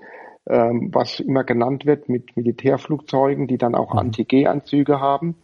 ähm, 0.47 0.90
was 0.94 1.19
immer 1.19 1.44
genannt 1.44 1.85
wird, 1.85 2.08
mit 2.10 2.38
Militärflugzeugen, 2.38 3.48
die 3.48 3.58
dann 3.58 3.75
auch 3.75 3.94
mhm. 3.94 4.00
Anti-G-Anzüge 4.00 5.02
haben. 5.02 5.35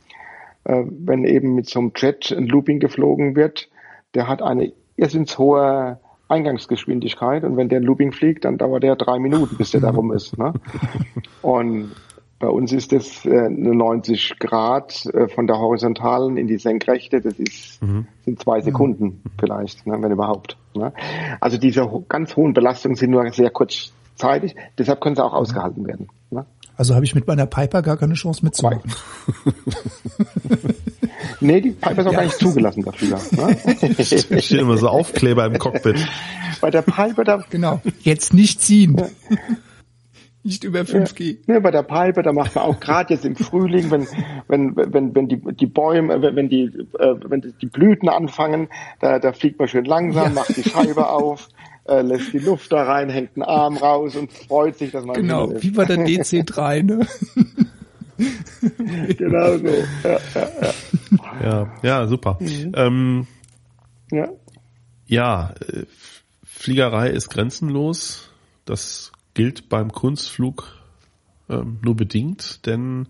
Äh, 0.66 0.84
wenn 0.88 1.26
eben 1.26 1.56
mit 1.56 1.70
so 1.70 1.80
einem 1.80 1.92
Jet 1.96 2.32
ein 2.32 2.48
Looping 2.48 2.80
geflogen 2.80 3.36
wird, 3.36 3.70
der 4.14 4.28
hat 4.28 4.42
eine 4.42 4.74
irrsinns 4.96 5.38
hohe 5.38 6.00
Eingangsgeschwindigkeit 6.28 7.44
und 7.44 7.58
wenn 7.58 7.70
der 7.70 7.80
ein 7.80 7.84
Looping 7.84 8.12
fliegt, 8.12 8.46
dann 8.46 8.58
dauert 8.58 8.84
der 8.84 8.96
drei 8.96 9.20
Minuten, 9.20 9.58
bis 9.58 9.72
der 9.72 9.82
da 9.82 9.92
rum 9.92 10.12
ist. 10.12 10.38
Ne? 10.38 10.54
Und 11.42 11.92
bei 12.44 12.50
uns 12.50 12.74
ist 12.74 12.92
das 12.92 13.26
äh, 13.26 13.30
eine 13.30 13.74
90 13.74 14.38
Grad 14.40 15.06
äh, 15.06 15.30
von 15.30 15.48
der 15.48 15.60
horizontalen 15.60 16.36
in 16.36 16.48
die 16.48 16.58
senkrechte. 16.58 17.22
Das 17.22 17.40
ist, 17.40 17.82
mhm. 17.82 18.08
sind 18.26 18.42
zwei 18.42 18.60
Sekunden 18.60 19.06
mhm. 19.06 19.22
vielleicht, 19.40 19.88
ne, 19.88 19.98
wenn 20.02 20.12
überhaupt. 20.12 20.58
Ne? 20.76 20.92
Also 21.40 21.58
diese 21.58 21.90
ho 21.90 22.04
ganz 22.08 22.36
hohen 22.36 22.54
Belastungen 22.54 22.96
sind 22.96 23.12
nur 23.12 23.30
sehr 23.32 23.50
kurzzeitig. 23.50 24.56
Deshalb 24.78 25.00
können 25.00 25.16
sie 25.16 25.24
auch 25.24 25.32
mhm. 25.32 25.38
ausgehalten 25.38 25.88
werden. 25.88 26.10
Also 26.76 26.96
habe 26.96 27.06
ich 27.06 27.14
mit 27.14 27.28
meiner 27.28 27.46
Piper 27.46 27.82
gar 27.82 27.98
keine 27.98 28.16
Chance 28.16 28.44
mitzumachen. 28.44 28.82
nee, 31.40 31.62
die 31.62 31.72
Piper 31.72 32.02
ist 32.02 32.08
auch 32.08 32.12
ja. 32.12 32.18
gar 32.20 32.26
nicht 32.26 32.40
zugelassen 32.40 32.84
dafür. 32.84 33.20
Ne? 33.32 34.04
Steht 34.42 34.60
immer 34.60 34.78
so 34.78 34.90
Aufkleber 34.90 35.46
im 35.46 35.60
Cockpit. 35.60 36.06
Bei 36.62 36.72
der 36.72 36.82
Piper 36.82 37.24
da. 37.24 37.44
Genau. 37.50 37.82
Jetzt 38.02 38.34
nicht 38.34 38.62
ziehen. 38.62 38.98
Ja. 38.98 39.08
Nicht 40.46 40.66
über 40.66 40.82
5G. 40.82 41.38
Ja, 41.48 41.62
bei 41.62 41.72
der 41.72 41.84
Pipe, 41.84 42.22
da 42.22 42.34
macht 42.34 42.56
man 42.56 42.66
auch 42.66 42.82
gerade 42.82 43.14
jetzt 43.14 43.24
im 43.24 43.38
Frühling, 43.38 43.92
wenn, 43.92 44.06
wenn, 44.50 44.76
wenn, 44.76 45.16
wenn 45.16 45.30
die, 45.30 45.38
die 45.38 45.68
Bäume, 45.68 46.22
wenn 46.22 46.50
die, 46.50 46.66
äh, 47.00 47.16
wenn 47.30 47.54
die 47.62 47.66
Blüten 47.66 48.10
anfangen, 48.10 48.68
da, 49.00 49.20
da 49.20 49.32
fliegt 49.32 49.58
man 49.58 49.70
schön 49.70 49.86
langsam, 49.86 50.26
ja. 50.26 50.30
macht 50.32 50.58
die 50.58 50.70
Scheibe 50.70 51.08
auf, 51.08 51.48
äh, 51.86 52.02
lässt 52.02 52.34
die 52.34 52.40
Luft 52.40 52.72
da 52.72 52.84
rein, 52.84 53.10
hängt 53.10 53.36
einen 53.36 53.44
Arm 53.44 53.78
raus 53.78 54.16
und 54.16 54.32
freut 54.32 54.78
sich, 54.78 54.92
dass 54.92 55.06
man 55.06 55.16
Genau, 55.16 55.52
wie 55.62 55.72
bei 55.72 55.86
der 55.86 55.98
DC3, 55.98 56.84
ne? 56.84 57.08
genau 59.18 59.58
so. 59.58 59.68
Ja, 60.04 60.20
ja, 60.34 60.50
ja. 60.62 61.42
ja, 61.42 61.74
ja 61.82 62.08
super. 62.08 62.38
Mhm. 62.40 62.72
Ähm, 62.76 63.28
ja. 64.12 64.30
Ja, 65.06 65.54
äh, 65.68 65.86
Fliegerei 66.44 67.10
ist 67.10 67.30
grenzenlos. 67.30 68.32
Das 68.66 69.12
gilt 69.34 69.68
beim 69.68 69.92
Kunstflug 69.92 70.78
ähm, 71.50 71.80
nur 71.84 71.96
bedingt, 71.96 72.66
denn 72.66 73.08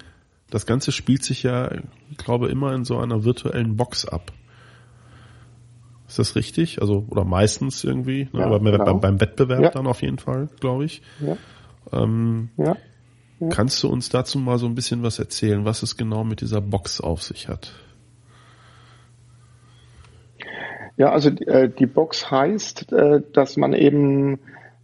das 0.49 0.65
Ganze 0.65 0.91
spielt 0.91 1.23
sich 1.23 1.43
ja, 1.43 1.71
ich 2.09 2.17
glaube, 2.17 2.49
immer 2.49 2.73
in 2.73 2.85
so 2.85 2.97
einer 2.97 3.23
virtuellen 3.23 3.75
Box 3.75 4.05
ab. 4.07 4.31
Ist 6.13 6.19
das 6.19 6.35
richtig? 6.35 6.79
Also, 6.79 7.07
oder 7.09 7.25
meistens 7.25 7.83
irgendwie, 7.83 8.29
ne? 8.33 8.41
ja, 8.41 8.45
aber 8.45 8.59
genau. 8.59 8.85
beim, 8.85 8.99
beim, 8.99 9.19
Wettbewerb 9.19 9.63
ja. 9.63 9.69
dann 9.71 9.87
auf 9.87 10.03
jeden 10.03 10.19
Fall, 10.19 10.47
glaube 10.59 10.85
ich. 10.85 11.01
Ja. 11.19 11.37
Ähm, 11.91 12.49
ja. 12.55 12.77
Kannst 13.49 13.81
du 13.81 13.87
uns 13.89 14.09
dazu 14.09 14.37
mal 14.37 14.59
so 14.59 14.67
ein 14.67 14.75
bisschen 14.75 15.01
was 15.01 15.17
erzählen, 15.17 15.65
was 15.65 15.81
es 15.81 15.97
genau 15.97 16.23
mit 16.23 16.41
dieser 16.41 16.61
Box 16.61 17.01
auf 17.01 17.23
sich 17.23 17.49
hat? 17.49 17.73
Ja, 20.97 21.09
also 21.09 21.31
äh, 21.31 21.67
die 21.67 21.87
Box 21.87 22.29
heißt, 22.29 22.93
äh, 22.93 23.23
dass 23.33 23.57
man 23.57 23.73
eben 23.73 24.37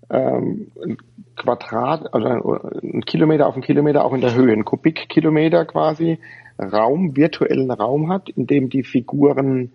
ähm, 0.10 0.72
ein 0.84 0.98
Quadrat, 1.36 2.12
also 2.12 2.58
ein 2.82 3.06
Kilometer 3.06 3.46
auf 3.46 3.54
einen 3.54 3.62
Kilometer 3.62 4.04
auch 4.04 4.14
in 4.14 4.22
der 4.22 4.34
Höhe, 4.34 4.52
ein 4.52 4.66
Kubikkilometer 4.66 5.66
quasi 5.66 6.18
Raum, 6.58 7.16
virtuellen 7.16 7.70
Raum 7.70 8.12
hat, 8.12 8.30
in 8.30 8.48
dem 8.48 8.70
die 8.72 8.82
Figuren 8.82 9.74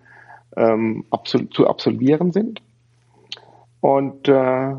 ähm, 0.57 1.05
absol 1.11 1.49
zu 1.51 1.67
absolvieren 1.67 2.33
sind. 2.33 2.61
Und 3.81 4.29
äh, 4.29 4.75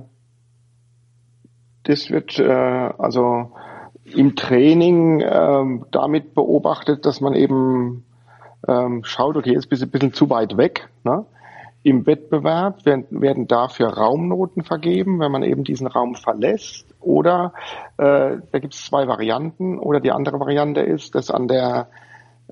das 1.84 2.10
wird 2.10 2.40
äh, 2.40 2.52
also 2.52 3.52
im 4.04 4.36
Training 4.36 5.20
äh, 5.22 5.80
damit 5.92 6.34
beobachtet, 6.34 7.06
dass 7.06 7.22
man 7.22 7.34
eben 7.34 8.06
ähm, 8.68 9.04
schaut, 9.04 9.36
okay, 9.36 9.54
jetzt 9.54 9.70
bist 9.70 9.82
du 9.82 9.88
ein 9.88 9.92
bisschen 9.92 10.14
zu 10.14 10.30
weit 10.30 10.58
weg. 10.58 10.90
Ne? 11.04 11.26
Im 11.84 12.08
Wettbewerb 12.08 12.86
werden, 12.86 13.06
werden 13.12 13.48
dafür 13.48 13.90
Raumnoten 13.90 14.64
vergeben, 14.64 15.20
wenn 15.20 15.32
man 15.32 15.44
eben 15.44 15.64
diesen 15.64 15.86
Raum 15.86 16.16
verlässt. 16.16 16.88
Oder 17.00 17.54
äh, 17.98 18.38
da 18.52 18.60
gibt 18.60 18.74
es 18.74 18.86
zwei 18.86 19.08
Varianten. 19.08 19.78
Oder 19.78 20.00
die 20.00 20.12
andere 20.12 20.40
Variante 20.40 20.82
ist, 20.82 21.14
dass 21.14 21.30
an 21.30 21.48
der 21.48 21.88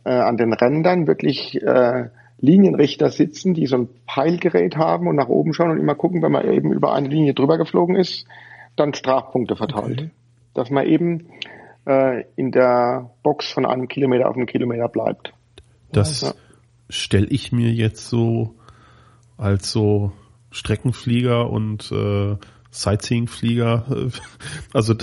äh, 0.05 0.11
an 0.11 0.38
den 0.38 0.53
Rändern 0.53 1.07
wirklich 1.07 1.61
äh, 1.61 2.09
Linienrichter 2.43 3.09
sitzen, 3.09 3.53
die 3.53 3.67
so 3.67 3.77
ein 3.77 3.89
Peilgerät 4.05 4.75
haben 4.75 5.07
und 5.07 5.15
nach 5.15 5.29
oben 5.29 5.53
schauen 5.53 5.71
und 5.71 5.79
immer 5.79 5.95
gucken, 5.95 6.21
wenn 6.21 6.33
man 6.33 6.45
eben 6.51 6.73
über 6.73 6.93
eine 6.93 7.07
Linie 7.07 7.33
drüber 7.33 7.57
geflogen 7.57 7.95
ist, 7.95 8.27
dann 8.75 8.93
Strafpunkte 8.93 9.55
verteilt. 9.55 10.01
Okay. 10.01 10.09
Dass 10.53 10.69
man 10.69 10.85
eben 10.85 11.29
äh, 11.87 12.25
in 12.35 12.51
der 12.51 13.11
Box 13.23 13.49
von 13.49 13.65
einem 13.65 13.87
Kilometer 13.87 14.27
auf 14.27 14.35
einen 14.35 14.45
Kilometer 14.45 14.89
bleibt. 14.89 15.33
Das 15.93 16.19
ja. 16.19 16.33
stelle 16.89 17.27
ich 17.27 17.53
mir 17.53 17.71
jetzt 17.71 18.09
so 18.09 18.55
als 19.37 19.71
so 19.71 20.11
Streckenflieger 20.51 21.49
und 21.49 21.93
äh, 21.93 22.35
Sightseeingflieger, 22.71 23.85
äh, 23.89 24.09
also 24.73 24.95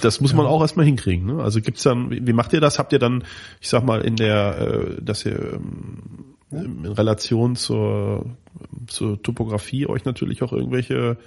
das 0.00 0.20
muss 0.20 0.32
man 0.34 0.46
auch 0.46 0.60
erstmal 0.60 0.86
hinkriegen. 0.86 1.26
Ne? 1.26 1.42
Also 1.42 1.60
gibt's 1.60 1.82
dann, 1.82 2.10
wie 2.10 2.32
macht 2.32 2.52
ihr 2.52 2.60
das? 2.60 2.78
Habt 2.78 2.92
ihr 2.92 2.98
dann, 2.98 3.24
ich 3.60 3.68
sag 3.68 3.84
mal, 3.84 4.00
in 4.00 4.16
der, 4.16 4.58
äh, 4.58 5.02
dass 5.02 5.26
ihr 5.26 5.54
ähm, 5.54 6.36
in 6.50 6.86
Relation 6.86 7.56
zur, 7.56 8.26
zur 8.86 9.22
Topografie 9.22 9.86
euch 9.86 10.04
natürlich 10.04 10.42
auch 10.42 10.52
irgendwelche 10.52 11.18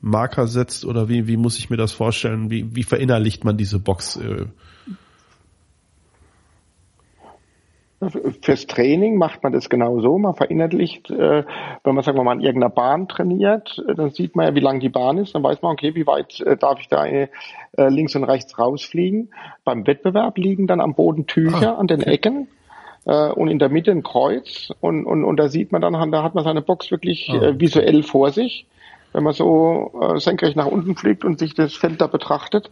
Marker 0.00 0.46
setzt 0.46 0.84
oder 0.84 1.08
wie, 1.08 1.26
wie 1.26 1.36
muss 1.36 1.58
ich 1.58 1.70
mir 1.70 1.76
das 1.76 1.92
vorstellen? 1.92 2.50
Wie, 2.50 2.76
wie 2.76 2.82
verinnerlicht 2.82 3.44
man 3.44 3.56
diese 3.56 3.78
Box? 3.78 4.16
Äh, 4.16 4.46
Fürs 8.10 8.66
Training 8.66 9.16
macht 9.16 9.42
man 9.42 9.52
das 9.52 9.68
genau 9.68 10.00
so. 10.00 10.18
Man 10.18 10.34
verinnerlicht, 10.34 11.10
äh, 11.10 11.44
wenn 11.82 11.94
man 11.94 12.04
sagen 12.04 12.18
wir 12.18 12.24
mal 12.24 12.32
an 12.32 12.40
irgendeiner 12.40 12.72
Bahn 12.72 13.08
trainiert, 13.08 13.82
äh, 13.88 13.94
dann 13.94 14.10
sieht 14.10 14.36
man 14.36 14.46
ja, 14.46 14.54
wie 14.54 14.60
lang 14.60 14.80
die 14.80 14.88
Bahn 14.88 15.18
ist. 15.18 15.34
Dann 15.34 15.42
weiß 15.42 15.62
man, 15.62 15.72
okay, 15.72 15.94
wie 15.94 16.06
weit 16.06 16.40
äh, 16.40 16.56
darf 16.56 16.80
ich 16.80 16.88
da 16.88 17.04
äh, 17.06 17.28
links 17.76 18.14
und 18.16 18.24
rechts 18.24 18.58
rausfliegen. 18.58 19.30
Beim 19.64 19.86
Wettbewerb 19.86 20.38
liegen 20.38 20.66
dann 20.66 20.80
am 20.80 20.94
Boden 20.94 21.26
Tücher 21.26 21.76
ah, 21.76 21.80
an 21.80 21.86
den. 21.86 22.02
Ecken 22.02 22.48
und 23.06 23.48
in 23.48 23.58
der 23.58 23.68
Mitte 23.68 23.90
ein 23.90 24.02
Kreuz. 24.02 24.72
Und, 24.80 25.04
und, 25.04 25.24
und 25.24 25.36
da 25.36 25.48
sieht 25.48 25.72
man 25.72 25.82
dann, 25.82 26.10
da 26.10 26.22
hat 26.22 26.34
man 26.34 26.44
seine 26.44 26.62
Box 26.62 26.90
wirklich 26.90 27.30
ah, 27.30 27.52
visuell 27.58 28.02
vor 28.02 28.30
sich. 28.30 28.66
Wenn 29.12 29.24
man 29.24 29.32
so 29.32 30.16
senkrecht 30.16 30.56
nach 30.56 30.66
unten 30.66 30.96
fliegt 30.96 31.24
und 31.24 31.38
sich 31.38 31.54
das 31.54 31.74
Feld 31.74 32.00
da 32.00 32.06
betrachtet 32.06 32.70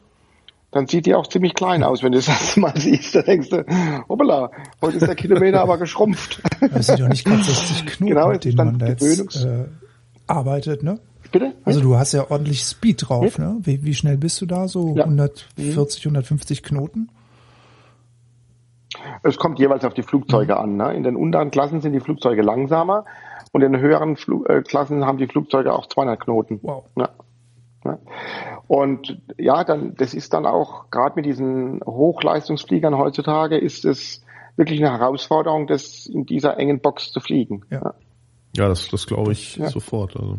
dann 0.72 0.86
sieht 0.86 1.06
die 1.06 1.14
auch 1.14 1.26
ziemlich 1.26 1.54
klein 1.54 1.84
aus, 1.84 2.02
wenn 2.02 2.12
du 2.12 2.18
das 2.18 2.28
erste 2.28 2.60
Mal 2.60 2.72
siehst. 2.76 3.14
Da 3.14 3.22
denkst 3.22 3.50
du, 3.50 3.64
hoppala, 4.08 4.50
heute 4.80 4.96
ist 4.96 5.06
der 5.06 5.14
Kilometer 5.14 5.60
aber 5.60 5.78
geschrumpft. 5.78 6.42
Das 6.60 6.86
sind 6.86 7.00
doch 7.00 7.08
nicht 7.08 7.24
gerade 7.24 7.42
60 7.44 7.86
Knoten, 7.86 8.06
genau, 8.06 8.28
mit 8.30 8.44
denen 8.44 8.56
man 8.56 8.78
da 8.78 8.88
jetzt 8.88 9.44
äh, 9.44 9.66
arbeitet, 10.26 10.82
ne? 10.82 10.98
Bitte? 11.30 11.54
Also 11.64 11.80
du 11.80 11.96
hast 11.96 12.12
ja 12.12 12.30
ordentlich 12.30 12.62
Speed 12.62 13.08
drauf, 13.08 13.38
ne? 13.38 13.58
Wie, 13.62 13.84
wie 13.84 13.94
schnell 13.94 14.18
bist 14.18 14.40
du 14.40 14.46
da? 14.46 14.66
So 14.68 14.94
ja. 14.96 15.04
140, 15.04 16.04
150 16.04 16.62
Knoten? 16.62 17.10
Es 19.22 19.36
kommt 19.38 19.58
jeweils 19.58 19.84
auf 19.84 19.94
die 19.94 20.02
Flugzeuge 20.02 20.54
mhm. 20.54 20.58
an. 20.58 20.76
Ne? 20.76 20.94
In 20.94 21.02
den 21.02 21.16
unteren 21.16 21.50
Klassen 21.50 21.80
sind 21.80 21.92
die 21.92 22.00
Flugzeuge 22.00 22.42
langsamer 22.42 23.04
und 23.52 23.62
in 23.62 23.72
den 23.72 23.80
höheren 23.80 24.16
Fl 24.16 24.44
äh, 24.48 24.62
Klassen 24.62 25.06
haben 25.06 25.18
die 25.18 25.26
Flugzeuge 25.26 25.72
auch 25.72 25.86
200 25.86 26.20
Knoten. 26.20 26.60
Wow. 26.62 26.84
Ja. 26.96 27.10
Ne? 27.84 27.98
Und 28.68 29.20
ja, 29.38 29.64
dann, 29.64 29.94
das 29.96 30.14
ist 30.14 30.32
dann 30.32 30.46
auch, 30.46 30.90
gerade 30.90 31.16
mit 31.16 31.26
diesen 31.26 31.80
Hochleistungsfliegern 31.84 32.96
heutzutage, 32.96 33.58
ist 33.58 33.84
es 33.84 34.24
wirklich 34.56 34.80
eine 34.80 34.98
Herausforderung, 34.98 35.66
das 35.66 36.06
in 36.06 36.24
dieser 36.24 36.58
engen 36.58 36.80
Box 36.80 37.12
zu 37.12 37.20
fliegen. 37.20 37.62
Ja, 37.70 37.94
ja 38.56 38.68
das, 38.68 38.88
das 38.88 39.06
glaube 39.06 39.32
ich 39.32 39.56
ja. 39.56 39.68
sofort. 39.68 40.16
Also. 40.16 40.38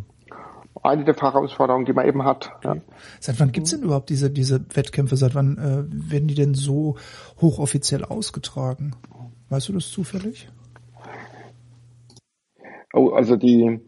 Eine 0.81 1.05
der 1.05 1.15
Herausforderungen, 1.15 1.85
die 1.85 1.93
man 1.93 2.07
eben 2.07 2.23
hat. 2.23 2.51
Ja. 2.63 2.75
Seit 3.19 3.39
wann 3.39 3.51
gibt's 3.51 3.71
denn 3.71 3.83
überhaupt 3.83 4.09
diese, 4.09 4.29
diese 4.29 4.65
Wettkämpfe? 4.75 5.15
Seit 5.15 5.35
wann 5.35 5.57
äh, 5.57 6.11
werden 6.11 6.27
die 6.27 6.35
denn 6.35 6.55
so 6.55 6.97
hochoffiziell 7.39 8.03
ausgetragen? 8.03 8.95
Weißt 9.49 9.69
du 9.69 9.73
das 9.73 9.89
zufällig? 9.89 10.49
Oh, 12.93 13.09
also 13.09 13.35
die, 13.35 13.79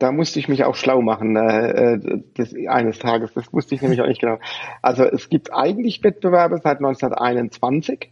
da 0.00 0.12
musste 0.12 0.38
ich 0.38 0.48
mich 0.48 0.64
auch 0.64 0.74
schlau 0.74 1.02
machen 1.02 1.36
äh, 1.36 1.94
äh, 1.94 2.22
des, 2.36 2.54
eines 2.66 2.98
Tages. 2.98 3.34
Das 3.34 3.52
wusste 3.52 3.74
ich 3.74 3.82
nämlich 3.82 4.00
auch 4.00 4.06
nicht 4.06 4.20
genau. 4.20 4.38
Also 4.82 5.04
es 5.04 5.28
gibt 5.28 5.52
eigentlich 5.52 6.02
Wettbewerbe 6.02 6.56
seit 6.56 6.78
1921 6.78 8.10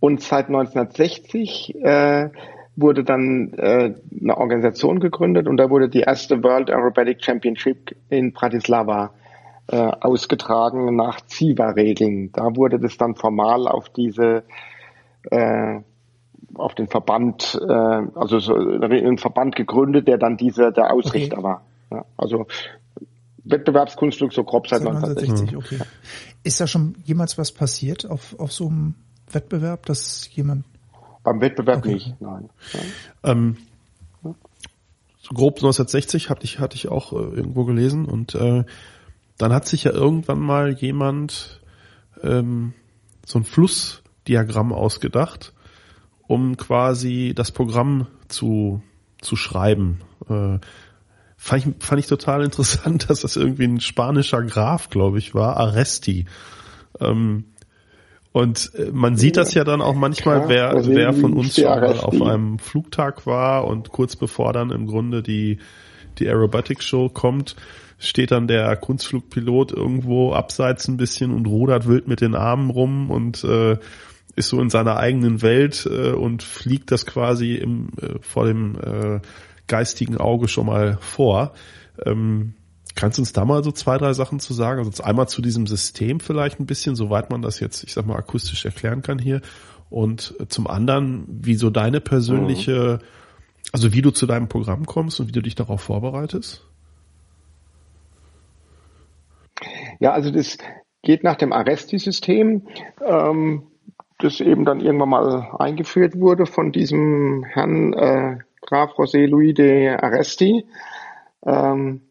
und 0.00 0.20
seit 0.20 0.48
1960 0.48 1.76
äh, 1.76 2.30
wurde 2.74 3.04
dann 3.04 3.52
äh, 3.54 3.94
eine 4.20 4.36
Organisation 4.36 4.98
gegründet 4.98 5.46
und 5.46 5.56
da 5.56 5.70
wurde 5.70 5.88
die 5.88 6.00
erste 6.00 6.42
World 6.42 6.68
Aerobatic 6.68 7.24
Championship 7.24 7.94
in 8.08 8.32
Bratislava 8.32 9.14
äh, 9.68 9.76
ausgetragen 9.76 10.96
nach 10.96 11.20
CIVA-Regeln. 11.28 12.32
Da 12.32 12.56
wurde 12.56 12.80
das 12.80 12.96
dann 12.96 13.14
formal 13.14 13.68
auf 13.68 13.88
diese 13.90 14.42
äh, 15.30 15.80
auf 16.54 16.74
den 16.74 16.88
Verband, 16.88 17.58
äh, 17.66 17.72
also 17.72 18.38
so 18.38 18.54
einen 18.54 19.18
Verband 19.18 19.56
gegründet, 19.56 20.08
der 20.08 20.18
dann 20.18 20.36
dieser 20.36 20.72
der 20.72 20.92
Ausrichter 20.92 21.38
okay. 21.38 21.44
war. 21.44 21.62
Ja, 21.90 22.04
also 22.16 22.46
Wettbewerbskunstflug 23.44 24.32
so 24.32 24.44
grob 24.44 24.68
seit 24.68 24.80
1960. 24.80 25.56
Okay. 25.56 25.78
Ist 26.44 26.60
da 26.60 26.66
schon 26.66 26.96
jemals 27.04 27.38
was 27.38 27.52
passiert 27.52 28.08
auf, 28.08 28.38
auf 28.38 28.52
so 28.52 28.68
einem 28.68 28.94
Wettbewerb, 29.30 29.86
dass 29.86 30.28
jemand 30.34 30.64
beim 31.22 31.40
Wettbewerb 31.40 31.78
okay. 31.78 31.94
nicht, 31.94 32.20
nein. 32.20 32.48
nein. 32.72 32.86
Ähm, 33.22 33.56
so 35.22 35.34
grob 35.34 35.54
1960 35.56 36.30
hatte 36.30 36.44
ich, 36.44 36.58
hatte 36.58 36.74
ich 36.74 36.88
auch 36.88 37.12
äh, 37.12 37.16
irgendwo 37.16 37.64
gelesen 37.64 38.06
und 38.06 38.34
äh, 38.34 38.64
dann 39.38 39.52
hat 39.52 39.66
sich 39.66 39.84
ja 39.84 39.92
irgendwann 39.92 40.40
mal 40.40 40.72
jemand 40.72 41.60
ähm, 42.22 42.74
so 43.24 43.38
ein 43.38 43.44
Flussdiagramm 43.44 44.72
ausgedacht 44.72 45.52
um 46.32 46.56
quasi 46.56 47.34
das 47.36 47.52
Programm 47.52 48.06
zu, 48.28 48.80
zu 49.20 49.36
schreiben. 49.36 50.00
Äh, 50.30 50.58
fand, 51.36 51.66
ich, 51.66 51.84
fand 51.84 52.00
ich 52.00 52.06
total 52.06 52.42
interessant, 52.44 53.10
dass 53.10 53.20
das 53.20 53.36
irgendwie 53.36 53.64
ein 53.64 53.80
spanischer 53.80 54.42
Graf, 54.42 54.88
glaube 54.88 55.18
ich, 55.18 55.34
war, 55.34 55.58
Arresti. 55.58 56.24
Ähm, 57.00 57.44
und 58.32 58.72
äh, 58.76 58.90
man 58.92 59.16
sieht 59.16 59.36
das 59.36 59.52
ja 59.52 59.62
dann 59.64 59.82
auch 59.82 59.94
manchmal, 59.94 60.40
ja, 60.40 60.48
wer, 60.48 60.70
also 60.70 60.90
wer 60.90 61.12
von 61.12 61.34
uns 61.34 61.56
schon 61.56 61.64
mal 61.64 62.00
auf 62.00 62.22
einem 62.22 62.58
Flugtag 62.58 63.26
war 63.26 63.66
und 63.66 63.90
kurz 63.90 64.16
bevor 64.16 64.54
dann 64.54 64.70
im 64.70 64.86
Grunde 64.86 65.22
die, 65.22 65.58
die 66.18 66.28
Aerobatic 66.28 66.82
Show 66.82 67.10
kommt, 67.10 67.56
steht 67.98 68.30
dann 68.30 68.48
der 68.48 68.74
Kunstflugpilot 68.76 69.72
irgendwo 69.72 70.32
abseits 70.32 70.88
ein 70.88 70.96
bisschen 70.96 71.30
und 71.30 71.46
rudert 71.46 71.86
wild 71.86 72.08
mit 72.08 72.22
den 72.22 72.34
Armen 72.34 72.70
rum 72.70 73.10
und 73.10 73.44
äh, 73.44 73.76
ist 74.36 74.48
so 74.48 74.60
in 74.60 74.70
seiner 74.70 74.96
eigenen 74.96 75.42
Welt 75.42 75.88
äh, 75.90 76.12
und 76.12 76.42
fliegt 76.42 76.90
das 76.90 77.06
quasi 77.06 77.54
im, 77.54 77.90
äh, 78.00 78.18
vor 78.20 78.46
dem 78.46 78.76
äh, 78.76 79.20
geistigen 79.66 80.16
Auge 80.16 80.48
schon 80.48 80.66
mal 80.66 80.98
vor. 81.00 81.52
Ähm, 82.04 82.54
Kannst 82.94 83.18
du 83.18 83.22
uns 83.22 83.32
da 83.32 83.44
mal 83.44 83.64
so 83.64 83.72
zwei, 83.72 83.96
drei 83.96 84.12
Sachen 84.12 84.38
zu 84.38 84.52
sagen? 84.52 84.84
Also 84.84 85.02
einmal 85.02 85.28
zu 85.28 85.40
diesem 85.40 85.66
System 85.66 86.20
vielleicht 86.20 86.60
ein 86.60 86.66
bisschen, 86.66 86.94
soweit 86.94 87.30
man 87.30 87.42
das 87.42 87.58
jetzt, 87.60 87.84
ich 87.84 87.94
sag 87.94 88.06
mal, 88.06 88.16
akustisch 88.16 88.64
erklären 88.64 89.02
kann 89.02 89.18
hier. 89.18 89.40
Und 89.88 90.34
zum 90.48 90.66
anderen, 90.66 91.24
wie 91.28 91.54
so 91.54 91.70
deine 91.70 92.00
persönliche, 92.00 93.00
mhm. 93.00 93.06
also 93.72 93.92
wie 93.92 94.02
du 94.02 94.10
zu 94.10 94.26
deinem 94.26 94.48
Programm 94.48 94.86
kommst 94.86 95.20
und 95.20 95.28
wie 95.28 95.32
du 95.32 95.42
dich 95.42 95.54
darauf 95.54 95.80
vorbereitest? 95.80 96.66
Ja, 100.00 100.12
also 100.12 100.30
das 100.30 100.58
geht 101.02 101.24
nach 101.24 101.36
dem 101.36 101.52
Arresti-System, 101.52 102.68
ähm, 103.06 103.62
das 104.18 104.40
eben 104.40 104.64
dann 104.64 104.80
irgendwann 104.80 105.08
mal 105.08 105.50
eingeführt 105.58 106.18
wurde 106.18 106.46
von 106.46 106.72
diesem 106.72 107.44
Herrn 107.44 107.92
äh, 107.92 108.38
Graf 108.60 108.92
José 108.96 109.26
Louis 109.26 109.54
de 109.54 109.88
Arresti. 109.88 110.64
Ähm, 111.44 112.02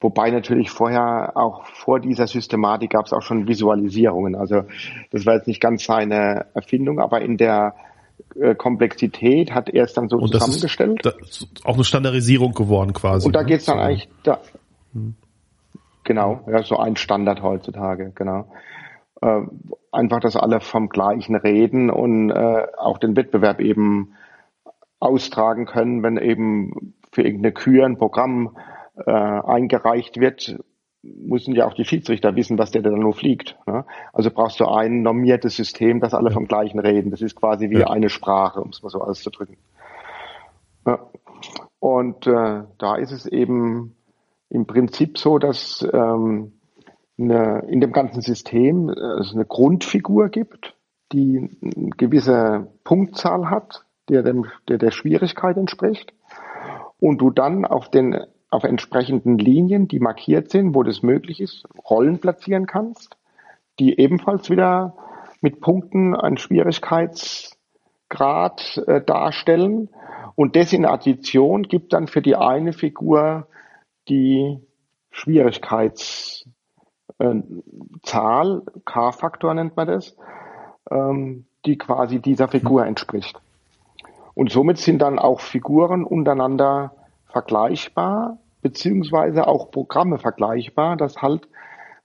wobei 0.00 0.30
natürlich 0.30 0.70
vorher, 0.70 1.32
auch 1.36 1.66
vor 1.66 2.00
dieser 2.00 2.26
Systematik 2.26 2.90
gab 2.90 3.06
es 3.06 3.12
auch 3.12 3.22
schon 3.22 3.48
Visualisierungen. 3.48 4.36
Also 4.36 4.62
das 5.10 5.26
war 5.26 5.34
jetzt 5.34 5.48
nicht 5.48 5.60
ganz 5.60 5.84
seine 5.84 6.46
Erfindung, 6.54 7.00
aber 7.00 7.20
in 7.20 7.36
der 7.36 7.74
äh, 8.36 8.54
Komplexität 8.54 9.52
hat 9.52 9.68
er 9.68 9.84
es 9.84 9.92
dann 9.92 10.08
so 10.08 10.16
Und 10.16 10.32
zusammengestellt. 10.32 11.00
Das 11.02 11.16
ist 11.16 11.48
auch 11.64 11.74
eine 11.74 11.84
Standardisierung 11.84 12.54
geworden 12.54 12.92
quasi. 12.92 13.26
Und 13.26 13.34
da 13.34 13.40
ne? 13.40 13.46
geht 13.46 13.60
es 13.60 13.66
dann 13.66 13.78
so. 13.78 13.82
eigentlich, 13.82 14.08
da, 14.22 14.40
hm. 14.92 15.14
genau, 16.04 16.40
ja, 16.46 16.62
so 16.62 16.76
ein 16.76 16.96
Standard 16.96 17.42
heutzutage, 17.42 18.12
genau. 18.14 18.46
Äh, 19.20 19.42
einfach, 19.92 20.20
dass 20.20 20.36
alle 20.36 20.60
vom 20.60 20.88
Gleichen 20.88 21.34
reden 21.34 21.90
und 21.90 22.30
äh, 22.30 22.66
auch 22.78 22.98
den 22.98 23.16
Wettbewerb 23.16 23.60
eben 23.60 24.14
austragen 24.98 25.66
können, 25.66 26.02
wenn 26.02 26.16
eben 26.16 26.94
für 27.12 27.22
irgendeine 27.22 27.52
Kür 27.52 27.86
ein 27.86 27.98
Programm 27.98 28.56
äh, 28.96 29.10
eingereicht 29.10 30.20
wird, 30.20 30.58
müssen 31.02 31.54
ja 31.54 31.66
auch 31.66 31.74
die 31.74 31.84
Schiedsrichter 31.84 32.36
wissen, 32.36 32.58
was 32.58 32.70
der 32.70 32.82
da 32.82 32.90
nur 32.90 33.14
fliegt. 33.14 33.56
Ne? 33.66 33.84
Also 34.12 34.30
brauchst 34.30 34.60
du 34.60 34.66
ein 34.66 35.02
normiertes 35.02 35.56
System, 35.56 36.00
dass 36.00 36.14
alle 36.14 36.30
vom 36.30 36.46
Gleichen 36.46 36.78
reden. 36.78 37.10
Das 37.10 37.22
ist 37.22 37.36
quasi 37.36 37.70
wie 37.70 37.80
ja. 37.80 37.86
eine 37.88 38.10
Sprache, 38.10 38.60
um 38.60 38.70
es 38.70 38.82
mal 38.82 38.90
so 38.90 39.00
auszudrücken. 39.00 39.56
Ja. 40.86 40.98
Und 41.78 42.26
äh, 42.26 42.64
da 42.78 42.96
ist 42.96 43.12
es 43.12 43.26
eben 43.26 43.96
im 44.50 44.66
Prinzip 44.66 45.16
so, 45.16 45.38
dass 45.38 45.86
ähm, 45.92 46.59
eine, 47.20 47.64
in 47.68 47.80
dem 47.80 47.92
ganzen 47.92 48.22
System 48.22 48.88
äh, 48.88 49.20
es 49.20 49.32
eine 49.32 49.44
Grundfigur 49.44 50.28
gibt, 50.28 50.76
die 51.12 51.50
eine 51.62 51.90
gewisse 51.90 52.68
Punktzahl 52.84 53.50
hat, 53.50 53.84
der, 54.08 54.22
dem, 54.22 54.46
der 54.68 54.78
der 54.78 54.90
Schwierigkeit 54.90 55.56
entspricht. 55.56 56.12
Und 56.98 57.18
du 57.18 57.30
dann 57.30 57.64
auf 57.64 57.90
den 57.90 58.18
auf 58.50 58.64
entsprechenden 58.64 59.38
Linien, 59.38 59.88
die 59.88 60.00
markiert 60.00 60.50
sind, 60.50 60.74
wo 60.74 60.82
das 60.82 61.02
möglich 61.02 61.40
ist, 61.40 61.66
Rollen 61.88 62.18
platzieren 62.18 62.66
kannst, 62.66 63.16
die 63.78 63.98
ebenfalls 63.98 64.50
wieder 64.50 64.96
mit 65.40 65.60
Punkten 65.60 66.16
einen 66.16 66.36
Schwierigkeitsgrad 66.36 68.82
äh, 68.86 69.00
darstellen. 69.00 69.88
Und 70.34 70.56
das 70.56 70.72
in 70.72 70.84
Addition 70.84 71.62
gibt 71.62 71.92
dann 71.92 72.08
für 72.08 72.22
die 72.22 72.34
eine 72.34 72.72
Figur 72.72 73.46
die 74.08 74.58
Schwierigkeitszahl, 75.12 76.39
äh, 77.20 77.42
K-Faktor 78.84 79.54
nennt 79.54 79.76
man 79.76 79.86
das, 79.86 80.16
ähm, 80.90 81.44
die 81.66 81.78
quasi 81.78 82.20
dieser 82.20 82.48
Figur 82.48 82.86
entspricht. 82.86 83.40
Und 84.34 84.50
somit 84.50 84.78
sind 84.78 85.00
dann 85.00 85.18
auch 85.18 85.40
Figuren 85.40 86.04
untereinander 86.04 86.92
vergleichbar, 87.26 88.38
beziehungsweise 88.62 89.46
auch 89.46 89.70
Programme 89.70 90.18
vergleichbar, 90.18 90.96
dass 90.96 91.20
halt 91.20 91.46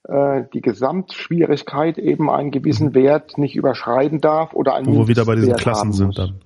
äh, 0.04 0.44
die 0.54 0.62
Gesamtschwierigkeit 0.62 1.98
eben 1.98 2.30
einen 2.30 2.52
gewissen 2.52 2.90
mhm. 2.90 2.96
Wert 2.96 3.38
nicht 3.38 3.56
überschreiten 3.56 4.22
darf 4.22 4.54
oder 4.54 4.76
einen 4.76 4.88
Wo 4.88 5.00
wir 5.00 5.08
wieder 5.08 5.26
bei 5.26 5.36
diesen 5.36 5.56
Klassen 5.56 5.94
sind 5.94 6.18
dann. 6.18 6.42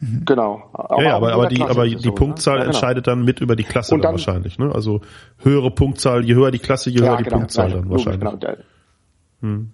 Hm. 0.00 0.22
Genau. 0.24 0.70
Aber 0.72 1.02
ja, 1.02 1.10
ja 1.10 1.16
aber, 1.16 1.32
aber 1.32 1.46
die, 1.46 1.62
aber 1.62 1.84
die 1.84 1.98
so, 1.98 2.08
ne? 2.08 2.14
Punktzahl 2.14 2.54
ja, 2.54 2.60
genau. 2.60 2.72
entscheidet 2.72 3.06
dann 3.06 3.24
mit 3.24 3.40
über 3.40 3.54
die 3.54 3.64
Klasse 3.64 3.92
dann, 3.92 4.02
dann, 4.02 4.12
wahrscheinlich. 4.12 4.58
Ne? 4.58 4.74
Also 4.74 5.02
höhere 5.38 5.70
Punktzahl, 5.70 6.24
je 6.24 6.34
höher 6.34 6.50
die 6.50 6.58
Klasse, 6.58 6.90
je 6.90 7.00
höher 7.00 7.18
die 7.18 7.24
genau, 7.24 7.38
Punktzahl 7.38 7.70
dann 7.70 7.90
wahrscheinlich. 7.90 8.30
Genau. 8.40 8.56
Hm. 9.42 9.72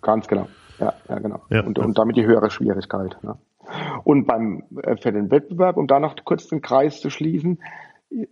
Ganz 0.00 0.26
genau. 0.26 0.48
Ja, 0.78 0.94
ja 1.08 1.18
genau. 1.18 1.42
und, 1.50 1.78
und 1.78 1.98
damit 1.98 2.16
die 2.16 2.24
höhere 2.24 2.50
Schwierigkeit. 2.50 3.18
Ne? 3.22 3.36
Und 4.04 4.26
beim, 4.26 4.64
äh, 4.82 4.96
für 4.96 5.12
den 5.12 5.30
Wettbewerb, 5.30 5.76
um 5.76 5.86
da 5.86 6.00
noch 6.00 6.16
kurz 6.24 6.48
den 6.48 6.62
Kreis 6.62 7.00
zu 7.00 7.10
schließen, 7.10 7.60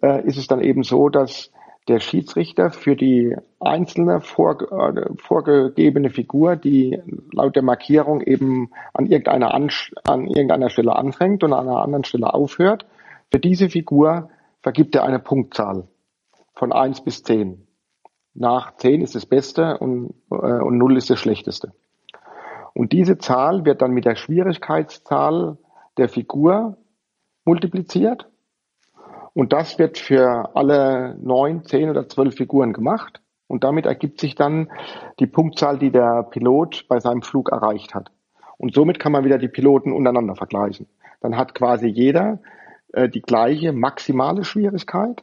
äh, 0.01 0.25
ist 0.27 0.39
es 0.39 0.47
dann 0.47 0.63
eben 0.63 0.83
so, 0.83 1.09
dass 1.11 1.51
der 1.89 2.01
Schiedsrichter 2.01 2.71
für 2.71 2.97
die 2.97 3.37
einzelne 3.61 4.21
vor, 4.21 4.61
äh, 4.61 5.15
vorgegebene 5.19 6.11
Figur, 6.11 6.57
die 6.57 7.01
laut 7.33 7.55
der 7.55 7.63
Markierung 7.63 8.21
eben 8.23 8.71
an 8.93 9.07
irgendeiner, 9.07 9.55
an 9.55 10.27
irgendeiner 10.27 10.71
Stelle 10.71 10.97
anfängt 10.97 11.45
und 11.45 11.53
an 11.53 11.69
einer 11.69 11.83
anderen 11.83 12.05
Stelle 12.05 12.35
aufhört, 12.35 12.87
für 13.31 13.39
diese 13.39 13.69
Figur 13.69 14.31
vergibt 14.63 14.95
er 14.95 15.05
eine 15.05 15.21
Punktzahl 15.21 15.87
von 16.55 16.73
eins 16.73 17.03
bis 17.03 17.23
zehn. 17.23 17.67
Nach 18.35 18.77
zehn 18.77 19.01
ist 19.01 19.15
das 19.15 19.27
Beste 19.27 19.79
und, 19.79 20.15
äh, 20.31 20.35
und 20.35 20.79
0 20.79 20.97
ist 20.97 21.09
das 21.09 21.19
Schlechteste. 21.19 21.73
Und 22.75 22.93
diese 22.93 23.17
Zahl 23.17 23.65
wird 23.65 23.81
dann 23.81 23.93
mit 23.93 24.05
der 24.05 24.17
Schwierigkeitszahl 24.17 25.57
der 25.97 26.09
Figur 26.09 26.77
multipliziert. 27.47 28.29
Und 29.37 29.53
das 29.53 29.79
wird 29.79 29.99
für 29.99 30.57
alle 30.57 31.15
neun, 31.21 31.63
zehn 31.65 31.91
oder 31.91 32.09
zwölf 32.09 32.37
Figuren 32.37 32.73
gemacht. 32.73 33.21
Und 33.49 33.65
damit 33.65 33.85
ergibt 33.85 34.19
sich 34.19 34.35
dann 34.35 34.71
die 35.21 35.27
Punktzahl, 35.27 35.79
die 35.79 35.91
der 35.91 36.23
Pilot 36.23 36.87
bei 36.89 37.01
seinem 37.01 37.21
Flug 37.21 37.51
erreicht 37.53 37.95
hat. 37.95 38.11
Und 38.57 38.75
somit 38.75 38.99
kann 38.99 39.13
man 39.13 39.25
wieder 39.27 39.37
die 39.37 39.49
Piloten 39.49 39.93
untereinander 39.93 40.37
vergleichen. 40.37 40.87
Dann 41.21 41.37
hat 41.37 41.55
quasi 41.55 41.87
jeder 41.87 42.41
äh, 42.95 43.11
die 43.11 43.21
gleiche 43.21 43.75
maximale 43.75 44.43
Schwierigkeit. 44.43 45.23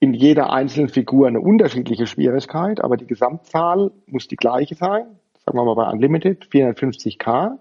In 0.00 0.14
jeder 0.14 0.52
einzelnen 0.52 0.88
Figur 0.88 1.28
eine 1.28 1.40
unterschiedliche 1.40 2.08
Schwierigkeit, 2.08 2.82
aber 2.82 2.96
die 2.96 3.06
Gesamtzahl 3.06 3.92
muss 4.06 4.26
die 4.26 4.36
gleiche 4.36 4.74
sein 4.74 5.20
sagen 5.44 5.58
wir 5.58 5.64
mal 5.64 5.74
bei 5.74 5.90
Unlimited, 5.90 6.44
450k. 6.46 7.58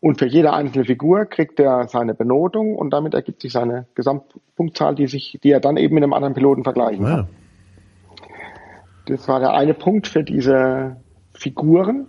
Und 0.00 0.18
für 0.18 0.26
jede 0.26 0.52
einzelne 0.52 0.84
Figur 0.84 1.26
kriegt 1.26 1.60
er 1.60 1.86
seine 1.88 2.14
Benotung 2.14 2.74
und 2.74 2.90
damit 2.90 3.14
ergibt 3.14 3.40
sich 3.40 3.52
seine 3.52 3.86
Gesamtpunktzahl, 3.94 4.94
die 4.94 5.06
sich, 5.06 5.38
die 5.42 5.50
er 5.50 5.60
dann 5.60 5.76
eben 5.76 5.94
mit 5.94 6.02
einem 6.02 6.12
anderen 6.12 6.34
Piloten 6.34 6.64
vergleichen 6.64 7.04
kann. 7.04 7.18
Ja. 7.18 7.28
Das 9.06 9.28
war 9.28 9.40
der 9.40 9.52
eine 9.52 9.74
Punkt 9.74 10.06
für 10.06 10.22
diese 10.22 10.96
Figuren. 11.34 12.06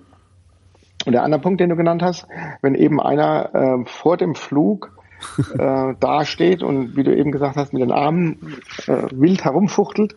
Und 1.05 1.11
der 1.11 1.23
andere 1.23 1.41
Punkt, 1.41 1.59
den 1.59 1.69
du 1.69 1.75
genannt 1.75 2.01
hast, 2.01 2.27
wenn 2.61 2.75
eben 2.75 3.01
einer 3.01 3.53
äh, 3.53 3.85
vor 3.85 4.17
dem 4.17 4.35
Flug 4.35 4.97
äh, 5.57 5.93
dasteht 5.99 6.63
und 6.63 6.95
wie 6.95 7.03
du 7.03 7.15
eben 7.15 7.31
gesagt 7.31 7.57
hast, 7.57 7.73
mit 7.73 7.81
den 7.81 7.91
Armen 7.91 8.57
äh, 8.87 9.03
wild 9.11 9.43
herumfuchtelt, 9.43 10.15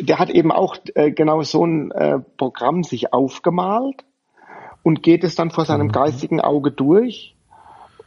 der 0.00 0.18
hat 0.18 0.30
eben 0.30 0.52
auch 0.52 0.76
äh, 0.94 1.10
genau 1.10 1.42
so 1.42 1.64
ein 1.64 1.90
äh, 1.90 2.18
Programm 2.36 2.82
sich 2.82 3.12
aufgemalt 3.12 4.04
und 4.82 5.02
geht 5.02 5.24
es 5.24 5.34
dann 5.34 5.50
vor 5.50 5.64
seinem 5.64 5.88
mhm. 5.88 5.92
geistigen 5.92 6.40
Auge 6.40 6.70
durch 6.70 7.34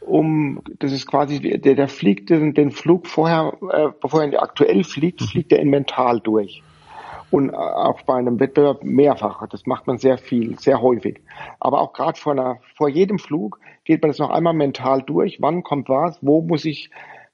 um, 0.00 0.60
das 0.80 0.92
ist 0.92 1.06
quasi, 1.06 1.40
der, 1.40 1.74
der 1.74 1.88
fliegt 1.88 2.28
den, 2.28 2.52
den 2.52 2.70
Flug 2.70 3.06
vorher, 3.06 3.54
äh, 3.72 3.88
bevor 4.00 4.22
er 4.22 4.42
aktuell 4.42 4.84
fliegt, 4.84 5.22
mhm. 5.22 5.26
fliegt 5.26 5.52
er 5.52 5.60
in 5.60 5.70
mental 5.70 6.20
durch 6.20 6.62
und 7.34 7.50
äh, 7.50 7.56
auch 7.56 8.02
bei 8.02 8.14
einem 8.14 8.38
Wettbewerb 8.38 8.84
mehrfach. 8.84 9.46
Das 9.48 9.66
macht 9.66 9.86
man 9.86 9.98
sehr 9.98 10.18
viel, 10.18 10.58
sehr 10.58 10.80
häufig. 10.80 11.20
Aber 11.58 11.80
auch 11.80 11.92
gerade 11.92 12.18
vor, 12.18 12.32
einer, 12.32 12.58
vor 12.76 12.88
jedem 12.88 13.18
Flug 13.18 13.58
geht 13.84 14.02
man 14.02 14.10
das 14.10 14.18
noch 14.18 14.30
einmal 14.30 14.54
mental 14.54 15.02
durch. 15.02 15.38
Wann 15.40 15.62
kommt 15.62 15.88
was? 15.88 16.18
Wo 16.20 16.42
muss 16.42 16.64
ich 16.64 16.90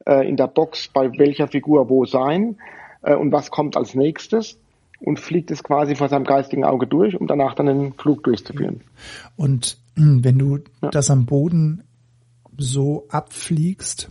äh, 0.07 0.27
in 0.27 0.37
der 0.37 0.47
Box 0.47 0.89
bei 0.89 1.11
welcher 1.19 1.49
Figur 1.49 1.91
wo 1.91 2.07
sein? 2.07 2.57
Äh, 3.03 3.15
und 3.15 3.31
was 3.33 3.51
kommt 3.51 3.77
als 3.77 3.95
nächstes? 3.95 4.59
Und 5.01 5.19
fliegt 5.19 5.51
es 5.51 5.63
quasi 5.63 5.97
vor 5.97 6.09
seinem 6.09 6.25
geistigen 6.25 6.65
Auge 6.65 6.87
durch, 6.87 7.19
um 7.19 7.27
danach 7.27 7.55
dann 7.55 7.67
den 7.67 7.95
Flug 7.95 8.23
durchzuführen. 8.23 8.83
Und 9.37 9.79
hm, 9.97 10.23
wenn 10.25 10.39
du 10.39 10.59
ja. 10.83 10.91
das 10.91 11.11
am 11.11 11.25
Boden 11.27 11.85
so 12.59 13.07
abfliegst, 13.09 14.11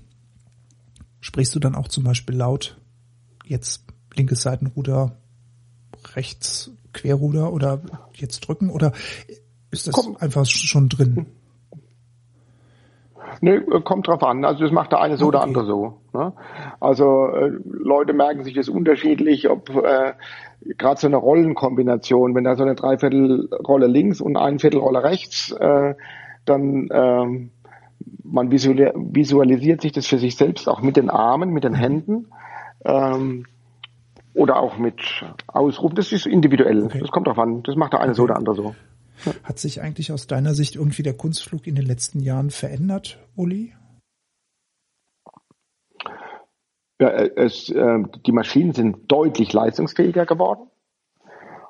sprichst 1.22 1.54
du 1.54 1.60
dann 1.60 1.76
auch 1.76 1.88
zum 1.88 2.04
Beispiel 2.04 2.36
laut 2.36 2.80
jetzt 3.46 3.84
linkes 4.16 4.42
Seitenruder 4.42 5.18
rechts 6.16 6.72
Querruder 6.94 7.52
oder 7.54 7.82
jetzt 8.14 8.42
drücken 8.42 8.70
oder 8.70 8.94
ist 9.72 9.88
das 9.88 9.94
kommt, 9.94 10.22
einfach 10.22 10.46
schon 10.46 10.90
drin? 10.90 11.28
Nö, 13.42 13.82
kommt 13.82 14.08
drauf 14.08 14.24
an. 14.24 14.46
Also 14.46 14.64
das 14.64 14.72
macht 14.72 14.92
der 14.92 15.02
eine 15.02 15.18
so 15.18 15.26
okay. 15.26 15.38
oder 15.38 15.44
andere 15.44 15.66
so. 15.66 15.94
Ne? 16.14 16.34
Also 16.80 17.28
äh, 17.28 17.52
Leute 17.64 18.14
merken 18.14 18.44
sich 18.44 18.54
das 18.54 18.70
unterschiedlich, 18.70 19.50
ob 19.50 19.70
äh, 19.70 20.14
gerade 20.78 21.00
so 21.00 21.08
eine 21.08 21.18
Rollenkombination, 21.18 22.36
wenn 22.36 22.44
da 22.44 22.56
so 22.56 22.64
eine 22.64 22.76
Dreiviertelrolle 22.76 23.88
links 23.88 24.22
und 24.22 24.38
ein 24.38 24.60
Viertelrolle 24.60 25.04
rechts, 25.04 25.52
äh, 25.52 25.96
dann 26.46 26.90
ähm, 26.92 27.52
man 28.24 28.52
visualisiert 28.52 29.82
sich 29.82 29.92
das 29.92 30.08
für 30.08 30.18
sich 30.18 30.36
selbst 30.36 30.68
auch 30.68 30.82
mit 30.82 30.98
den 30.98 31.10
Armen, 31.10 31.52
mit 31.52 31.64
den 31.64 31.74
Händen 31.74 32.28
Ähm, 32.86 33.46
oder 34.34 34.58
auch 34.58 34.78
mit 34.78 35.02
Ausrufen. 35.48 35.96
Das 35.96 36.12
ist 36.12 36.26
individuell. 36.26 36.86
Okay. 36.86 37.00
Das 37.00 37.12
kommt 37.12 37.28
drauf 37.28 37.40
an. 37.40 37.64
Das 37.64 37.76
macht 37.76 37.94
der 37.94 38.00
eine 38.02 38.14
so 38.14 38.24
oder 38.24 38.38
andere 38.38 38.56
so. 38.56 38.76
Hat 39.44 39.60
sich 39.60 39.82
eigentlich 39.82 40.12
aus 40.12 40.28
deiner 40.28 40.54
Sicht 40.54 40.76
irgendwie 40.76 41.04
der 41.04 41.14
Kunstflug 41.14 41.68
in 41.68 41.76
den 41.76 41.86
letzten 41.86 42.20
Jahren 42.20 42.50
verändert, 42.50 43.20
Uli? 43.36 43.74
Ja, 47.00 47.10
äh, 47.10 47.32
es, 47.36 47.70
äh, 47.70 48.00
die 48.26 48.32
Maschinen 48.32 48.74
sind 48.74 49.12
deutlich 49.12 49.54
leistungsfähiger 49.54 50.26
geworden. 50.26 50.70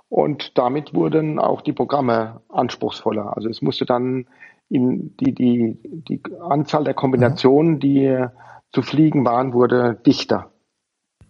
Und 0.09 0.57
damit 0.57 0.93
wurden 0.93 1.37
auch 1.37 1.61
die 1.61 1.73
Programme 1.73 2.41
anspruchsvoller. 2.49 3.37
Also 3.37 3.47
es 3.47 3.61
musste 3.61 3.85
dann 3.85 4.27
in 4.67 5.15
die, 5.17 5.33
die, 5.33 5.77
die 5.83 6.21
Anzahl 6.41 6.83
der 6.83 6.95
Kombinationen, 6.95 7.79
die 7.79 8.25
zu 8.71 8.81
fliegen 8.81 9.23
waren, 9.25 9.53
wurde 9.53 9.99
dichter. 10.05 10.51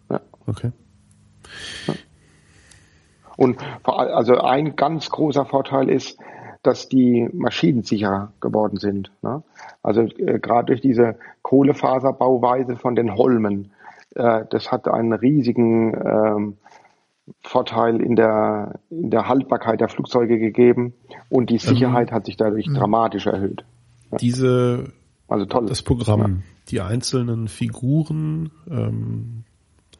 Ja. 0.10 0.22
Okay. 0.48 0.72
Ja. 1.88 1.94
Und 3.40 3.58
also 3.86 4.42
ein 4.42 4.76
ganz 4.76 5.10
großer 5.10 5.46
Vorteil 5.46 5.90
ist, 5.90 6.20
dass 6.62 6.90
die 6.90 7.30
Maschinen 7.32 7.84
sicherer 7.84 8.34
geworden 8.42 8.76
sind. 8.76 9.14
Ne? 9.22 9.44
Also 9.82 10.02
äh, 10.02 10.40
gerade 10.40 10.66
durch 10.66 10.82
diese 10.82 11.16
Kohlefaserbauweise 11.42 12.76
von 12.76 12.96
den 12.96 13.16
Holmen, 13.16 13.72
äh, 14.14 14.44
das 14.50 14.74
hat 14.74 14.90
einen 14.90 15.14
riesigen 15.14 15.94
ähm, 15.94 16.58
Vorteil 17.42 18.02
in 18.02 18.18
der, 18.18 18.82
in 18.90 19.10
der 19.10 19.30
Haltbarkeit 19.30 19.80
der 19.80 19.88
Flugzeuge 19.88 20.38
gegeben 20.38 20.94
und 21.30 21.50
die 21.50 21.60
Sicherheit 21.60 22.10
ähm, 22.10 22.16
hat 22.16 22.26
sich 22.26 22.36
dadurch 22.36 22.68
mh. 22.68 22.78
dramatisch 22.78 23.28
erhöht. 23.28 23.64
Ja. 24.12 24.18
Diese, 24.18 24.92
also 25.30 25.46
toll. 25.46 25.68
Das 25.68 25.82
Programm, 25.82 26.20
ja. 26.20 26.44
die 26.72 26.82
einzelnen 26.82 27.48
Figuren, 27.48 28.52
ähm, 28.70 29.46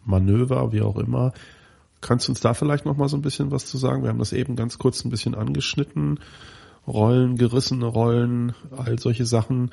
Manöver, 0.04 0.74
wie 0.74 0.82
auch 0.82 0.98
immer, 0.98 1.32
Kannst 2.02 2.28
du 2.28 2.32
uns 2.32 2.39
da 2.39 2.54
vielleicht 2.54 2.86
noch 2.86 2.97
mal 2.97 3.10
so 3.10 3.18
ein 3.18 3.22
bisschen 3.22 3.52
was 3.52 3.66
zu 3.66 3.78
sagen? 3.78 4.04
Wir 4.04 4.10
haben 4.10 4.20
das 4.20 4.34
eben 4.34 4.56
ganz 4.56 4.78
kurz 4.78 5.04
ein 5.04 5.10
bisschen 5.10 5.36
angeschnitten. 5.36 6.20
Rollen, 6.88 7.36
gerissene 7.36 7.86
Rollen, 7.86 8.54
all 8.76 8.97
solche 9.00 9.26
Sachen. 9.26 9.72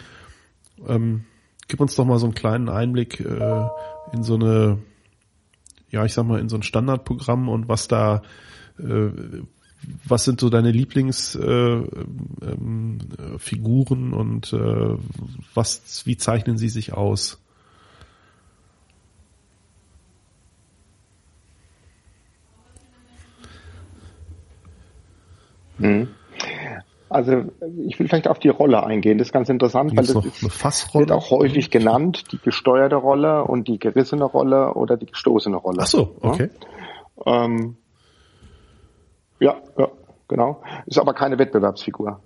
Ähm, 0.87 1.25
gib 1.69 1.81
uns 1.81 1.95
doch 1.95 2.05
mal 2.05 2.19
so 2.19 2.27
einen 2.27 2.35
kleinen 2.35 2.69
Einblick 2.69 3.21
äh, 3.21 3.67
in 4.13 4.23
so 4.23 4.35
eine, 4.35 4.79
ja, 5.91 6.05
ich 6.05 6.13
sag 6.13 6.27
mal, 6.27 6.41
in 6.41 6.49
so 6.49 6.57
ein 6.57 6.63
Standardprogramm 6.63 7.49
und 7.49 7.69
was 7.69 7.89
da, 7.89 8.23
äh, 8.79 9.11
was 10.05 10.25
sind 10.25 10.41
so 10.41 10.51
deine 10.51 10.73
Lieblingsfiguren 10.73 12.13
äh, 12.43 14.11
ähm, 14.11 14.13
und 14.13 14.53
äh, 14.53 14.97
was, 15.55 16.03
wie 16.07 16.17
zeichnen 16.17 16.59
sie 16.59 16.69
sich 16.69 16.93
aus? 16.93 17.41
Mhm. 25.79 26.09
Also 27.09 27.45
ich 27.87 27.99
will 27.99 28.09
vielleicht 28.09 28.27
auf 28.27 28.41
die 28.41 28.49
Rolle 28.49 28.85
eingehen. 28.85 29.19
Das 29.19 29.29
ist 29.29 29.33
ganz 29.33 29.49
interessant, 29.49 29.97
weil 29.97 30.05
das 30.05 30.25
ist, 30.25 30.95
wird 30.95 31.13
auch 31.13 31.31
häufig 31.31 31.71
genannt, 31.71 32.25
die 32.33 32.39
gesteuerte 32.39 32.97
Rolle 32.97 33.45
und 33.45 33.69
die 33.69 33.79
gerissene 33.79 34.25
Rolle 34.25 34.75
oder 34.75 34.97
die 34.97 35.07
gestoßene 35.07 35.57
Rolle. 35.57 35.79
Ach 35.83 35.87
so, 35.87 36.17
okay. 36.21 36.51
Ja, 37.25 37.45
ähm, 37.45 37.77
ja, 39.39 39.55
ja, 39.79 39.89
genau. 40.27 40.63
Ist 40.87 40.99
aber 40.99 41.15
keine 41.15 41.39
Wettbewerbsfigur. 41.39 42.21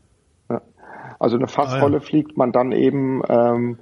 Ja. 0.49 0.63
Also 1.19 1.37
eine 1.37 1.49
Fassrolle 1.49 1.99
ah, 1.99 2.01
ja. 2.01 2.07
fliegt 2.07 2.39
man 2.39 2.51
dann 2.51 2.73
eben, 2.73 3.23
ähm, 3.29 3.79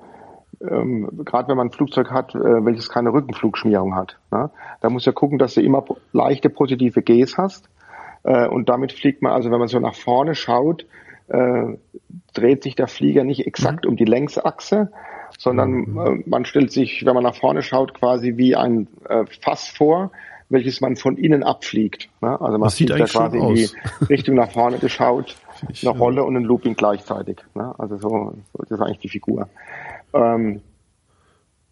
ähm, 0.61 1.23
gerade 1.25 1.49
wenn 1.49 1.57
man 1.57 1.69
ein 1.69 1.73
Flugzeug 1.73 2.11
hat, 2.11 2.35
äh, 2.35 2.65
welches 2.65 2.89
keine 2.89 3.13
Rückenflugschmierung 3.13 3.95
hat. 3.95 4.19
Ne? 4.33 4.51
Da 4.81 4.91
muss 4.91 5.05
ja 5.05 5.13
gucken, 5.13 5.39
dass 5.39 5.55
du 5.55 5.63
immer 5.63 5.85
leichte 6.13 6.51
positive 6.51 7.03
Gs 7.03 7.39
hast 7.39 7.69
und 8.49 8.69
damit 8.69 8.93
fliegt 8.93 9.23
man, 9.23 9.33
also 9.33 9.51
wenn 9.51 9.59
man 9.59 9.69
so 9.69 9.79
nach 9.79 9.95
vorne 9.95 10.35
schaut, 10.35 10.87
äh, 11.29 11.77
dreht 12.35 12.63
sich 12.63 12.75
der 12.75 12.89
Flieger 12.89 13.25
nicht 13.25 13.47
exakt 13.47 13.85
mhm. 13.85 13.91
um 13.91 13.97
die 13.97 14.05
Längsachse, 14.05 14.91
sondern 15.39 15.71
mhm. 15.71 15.99
äh, 15.99 16.23
man 16.27 16.45
stellt 16.45 16.73
sich, 16.73 17.05
wenn 17.05 17.15
man 17.15 17.25
nach 17.25 17.37
vorne 17.37 17.63
schaut, 17.63 17.95
quasi 17.95 18.37
wie 18.37 18.57
ein 18.57 18.89
äh, 19.09 19.25
Fass 19.43 19.69
vor, 19.69 20.11
welches 20.49 20.81
man 20.81 20.97
von 20.97 21.17
innen 21.17 21.43
abfliegt. 21.43 22.09
Ne? 22.23 22.31
Also 22.41 22.53
man 22.53 22.63
das 22.63 22.77
fliegt 22.77 22.99
da 22.99 23.05
quasi 23.05 23.39
in 23.39 23.55
die 23.55 23.69
Richtung 24.09 24.35
nach 24.35 24.51
vorne 24.51 24.79
geschaut, 24.79 25.37
eine 25.83 25.91
Rolle 25.91 26.25
und 26.25 26.37
ein 26.37 26.45
Looping 26.45 26.75
gleichzeitig. 26.75 27.39
Ne? 27.55 27.75
Also 27.79 27.97
so, 27.97 28.09
so, 28.53 28.59
das 28.59 28.71
ist 28.71 28.81
eigentlich 28.81 28.99
die 28.99 29.09
Figur. 29.09 29.49
Ähm, 30.15 30.63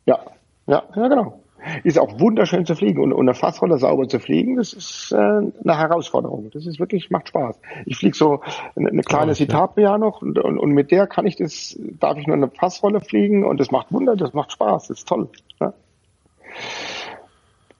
ja, 0.04 0.20
ja, 0.66 0.82
ja, 0.94 1.08
genau. 1.08 1.40
Ist 1.84 1.98
auch 1.98 2.20
wunderschön 2.20 2.64
zu 2.64 2.74
fliegen 2.74 3.00
und, 3.00 3.12
und 3.12 3.28
eine 3.28 3.34
Fassrolle 3.34 3.78
sauber 3.78 4.08
zu 4.08 4.18
fliegen, 4.18 4.56
das 4.56 4.72
ist 4.72 5.12
äh, 5.12 5.16
eine 5.16 5.52
Herausforderung. 5.64 6.50
Das 6.52 6.66
ist 6.66 6.78
wirklich, 6.78 7.10
macht 7.10 7.28
Spaß. 7.28 7.58
Ich 7.86 7.96
fliege 7.96 8.16
so 8.16 8.40
eine, 8.76 8.90
eine 8.90 9.02
kleine 9.02 9.34
Citabria 9.34 9.98
noch 9.98 10.22
und, 10.22 10.38
und, 10.38 10.58
und 10.58 10.70
mit 10.70 10.90
der 10.90 11.06
kann 11.06 11.26
ich 11.26 11.36
das, 11.36 11.78
darf 12.00 12.18
ich 12.18 12.26
nur 12.26 12.36
eine 12.36 12.48
Fassrolle 12.48 13.00
fliegen 13.00 13.44
und 13.44 13.58
das 13.60 13.70
macht 13.70 13.92
Wunder, 13.92 14.16
das 14.16 14.32
macht 14.32 14.52
Spaß, 14.52 14.88
das 14.88 14.98
ist 14.98 15.08
toll. 15.08 15.28
Ja? 15.60 15.72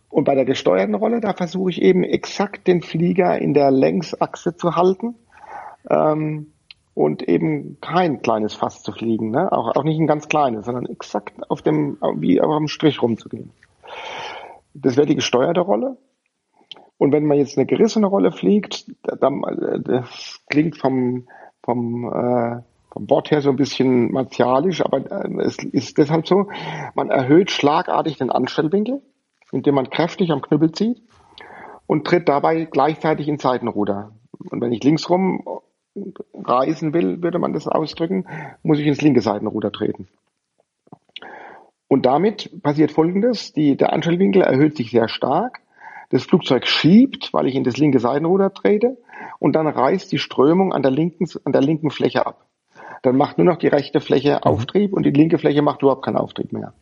Und 0.09 0.25
bei 0.25 0.35
der 0.35 0.45
gesteuerten 0.45 0.95
Rolle, 0.95 1.21
da 1.21 1.35
versuche 1.35 1.71
ich 1.71 1.83
eben 1.83 2.03
exakt 2.03 2.67
den 2.67 2.83
Flieger 2.83 3.39
in 3.39 3.55
der 3.55 3.71
Längsachse 3.71 4.57
zu 4.57 4.75
halten. 4.77 5.15
Ähm, 5.89 6.49
und 6.97 7.29
eben 7.29 7.77
kein 7.83 8.23
kleines 8.23 8.55
Fass 8.55 8.83
zu 8.83 8.91
fliegen, 8.91 9.31
ne? 9.31 9.53
auch, 9.53 9.77
auch 9.77 9.85
nicht 9.85 10.01
ein 10.01 10.07
ganz 10.07 10.29
kleines, 10.29 10.65
sondern 10.65 10.87
exakt 10.87 11.35
auf 11.51 11.61
dem, 11.61 11.99
wie 12.17 12.41
auf 12.41 12.57
dem 12.57 12.69
Strich 12.69 13.03
rumzugehen. 13.03 13.51
Das 14.75 14.97
wäre 14.97 15.07
die 15.07 15.15
gesteuerte 15.15 15.61
Rolle. 15.61 15.97
Und 16.99 17.13
wenn 17.13 17.27
man 17.27 17.39
jetzt 17.39 17.59
eine 17.59 17.67
gerissene 17.67 18.07
Rolle 18.07 18.33
fliegt, 18.33 18.87
dann, 19.03 19.43
das 19.85 20.41
klingt 20.49 20.79
vom, 20.79 21.29
vom, 21.63 22.05
äh, 22.05 22.63
vom 22.91 23.11
Wort 23.11 23.31
her 23.31 23.43
so 23.43 23.51
ein 23.51 23.57
bisschen 23.57 24.11
martialisch, 24.13 24.81
aber 24.83 24.99
äh, 25.11 25.43
es 25.43 25.59
ist 25.59 25.99
deshalb 25.99 26.27
so, 26.27 26.49
man 26.95 27.11
erhöht 27.11 27.51
schlagartig 27.51 28.17
den 28.17 28.31
Anstellwinkel, 28.31 29.03
indem 29.53 29.75
man 29.75 29.91
kräftig 29.91 30.31
am 30.31 30.41
Knüppel 30.41 30.73
zieht 30.73 31.03
und 31.87 32.07
tritt 32.07 32.29
dabei 32.29 32.65
gleichzeitig 32.65 33.29
in 33.29 33.39
Seitenruder. 33.39 34.13
Und 34.51 34.61
wenn 34.61 34.73
ich 34.73 34.83
linksrum 34.83 35.45
reisen 36.35 36.93
will, 36.95 37.23
würde 37.23 37.39
man 37.39 37.53
das 37.53 37.69
ausdrücken, 37.69 38.27
muss 38.63 38.79
ich 38.79 38.87
ins 38.87 39.01
linke 39.01 39.21
Seitenruder 39.21 39.73
treten. 39.73 40.09
Und 41.89 42.07
damit 42.07 42.63
passiert 42.63 42.91
Folgendes, 42.91 43.53
die, 43.53 43.77
der 43.77 43.93
Anstellwinkel 43.93 44.43
erhöht 44.43 44.77
sich 44.77 44.91
sehr 44.91 45.09
stark, 45.09 45.61
das 46.11 46.25
Flugzeug 46.25 46.67
schiebt, 46.67 47.33
weil 47.33 47.47
ich 47.47 47.55
in 47.55 47.65
das 47.65 47.77
linke 47.77 48.01
Seitenruder 48.01 48.53
trete, 48.53 48.97
und 49.39 49.55
dann 49.55 49.67
reißt 49.67 50.11
die 50.11 50.19
Strömung 50.19 50.73
an 50.73 50.83
der 50.83 50.91
linken, 50.91 51.27
an 51.45 51.53
der 51.53 51.63
linken 51.63 51.91
Fläche 51.91 52.27
ab. 52.27 52.47
Dann 53.03 53.17
macht 53.17 53.39
nur 53.39 53.47
noch 53.47 53.59
die 53.59 53.69
rechte 53.69 54.01
Fläche 54.01 54.35
mhm. 54.35 54.43
Auftrieb 54.43 54.93
und 54.93 55.05
die 55.05 55.11
linke 55.11 55.39
Fläche 55.39 55.63
macht 55.63 55.83
überhaupt 55.83 56.05
keinen 56.05 56.17
Auftrieb 56.17 56.53
mehr. 56.53 56.73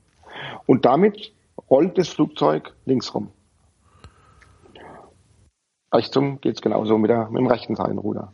Und 0.67 0.85
damit 0.85 1.33
rollt 1.71 1.99
das 1.99 2.09
Flugzeug 2.09 2.75
links 2.85 3.15
rum. 3.15 3.31
Rechtsum 5.93 6.41
geht's 6.41 6.61
genauso 6.61 6.99
mit, 6.99 7.11
der, 7.11 7.29
mit 7.31 7.41
dem 7.41 7.47
rechten 7.47 7.77
Seitenruder. 7.77 8.33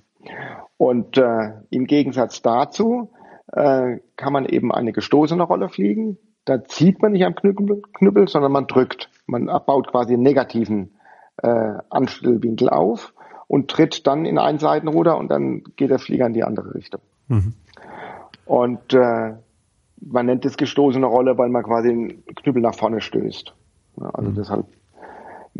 Und 0.77 1.19
äh, 1.19 1.53
im 1.71 1.87
Gegensatz 1.87 2.43
dazu 2.43 3.11
äh, 3.53 3.99
kann 4.17 4.33
man 4.33 4.47
eben 4.47 4.73
eine 4.73 4.93
gestoßene 4.93 5.43
Rolle 5.43 5.69
fliegen. 5.69 6.17
Da 6.45 6.65
zieht 6.65 7.03
man 7.03 7.13
nicht 7.13 7.25
am 7.25 7.35
Knüppel, 7.35 7.83
Knüppel 7.93 8.29
sondern 8.29 8.53
man 8.53 8.67
drückt. 8.67 9.11
Man 9.27 9.47
baut 9.47 9.89
quasi 9.89 10.15
einen 10.15 10.23
negativen 10.23 10.91
äh, 11.43 11.75
Anstellwinkel 11.91 12.69
auf 12.69 13.13
und 13.47 13.71
tritt 13.71 14.07
dann 14.07 14.25
in 14.25 14.39
ein 14.39 14.59
Seitenruder 14.59 15.19
und 15.19 15.29
dann 15.31 15.65
geht 15.77 15.91
der 15.91 15.99
Flieger 15.99 16.27
in 16.27 16.35
die 16.35 16.45
andere 16.45 16.75
Richtung. 16.75 17.01
Mhm. 17.29 17.55
Und 18.47 18.95
äh, 18.95 19.35
man 20.01 20.27
nennt 20.27 20.45
es 20.45 20.57
gestoßene 20.57 21.07
Rolle, 21.07 21.39
weil 21.39 21.51
man 21.51 21.63
quasi 21.63 21.89
den 21.89 22.25
Knüppel 22.37 22.63
nach 22.63 22.75
vorne 22.75 23.01
stößt. 23.01 23.55
Ja, 24.01 24.11
also 24.11 24.31
mhm. 24.31 24.35
deshalb, 24.35 24.67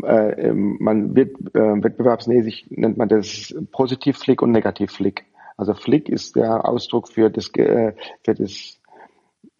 äh, 0.03 0.49
ähm, 0.49 0.77
man 0.79 1.15
wird 1.15 1.35
äh, 1.53 1.83
wettbewerbsmäßig 1.83 2.67
nennt 2.71 2.97
man 2.97 3.07
das 3.07 3.53
Positivflick 3.71 4.41
und 4.41 4.51
Negativflick. 4.51 5.25
Also 5.57 5.73
Flick 5.73 6.09
ist 6.09 6.35
der 6.35 6.67
Ausdruck 6.67 7.07
für 7.07 7.29
das, 7.29 7.49
äh, 7.55 7.93
für 8.23 8.33
das 8.33 8.80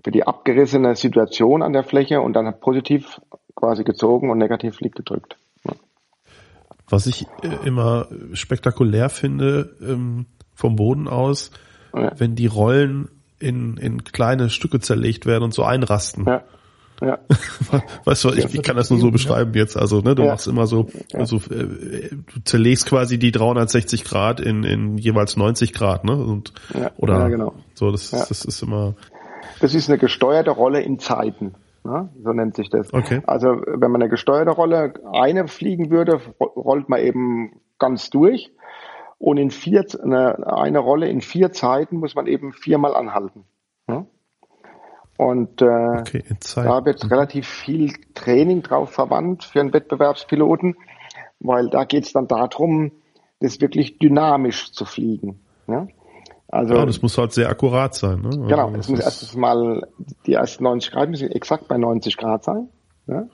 für 0.04 0.12
die 0.12 0.26
abgerissene 0.26 0.96
Situation 0.96 1.62
an 1.62 1.74
der 1.74 1.84
Fläche 1.84 2.22
und 2.22 2.34
dann 2.34 2.60
positiv 2.60 3.22
quasi 3.56 3.84
gezogen 3.84 4.30
und 4.30 4.38
negativ 4.38 4.80
liegt 4.82 4.96
gedrückt. 4.96 5.38
Ja. 5.64 5.74
Was 6.90 7.06
ich 7.06 7.28
äh, 7.44 7.68
immer 7.68 8.08
spektakulär 8.34 9.10
finde 9.10 9.76
ähm, 9.82 10.26
vom 10.54 10.76
Boden 10.76 11.08
aus, 11.08 11.52
ja. 11.94 12.12
wenn 12.18 12.36
die 12.36 12.48
Rollen 12.48 13.10
in, 13.40 13.78
in 13.78 14.04
kleine 14.04 14.50
Stücke 14.50 14.80
zerlegt 14.80 15.26
werden 15.26 15.44
und 15.44 15.54
so 15.54 15.64
einrasten. 15.64 16.26
Ja. 16.26 16.44
Ja. 17.02 17.18
Weißt 18.06 18.24
du, 18.24 18.30
ich, 18.30 18.54
ich 18.54 18.62
kann 18.62 18.76
das 18.76 18.92
nur 18.92 19.00
so 19.00 19.10
beschreiben 19.10 19.54
jetzt. 19.56 19.76
Also, 19.76 20.02
ne, 20.02 20.14
du 20.14 20.22
ja. 20.22 20.30
machst 20.30 20.48
immer 20.48 20.68
so, 20.68 20.88
also 21.14 21.38
äh, 21.38 22.10
du 22.12 22.44
zerlegst 22.44 22.86
quasi 22.86 23.18
die 23.18 23.32
360 23.32 24.04
Grad 24.04 24.40
in, 24.40 24.64
in 24.64 24.98
jeweils 25.00 25.36
90 25.36 25.74
Grad, 25.74 26.04
ne? 26.04 26.16
Und 26.16 26.54
ja. 26.76 26.92
oder 26.98 27.20
ja, 27.20 27.30
genau. 27.30 27.56
so, 27.74 27.92
das, 27.92 28.12
das 28.12 28.46
ist 28.46 28.62
immer 28.62 28.94
das 29.62 29.76
ist 29.76 29.90
eine 29.90 29.98
gesteuerte 29.98 30.52
Rolle 30.52 30.82
in 30.82 31.00
Zeiten. 31.00 31.54
Ne? 31.84 32.10
So 32.24 32.32
nennt 32.32 32.56
sich 32.56 32.70
das. 32.70 32.94
Okay. 32.94 33.22
Also 33.26 33.50
wenn 33.50 33.92
man 33.92 34.02
eine 34.02 34.10
gesteuerte 34.10 34.52
Rolle 34.52 34.94
eine 35.14 35.48
fliegen 35.48 35.90
würde, 35.90 36.20
rollt 36.40 36.90
man 36.90 37.00
eben 37.00 37.62
ganz 37.80 38.10
durch. 38.10 38.52
Und 39.18 39.38
in 39.38 39.52
vier, 39.52 39.86
eine, 40.02 40.48
eine 40.48 40.80
Rolle 40.80 41.08
in 41.08 41.22
vier 41.22 41.52
Zeiten 41.52 41.98
muss 41.98 42.16
man 42.16 42.26
eben 42.26 42.54
viermal 42.54 42.96
anhalten. 42.96 43.46
Ne? 43.88 44.08
Und 45.18 45.62
äh, 45.62 45.66
okay, 45.66 46.24
da 46.56 46.84
wird 46.84 47.10
relativ 47.12 47.48
viel 47.48 47.94
Training 48.16 48.64
drauf 48.64 48.90
verwandt 48.90 49.44
für 49.44 49.60
einen 49.60 49.74
Wettbewerbspiloten, 49.74 50.76
weil 51.40 51.70
da 51.70 51.84
geht 51.84 52.06
es 52.06 52.14
dann 52.14 52.28
darum, 52.28 52.92
das 53.40 53.62
wirklich 53.62 54.00
dynamisch 54.00 54.72
zu 54.72 54.86
fliegen. 54.86 55.40
Ne? 55.68 55.90
Also, 56.52 56.76
ja, 56.76 56.86
das 56.86 57.02
muss 57.02 57.18
halt 57.18 57.32
sehr 57.32 57.50
akkurat 57.50 57.96
sein. 57.96 58.22
Ne? 58.22 58.28
Also 58.28 58.42
genau, 58.42 58.72
es 58.76 58.90
muss 58.90 59.00
erstens 59.00 59.36
mal, 59.36 59.88
die 60.26 60.34
ersten 60.34 60.66
90 60.66 60.92
Grad 60.92 61.10
müssen 61.10 61.32
exakt 61.32 61.70
bei 61.70 61.78
90 61.78 62.18
Grad 62.18 62.44
sein. 62.44 62.68
Ne? 63.08 63.30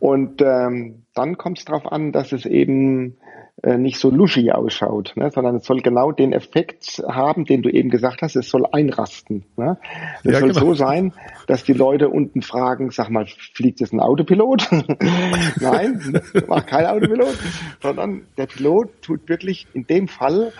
Und 0.00 0.42
ähm, 0.42 1.04
dann 1.14 1.38
kommt 1.38 1.58
es 1.58 1.64
darauf 1.64 1.90
an, 1.90 2.10
dass 2.10 2.32
es 2.32 2.46
eben 2.46 3.18
äh, 3.62 3.76
nicht 3.76 3.98
so 3.98 4.10
luschi 4.10 4.50
ausschaut, 4.50 5.12
ne, 5.16 5.30
sondern 5.30 5.56
es 5.56 5.66
soll 5.66 5.82
genau 5.82 6.12
den 6.12 6.32
Effekt 6.32 7.02
haben, 7.06 7.44
den 7.44 7.60
du 7.60 7.68
eben 7.68 7.90
gesagt 7.90 8.22
hast, 8.22 8.34
es 8.34 8.48
soll 8.48 8.64
einrasten. 8.72 9.44
Ne? 9.56 9.78
Es 10.24 10.32
ja, 10.32 10.38
soll 10.40 10.48
genau. 10.48 10.60
so 10.60 10.74
sein, 10.74 11.12
dass 11.46 11.62
die 11.62 11.74
Leute 11.74 12.08
unten 12.08 12.40
fragen, 12.40 12.90
sag 12.90 13.10
mal, 13.10 13.26
fliegt 13.26 13.80
jetzt 13.80 13.92
ein 13.92 14.00
Autopilot? 14.00 14.66
Nein, 15.60 16.22
war 16.46 16.62
kein 16.62 16.86
Autopilot, 16.86 17.38
sondern 17.82 18.22
der 18.38 18.46
Pilot 18.46 19.02
tut 19.02 19.28
wirklich 19.28 19.66
in 19.74 19.86
dem 19.86 20.08
Fall, 20.08 20.52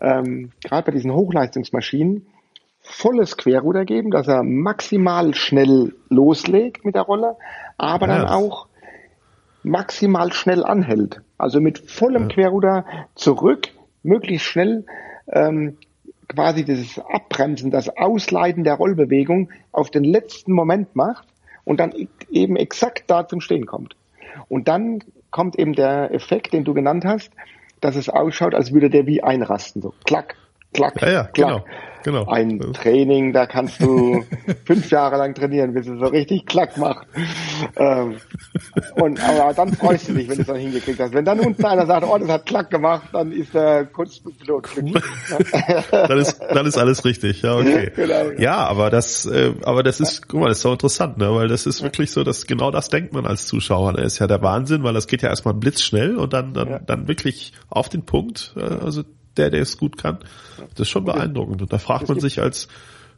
ähm, 0.00 0.52
gerade 0.64 0.86
bei 0.86 0.92
diesen 0.92 1.12
Hochleistungsmaschinen, 1.12 2.26
volles 2.80 3.36
Querruder 3.36 3.84
geben, 3.84 4.10
dass 4.10 4.28
er 4.28 4.42
maximal 4.42 5.34
schnell 5.34 5.94
loslegt 6.08 6.84
mit 6.84 6.94
der 6.94 7.02
Rolle, 7.02 7.36
aber 7.78 8.06
ja. 8.08 8.18
dann 8.18 8.28
auch 8.28 8.68
maximal 9.62 10.32
schnell 10.32 10.64
anhält. 10.64 11.20
Also 11.38 11.60
mit 11.60 11.90
vollem 11.90 12.28
ja. 12.28 12.34
Querruder 12.34 12.84
zurück, 13.14 13.68
möglichst 14.02 14.46
schnell 14.46 14.84
ähm, 15.28 15.76
quasi 16.28 16.64
dieses 16.64 16.98
Abbremsen, 16.98 17.70
das 17.70 17.88
Ausleiten 17.88 18.64
der 18.64 18.74
Rollbewegung 18.74 19.50
auf 19.72 19.90
den 19.90 20.04
letzten 20.04 20.52
Moment 20.52 20.94
macht 20.94 21.26
und 21.64 21.80
dann 21.80 21.92
eben 22.30 22.56
exakt 22.56 23.04
da 23.08 23.26
zum 23.26 23.40
Stehen 23.40 23.66
kommt. 23.66 23.96
Und 24.48 24.68
dann 24.68 25.00
kommt 25.30 25.58
eben 25.58 25.72
der 25.72 26.12
Effekt, 26.12 26.52
den 26.52 26.64
du 26.64 26.74
genannt 26.74 27.04
hast, 27.04 27.32
dass 27.80 27.96
es 27.96 28.08
ausschaut, 28.08 28.54
als 28.54 28.72
würde 28.72 28.90
der 28.90 29.06
wie 29.06 29.22
einrasten, 29.22 29.82
so 29.82 29.94
klack, 30.04 30.36
klack, 30.76 31.02
ja, 31.02 31.10
ja, 31.10 31.24
klack. 31.24 31.64
Genau. 31.64 31.64
Genau. 32.06 32.24
Ein 32.26 32.60
Training, 32.72 33.32
da 33.32 33.46
kannst 33.46 33.82
du 33.82 34.24
fünf 34.64 34.92
Jahre 34.92 35.16
lang 35.16 35.34
trainieren, 35.34 35.74
bis 35.74 35.88
es 35.88 35.98
so 35.98 36.06
richtig 36.06 36.46
klack 36.46 36.76
macht. 36.76 37.04
Ähm, 37.74 38.18
und, 38.94 39.20
aber 39.28 39.52
dann 39.52 39.72
freust 39.72 40.08
du 40.08 40.12
dich, 40.12 40.28
wenn 40.28 40.36
du 40.36 40.42
es 40.42 40.46
dann 40.46 40.56
hingekriegt 40.56 41.00
hast. 41.00 41.14
Wenn 41.14 41.24
dann 41.24 41.40
unten 41.40 41.64
einer 41.64 41.84
sagt, 41.84 42.06
oh, 42.08 42.16
das 42.16 42.28
hat 42.28 42.46
klack 42.46 42.70
gemacht, 42.70 43.08
dann 43.12 43.32
ist 43.32 43.52
der 43.54 43.86
Kunstpilot 43.86 44.62
glücklich. 44.72 45.02
dann, 45.90 46.18
ist, 46.18 46.38
dann 46.38 46.66
ist 46.66 46.78
alles 46.78 47.04
richtig, 47.04 47.42
ja, 47.42 47.56
okay. 47.56 47.90
Genau, 47.96 48.30
ja. 48.30 48.38
ja, 48.38 48.56
aber 48.58 48.90
das, 48.90 49.26
äh, 49.26 49.54
aber 49.64 49.82
das 49.82 49.98
ist, 49.98 50.28
guck 50.28 50.42
mal, 50.42 50.48
das 50.48 50.58
ist 50.58 50.62
so 50.62 50.70
interessant, 50.70 51.18
ne? 51.18 51.34
weil 51.34 51.48
das 51.48 51.66
ist 51.66 51.82
wirklich 51.82 52.12
so, 52.12 52.22
dass 52.22 52.46
genau 52.46 52.70
das 52.70 52.88
denkt 52.88 53.14
man 53.14 53.26
als 53.26 53.48
Zuschauer. 53.48 53.94
Das 53.94 54.04
ist 54.12 54.20
ja 54.20 54.28
der 54.28 54.42
Wahnsinn, 54.42 54.84
weil 54.84 54.94
das 54.94 55.08
geht 55.08 55.22
ja 55.22 55.28
erstmal 55.28 55.54
blitzschnell 55.54 56.14
und 56.18 56.32
dann, 56.32 56.54
dann, 56.54 56.68
ja. 56.68 56.78
dann 56.78 57.08
wirklich 57.08 57.52
auf 57.68 57.88
den 57.88 58.04
Punkt. 58.04 58.54
Äh, 58.56 58.60
also 58.60 59.02
der, 59.36 59.50
der 59.50 59.62
es 59.62 59.78
gut 59.78 59.96
kann. 59.96 60.18
Das 60.70 60.80
ist 60.80 60.88
schon 60.90 61.04
beeindruckend. 61.04 61.62
Und 61.62 61.72
da 61.72 61.78
fragt 61.78 62.08
man 62.08 62.20
sich 62.20 62.40
als 62.40 62.68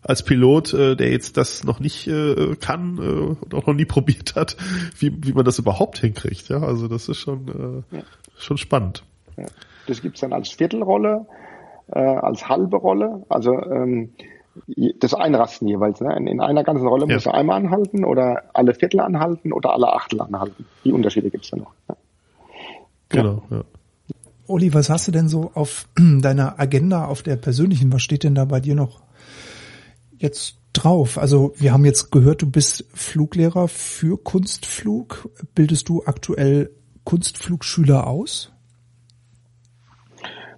als 0.02 0.22
Pilot, 0.22 0.72
äh, 0.74 0.96
der 0.96 1.10
jetzt 1.10 1.36
das 1.36 1.64
noch 1.64 1.80
nicht 1.80 2.06
äh, 2.06 2.54
kann 2.56 2.98
äh, 2.98 3.44
und 3.44 3.54
auch 3.54 3.66
noch 3.66 3.74
nie 3.74 3.84
probiert 3.86 4.36
hat, 4.36 4.56
wie, 4.98 5.12
wie 5.24 5.32
man 5.32 5.44
das 5.44 5.58
überhaupt 5.58 5.98
hinkriegt. 5.98 6.48
Ja, 6.48 6.62
also 6.62 6.88
das 6.88 7.08
ist 7.08 7.18
schon 7.18 7.84
äh, 7.92 7.96
ja. 7.96 8.02
schon 8.36 8.58
spannend. 8.58 9.04
Ja. 9.36 9.46
Das 9.86 10.02
gibt's 10.02 10.20
dann 10.20 10.32
als 10.32 10.50
Viertelrolle, 10.50 11.26
äh, 11.88 11.98
als 11.98 12.48
halbe 12.48 12.76
Rolle, 12.76 13.24
also 13.28 13.52
ähm, 13.52 14.10
das 14.98 15.14
Einrasten 15.14 15.68
jeweils. 15.68 16.00
Ne? 16.00 16.16
In 16.16 16.40
einer 16.40 16.64
ganzen 16.64 16.86
Rolle 16.86 17.06
ja. 17.08 17.14
muss 17.14 17.26
er 17.26 17.34
einmal 17.34 17.56
anhalten 17.56 18.04
oder 18.04 18.42
alle 18.54 18.74
Viertel 18.74 19.00
anhalten 19.00 19.52
oder 19.52 19.72
alle 19.72 19.92
Achtel 19.92 20.20
anhalten. 20.20 20.66
Die 20.84 20.92
Unterschiede 20.92 21.30
gibt's 21.30 21.50
dann 21.50 21.60
noch. 21.60 21.72
Ja. 21.88 21.96
Genau, 23.08 23.42
ja. 23.50 23.62
Uli, 24.49 24.72
was 24.72 24.88
hast 24.88 25.07
du 25.07 25.12
denn 25.12 25.28
so 25.28 25.51
auf 25.55 25.88
deiner 25.99 26.59
Agenda, 26.59 27.05
auf 27.05 27.22
der 27.22 27.36
persönlichen, 27.36 27.92
was 27.92 28.03
steht 28.03 28.24
denn 28.24 28.34
da 28.34 28.44
bei 28.44 28.61
dir 28.61 28.74
noch 28.74 29.03
jetzt 30.16 30.59
drauf? 30.72 31.18
Also 31.18 31.53
wir 31.57 31.72
haben 31.72 31.84
jetzt 31.84 32.11
gehört, 32.11 32.42
du 32.42 32.51
bist 32.51 32.86
Fluglehrer 32.94 33.68
für 33.68 34.22
Kunstflug. 34.22 35.28
Bildest 35.55 35.88
du 35.88 36.03
aktuell 36.07 36.70
Kunstflugschüler 37.05 38.07
aus? 38.07 38.53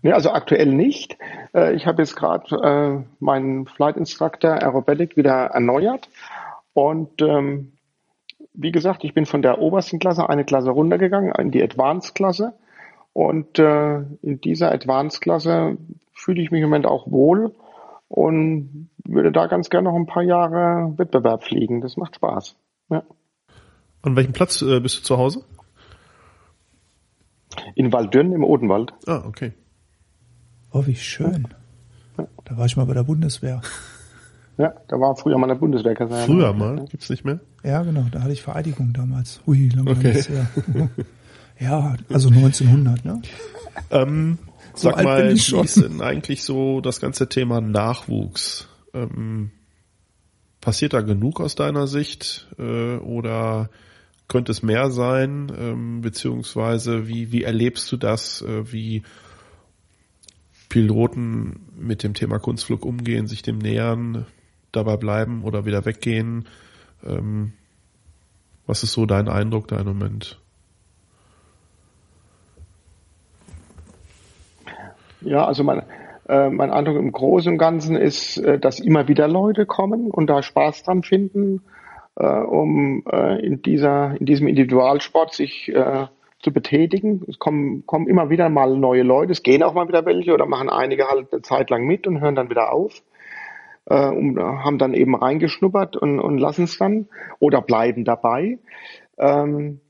Nee, 0.03 0.13
also 0.13 0.31
aktuell 0.31 0.73
nicht. 0.73 1.19
Äh, 1.55 1.75
ich 1.75 1.87
habe 1.87 2.03
jetzt 2.03 2.17
gerade 2.17 2.57
äh, 2.57 3.05
meinen 3.19 3.67
Flight 3.67 3.97
Instructor 3.97 4.53
Aerobatic 4.53 5.17
wieder 5.17 5.47
erneuert 5.47 6.09
und 6.73 7.21
ähm, 7.21 7.73
wie 8.53 8.73
gesagt, 8.73 9.05
ich 9.05 9.15
bin 9.15 9.27
von 9.27 9.43
der 9.43 9.61
obersten 9.61 9.99
Klasse 9.99 10.29
eine 10.29 10.45
Klasse 10.45 10.71
runtergegangen 10.71 11.33
in 11.35 11.51
die 11.51 11.63
Advanced 11.63 12.15
Klasse 12.15 12.55
und 13.13 13.59
äh, 13.59 13.99
in 14.23 14.41
dieser 14.41 14.73
Advanced-Klasse 14.73 15.77
fühle 16.13 16.43
ich 16.43 16.51
mich 16.51 16.63
im 16.63 16.69
Moment 16.69 16.87
auch 16.87 17.11
wohl 17.11 17.55
und 18.09 18.91
würde 19.05 19.33
da 19.33 19.47
ganz 19.47 19.71
gerne 19.71 19.89
noch 19.89 19.97
ein 19.97 20.07
paar 20.07 20.23
Jahre 20.23 20.95
Wettbewerb 20.97 21.45
fliegen. 21.45 21.81
Das 21.81 21.97
macht 21.97 22.17
Spaß. 22.17 22.57
Ja. 22.91 23.03
An 24.03 24.17
welchem 24.17 24.33
Platz 24.33 24.63
äh, 24.63 24.81
bist 24.81 24.99
du 24.99 25.03
zu 25.03 25.19
Hause? 25.19 25.45
In 27.75 27.93
Waldürn 27.93 28.33
im 28.33 28.45
Odenwald. 28.45 28.93
Ah, 29.07 29.23
okay. 29.27 29.53
Oh, 30.73 30.87
wie 30.87 30.95
schön. 30.95 31.49
Ja. 32.17 32.27
Da 32.45 32.57
war 32.57 32.67
ich 32.67 32.77
mal 32.77 32.87
bei 32.87 32.95
der 32.95 33.05
Bundeswehr. 33.05 33.61
Ja, 34.57 34.75
da 34.89 35.01
war 35.01 35.17
früher 35.17 35.39
mal 35.39 35.51
eine 35.51 35.59
Bundeswehrkaserne. 35.59 36.25
Früher 36.27 36.53
mal? 36.53 36.85
Gibt's 36.91 37.09
nicht 37.09 37.25
mehr? 37.25 37.41
Ja, 37.65 37.83
genau. 37.83 38.05
Da 38.11 38.21
hatte 38.21 38.33
ich 38.33 38.43
Vereidigung 38.43 38.93
damals. 38.93 39.41
Ui, 39.47 39.69
lange 39.69 39.93
okay. 39.93 40.13
ist 40.13 40.29
her. 40.29 40.47
Ja, 41.61 41.97
also 42.09 42.31
1900, 42.31 43.05
ne? 43.05 43.23
Ähm, 43.91 44.39
so 44.75 44.89
sag 44.91 45.05
mal, 45.05 45.29
wie 45.29 45.61
ist 45.61 45.77
denn 45.77 46.01
eigentlich 46.01 46.43
so 46.43 46.81
das 46.81 47.01
ganze 47.01 47.29
Thema 47.29 47.61
Nachwuchs? 47.61 48.69
Ähm, 48.95 49.51
passiert 50.61 50.95
da 50.95 51.03
genug 51.03 51.41
aus 51.41 51.55
deiner 51.55 51.87
Sicht 51.87 52.49
äh, 52.59 52.97
oder 52.97 53.69
könnte 54.27 54.53
es 54.53 54.63
mehr 54.63 54.91
sein? 54.91 55.53
Ähm, 55.57 56.01
beziehungsweise 56.01 57.09
wie, 57.09 57.31
wie 57.31 57.43
erlebst 57.43 57.93
du 57.93 57.99
das, 57.99 58.43
äh, 58.43 58.73
wie 58.73 59.03
Piloten 60.71 61.67
mit 61.77 62.03
dem 62.03 62.15
Thema 62.15 62.39
Kunstflug 62.39 62.87
umgehen, 62.87 63.27
sich 63.27 63.43
dem 63.43 63.59
nähern, 63.59 64.25
dabei 64.73 64.97
bleiben 64.97 65.43
oder 65.45 65.67
wieder 65.67 65.85
weggehen? 65.85 66.47
Ähm, 67.05 67.53
was 68.67 68.83
ist 68.83 68.93
so 68.93 69.05
dein 69.05 69.29
Eindruck 69.29 69.69
da 69.69 69.79
im 69.79 69.87
Moment? 69.87 70.40
Ja, 75.23 75.47
also 75.47 75.65
mein, 75.65 75.83
äh, 76.29 76.49
mein 76.51 76.71
Eindruck 76.71 76.97
im 76.97 77.13
Großen 77.13 77.53
und 77.53 77.59
Ganzen 77.59 77.97
ist, 77.97 78.39
äh, 78.39 78.59
dass 78.59 78.81
immer 78.81 79.09
wieder 79.09 79.29
Leute 79.29 79.67
kommen 79.67 80.11
und 80.11 80.29
da 80.29 80.43
Spaß 80.43 80.85
dran 80.85 81.03
finden, 81.03 81.63
äh, 82.17 82.27
um 82.27 83.03
äh, 83.11 83.45
in 83.45 83.63
dieser, 83.63 84.17
in 84.19 84.27
diesem 84.27 84.47
Individualsport 84.47 85.35
sich 85.35 85.69
äh, 85.69 86.07
zu 86.41 86.53
betätigen. 86.53 87.25
Es 87.29 87.39
kommen, 87.39 87.85
kommen 87.87 88.07
immer 88.09 88.31
wieder 88.31 88.49
mal 88.49 88.77
neue 88.77 89.03
Leute, 89.03 89.33
es 89.33 89.43
gehen 89.43 89.63
auch 89.63 89.75
mal 89.75 89.89
wieder 89.89 90.07
welche 90.07 90.33
oder 90.33 90.47
machen 90.47 90.71
einige 90.71 91.09
halt 91.09 91.33
eine 91.33 91.43
Zeit 91.43 91.69
lang 91.69 91.85
mit 91.85 92.07
und 92.07 92.21
hören 92.21 92.35
dann 92.35 92.51
wieder 92.51 92.73
auf. 92.73 93.03
Äh, 93.87 94.09
und 94.09 94.39
haben 94.39 94.79
dann 94.79 94.95
eben 94.95 95.15
reingeschnuppert 95.15 95.97
und, 95.97 96.21
und 96.21 96.39
lassen 96.39 96.65
es 96.65 96.79
dann 96.79 97.09
oder 97.41 97.61
bleiben 97.61 98.05
dabei. 98.05 98.59
Ähm, 99.19 99.81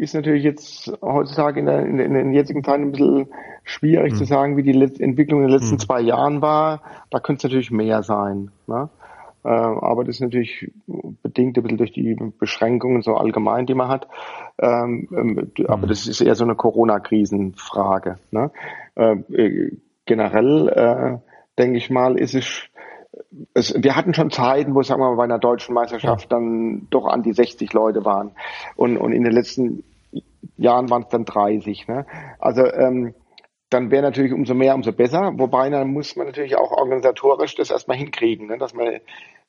ist 0.00 0.14
natürlich 0.14 0.44
jetzt 0.44 0.90
heutzutage 1.02 1.60
in, 1.60 1.66
der, 1.66 1.84
in, 1.84 1.98
in 1.98 2.14
den 2.14 2.32
jetzigen 2.32 2.64
Zeiten 2.64 2.84
ein 2.84 2.92
bisschen 2.92 3.26
schwierig 3.64 4.14
mhm. 4.14 4.16
zu 4.16 4.24
sagen, 4.24 4.56
wie 4.56 4.62
die 4.62 4.72
Let 4.72 4.98
Entwicklung 4.98 5.42
in 5.42 5.48
den 5.48 5.56
letzten 5.56 5.74
mhm. 5.74 5.80
zwei 5.80 6.00
Jahren 6.00 6.40
war. 6.40 6.80
Da 7.10 7.20
könnte 7.20 7.40
es 7.40 7.44
natürlich 7.44 7.70
mehr 7.70 8.02
sein. 8.02 8.50
Ne? 8.66 8.88
Äh, 9.44 9.48
aber 9.48 10.04
das 10.04 10.16
ist 10.16 10.22
natürlich 10.22 10.72
bedingt 11.22 11.58
ein 11.58 11.62
bisschen 11.62 11.78
durch 11.78 11.92
die 11.92 12.16
Beschränkungen 12.38 13.02
so 13.02 13.14
allgemein, 13.14 13.66
die 13.66 13.74
man 13.74 13.88
hat. 13.88 14.08
Ähm, 14.58 15.08
ähm, 15.12 15.52
aber 15.68 15.84
mhm. 15.84 15.88
das 15.88 16.06
ist 16.06 16.22
eher 16.22 16.34
so 16.34 16.44
eine 16.44 16.54
Corona-Krisenfrage. 16.54 18.18
Ne? 18.30 18.50
Äh, 18.94 19.16
äh, 19.32 19.76
generell 20.06 20.68
äh, 20.68 21.18
denke 21.58 21.76
ich 21.76 21.90
mal, 21.90 22.18
ist 22.18 22.34
es 22.34 22.70
es, 23.54 23.74
wir 23.76 23.96
hatten 23.96 24.14
schon 24.14 24.30
Zeiten, 24.30 24.74
wo, 24.74 24.82
sagen 24.82 25.00
wir 25.00 25.10
mal, 25.10 25.16
bei 25.16 25.24
einer 25.24 25.38
deutschen 25.38 25.74
Meisterschaft 25.74 26.30
dann 26.32 26.86
doch 26.90 27.06
an 27.06 27.22
die 27.22 27.32
60 27.32 27.72
Leute 27.72 28.04
waren. 28.04 28.32
Und, 28.76 28.96
und 28.96 29.12
in 29.12 29.24
den 29.24 29.32
letzten 29.32 29.84
Jahren 30.56 30.90
waren 30.90 31.02
es 31.02 31.08
dann 31.08 31.24
30. 31.24 31.88
Ne? 31.88 32.06
Also 32.38 32.64
ähm, 32.64 33.14
dann 33.70 33.90
wäre 33.90 34.02
natürlich 34.02 34.32
umso 34.32 34.54
mehr, 34.54 34.74
umso 34.74 34.92
besser. 34.92 35.32
Wobei 35.36 35.70
dann 35.70 35.92
muss 35.92 36.16
man 36.16 36.26
natürlich 36.26 36.56
auch 36.56 36.72
organisatorisch 36.72 37.54
das 37.54 37.70
erstmal 37.70 37.96
hinkriegen, 37.96 38.48
ne? 38.48 38.58
dass 38.58 38.74
man 38.74 38.86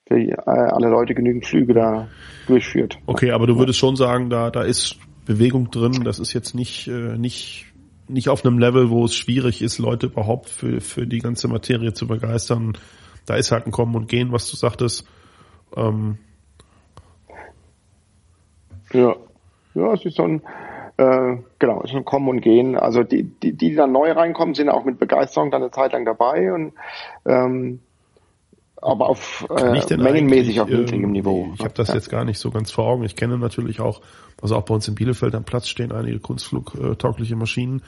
für 0.08 0.20
äh, 0.20 0.36
alle 0.46 0.90
Leute 0.90 1.16
genügend 1.16 1.46
Flüge 1.46 1.74
da 1.74 2.08
durchführt. 2.48 3.00
Okay, 3.06 3.32
aber 3.32 3.48
du 3.48 3.58
würdest 3.58 3.80
schon 3.80 3.96
sagen, 3.96 4.30
da, 4.30 4.50
da 4.52 4.64
ist 4.64 4.98
Bewegung 5.26 5.72
drin. 5.72 6.04
Das 6.04 6.20
ist 6.20 6.34
jetzt 6.34 6.54
nicht, 6.54 6.88
äh, 6.88 7.18
nicht, 7.18 7.66
nicht 8.08 8.30
auf 8.30 8.46
einem 8.46 8.60
Level, 8.60 8.90
wo 8.90 9.06
es 9.06 9.16
schwierig 9.16 9.62
ist, 9.62 9.80
Leute 9.80 10.08
überhaupt 10.08 10.50
für, 10.50 10.82
für 10.82 11.08
die 11.08 11.20
ganze 11.20 11.48
Materie 11.48 11.94
zu 11.94 12.08
begeistern. 12.08 12.78
Da 13.26 13.36
ist 13.36 13.52
halt 13.52 13.66
ein 13.66 13.72
Kommen 13.72 13.96
und 13.96 14.08
Gehen, 14.08 14.32
was 14.32 14.50
du 14.50 14.58
sagtest. 14.58 15.08
Ähm, 15.76 16.18
ja, 18.94 19.16
ja, 19.74 19.94
es 19.94 20.06
ist 20.06 20.18
so 20.18 20.24
ein, 20.24 20.42
äh, 20.98 21.38
genau, 21.60 21.82
ist 21.82 21.94
ein 21.94 22.06
Kommen 22.06 22.28
und 22.30 22.42
Gehen. 22.42 22.78
Also 22.78 23.04
die, 23.04 23.24
die, 23.24 23.54
die 23.54 23.76
dann 23.76 23.92
neu 23.92 24.12
reinkommen, 24.12 24.54
sind 24.54 24.70
auch 24.70 24.86
mit 24.86 25.00
Begeisterung 25.00 25.52
dann 25.52 25.62
eine 25.62 25.72
Zeit 25.72 25.94
lang 25.94 26.06
dabei 26.06 26.54
und 26.54 26.74
ähm, 27.26 27.80
aber 28.82 29.10
auf 29.10 29.46
äh, 29.56 29.96
mengenmäßig 29.96 30.60
auf 30.60 30.68
niedrigem 30.68 31.06
ähm, 31.06 31.12
Niveau. 31.12 31.52
Ich 31.54 31.60
habe 31.60 31.74
das 31.76 31.90
ja. 31.90 31.96
jetzt 31.96 32.10
gar 32.10 32.26
nicht 32.26 32.40
so 32.40 32.50
ganz 32.50 32.72
vor 32.72 32.88
Augen. 32.88 33.04
Ich 33.04 33.16
kenne 33.16 33.38
natürlich 33.38 33.80
auch, 33.80 34.02
also 34.42 34.56
auch 34.56 34.64
bei 34.64 34.74
uns 34.74 34.88
in 34.88 34.96
Bielefeld 34.96 35.36
am 35.36 35.44
Platz 35.44 35.68
stehen 35.68 35.92
einige 35.92 36.20
kunstflugtaugliche 36.20 37.36
Maschinen. 37.36 37.84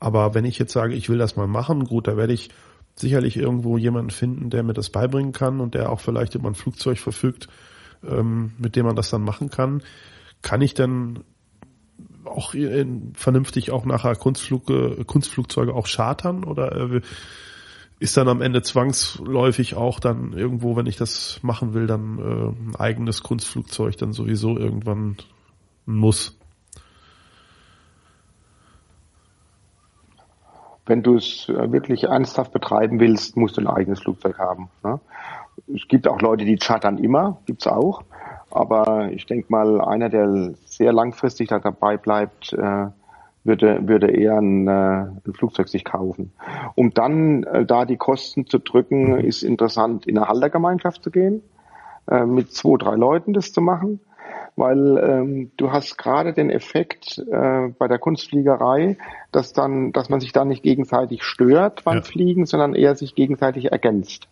Aber 0.00 0.34
wenn 0.34 0.46
ich 0.46 0.58
jetzt 0.58 0.72
sage, 0.72 0.94
ich 0.94 1.10
will 1.10 1.18
das 1.18 1.36
mal 1.36 1.46
machen, 1.46 1.84
gut, 1.84 2.08
da 2.08 2.16
werde 2.16 2.32
ich 2.32 2.48
sicherlich 2.94 3.36
irgendwo 3.36 3.76
jemanden 3.76 4.10
finden, 4.10 4.50
der 4.50 4.62
mir 4.62 4.72
das 4.72 4.90
beibringen 4.90 5.32
kann 5.32 5.60
und 5.60 5.74
der 5.74 5.90
auch 5.90 6.00
vielleicht 6.00 6.34
über 6.34 6.48
ein 6.48 6.54
Flugzeug 6.54 6.98
verfügt, 6.98 7.48
ähm, 8.06 8.52
mit 8.58 8.76
dem 8.76 8.86
man 8.86 8.96
das 8.96 9.10
dann 9.10 9.22
machen 9.22 9.50
kann. 9.50 9.82
Kann 10.42 10.62
ich 10.62 10.74
dann 10.74 11.24
auch 12.26 12.54
in, 12.54 13.12
vernünftig 13.14 13.70
auch 13.70 13.84
nachher 13.84 14.16
Kunstflug, 14.16 15.06
Kunstflugzeuge 15.06 15.74
auch 15.74 15.86
chartern 15.86 16.44
oder 16.44 16.72
äh, 16.72 17.00
ist 18.00 18.16
dann 18.16 18.28
am 18.28 18.42
Ende 18.42 18.62
zwangsläufig 18.62 19.76
auch 19.76 20.00
dann 20.00 20.32
irgendwo, 20.32 20.76
wenn 20.76 20.86
ich 20.86 20.96
das 20.96 21.38
machen 21.42 21.74
will, 21.74 21.86
dann 21.86 22.18
äh, 22.18 22.70
ein 22.70 22.76
eigenes 22.76 23.22
Kunstflugzeug 23.22 23.96
dann 23.96 24.12
sowieso 24.12 24.58
irgendwann 24.58 25.16
muss. 25.86 26.36
Wenn 30.86 31.02
du 31.02 31.16
es 31.16 31.48
äh, 31.48 31.72
wirklich 31.72 32.04
ernsthaft 32.04 32.52
betreiben 32.52 33.00
willst, 33.00 33.36
musst 33.36 33.56
du 33.56 33.62
ein 33.62 33.68
eigenes 33.68 34.00
Flugzeug 34.00 34.38
haben. 34.38 34.68
Ne? 34.82 35.00
Es 35.74 35.88
gibt 35.88 36.08
auch 36.08 36.20
Leute, 36.20 36.44
die 36.44 36.56
chartern 36.56 36.98
immer, 36.98 37.38
gibt's 37.46 37.66
auch. 37.66 38.02
Aber 38.54 39.10
ich 39.10 39.26
denke 39.26 39.46
mal, 39.48 39.80
einer, 39.80 40.08
der 40.08 40.54
sehr 40.64 40.92
langfristig 40.92 41.48
da 41.48 41.58
dabei 41.58 41.96
bleibt, 41.96 42.52
äh, 42.52 42.86
würde, 43.42 43.86
würde 43.86 44.10
eher 44.10 44.38
ein, 44.38 44.68
äh, 44.68 44.70
ein 44.70 45.32
Flugzeug 45.34 45.68
sich 45.68 45.84
kaufen. 45.84 46.32
Um 46.76 46.94
dann 46.94 47.42
äh, 47.42 47.66
da 47.66 47.84
die 47.84 47.96
Kosten 47.96 48.46
zu 48.46 48.58
drücken, 48.58 49.18
ist 49.18 49.42
interessant, 49.42 50.06
in 50.06 50.16
eine 50.16 50.28
Haltergemeinschaft 50.28 51.02
zu 51.02 51.10
gehen, 51.10 51.42
äh, 52.08 52.24
mit 52.24 52.52
zwei, 52.52 52.78
drei 52.78 52.94
Leuten 52.94 53.32
das 53.32 53.52
zu 53.52 53.60
machen, 53.60 54.00
weil 54.54 54.98
ähm, 54.98 55.50
du 55.56 55.72
hast 55.72 55.98
gerade 55.98 56.32
den 56.32 56.48
Effekt 56.48 57.18
äh, 57.18 57.68
bei 57.76 57.88
der 57.88 57.98
Kunstfliegerei, 57.98 58.96
dass 59.32 59.52
dann, 59.52 59.92
dass 59.92 60.08
man 60.10 60.20
sich 60.20 60.32
da 60.32 60.44
nicht 60.44 60.62
gegenseitig 60.62 61.24
stört 61.24 61.82
beim 61.82 61.96
ja. 61.96 62.02
Fliegen, 62.02 62.46
sondern 62.46 62.74
eher 62.74 62.94
sich 62.94 63.16
gegenseitig 63.16 63.72
ergänzt. 63.72 64.28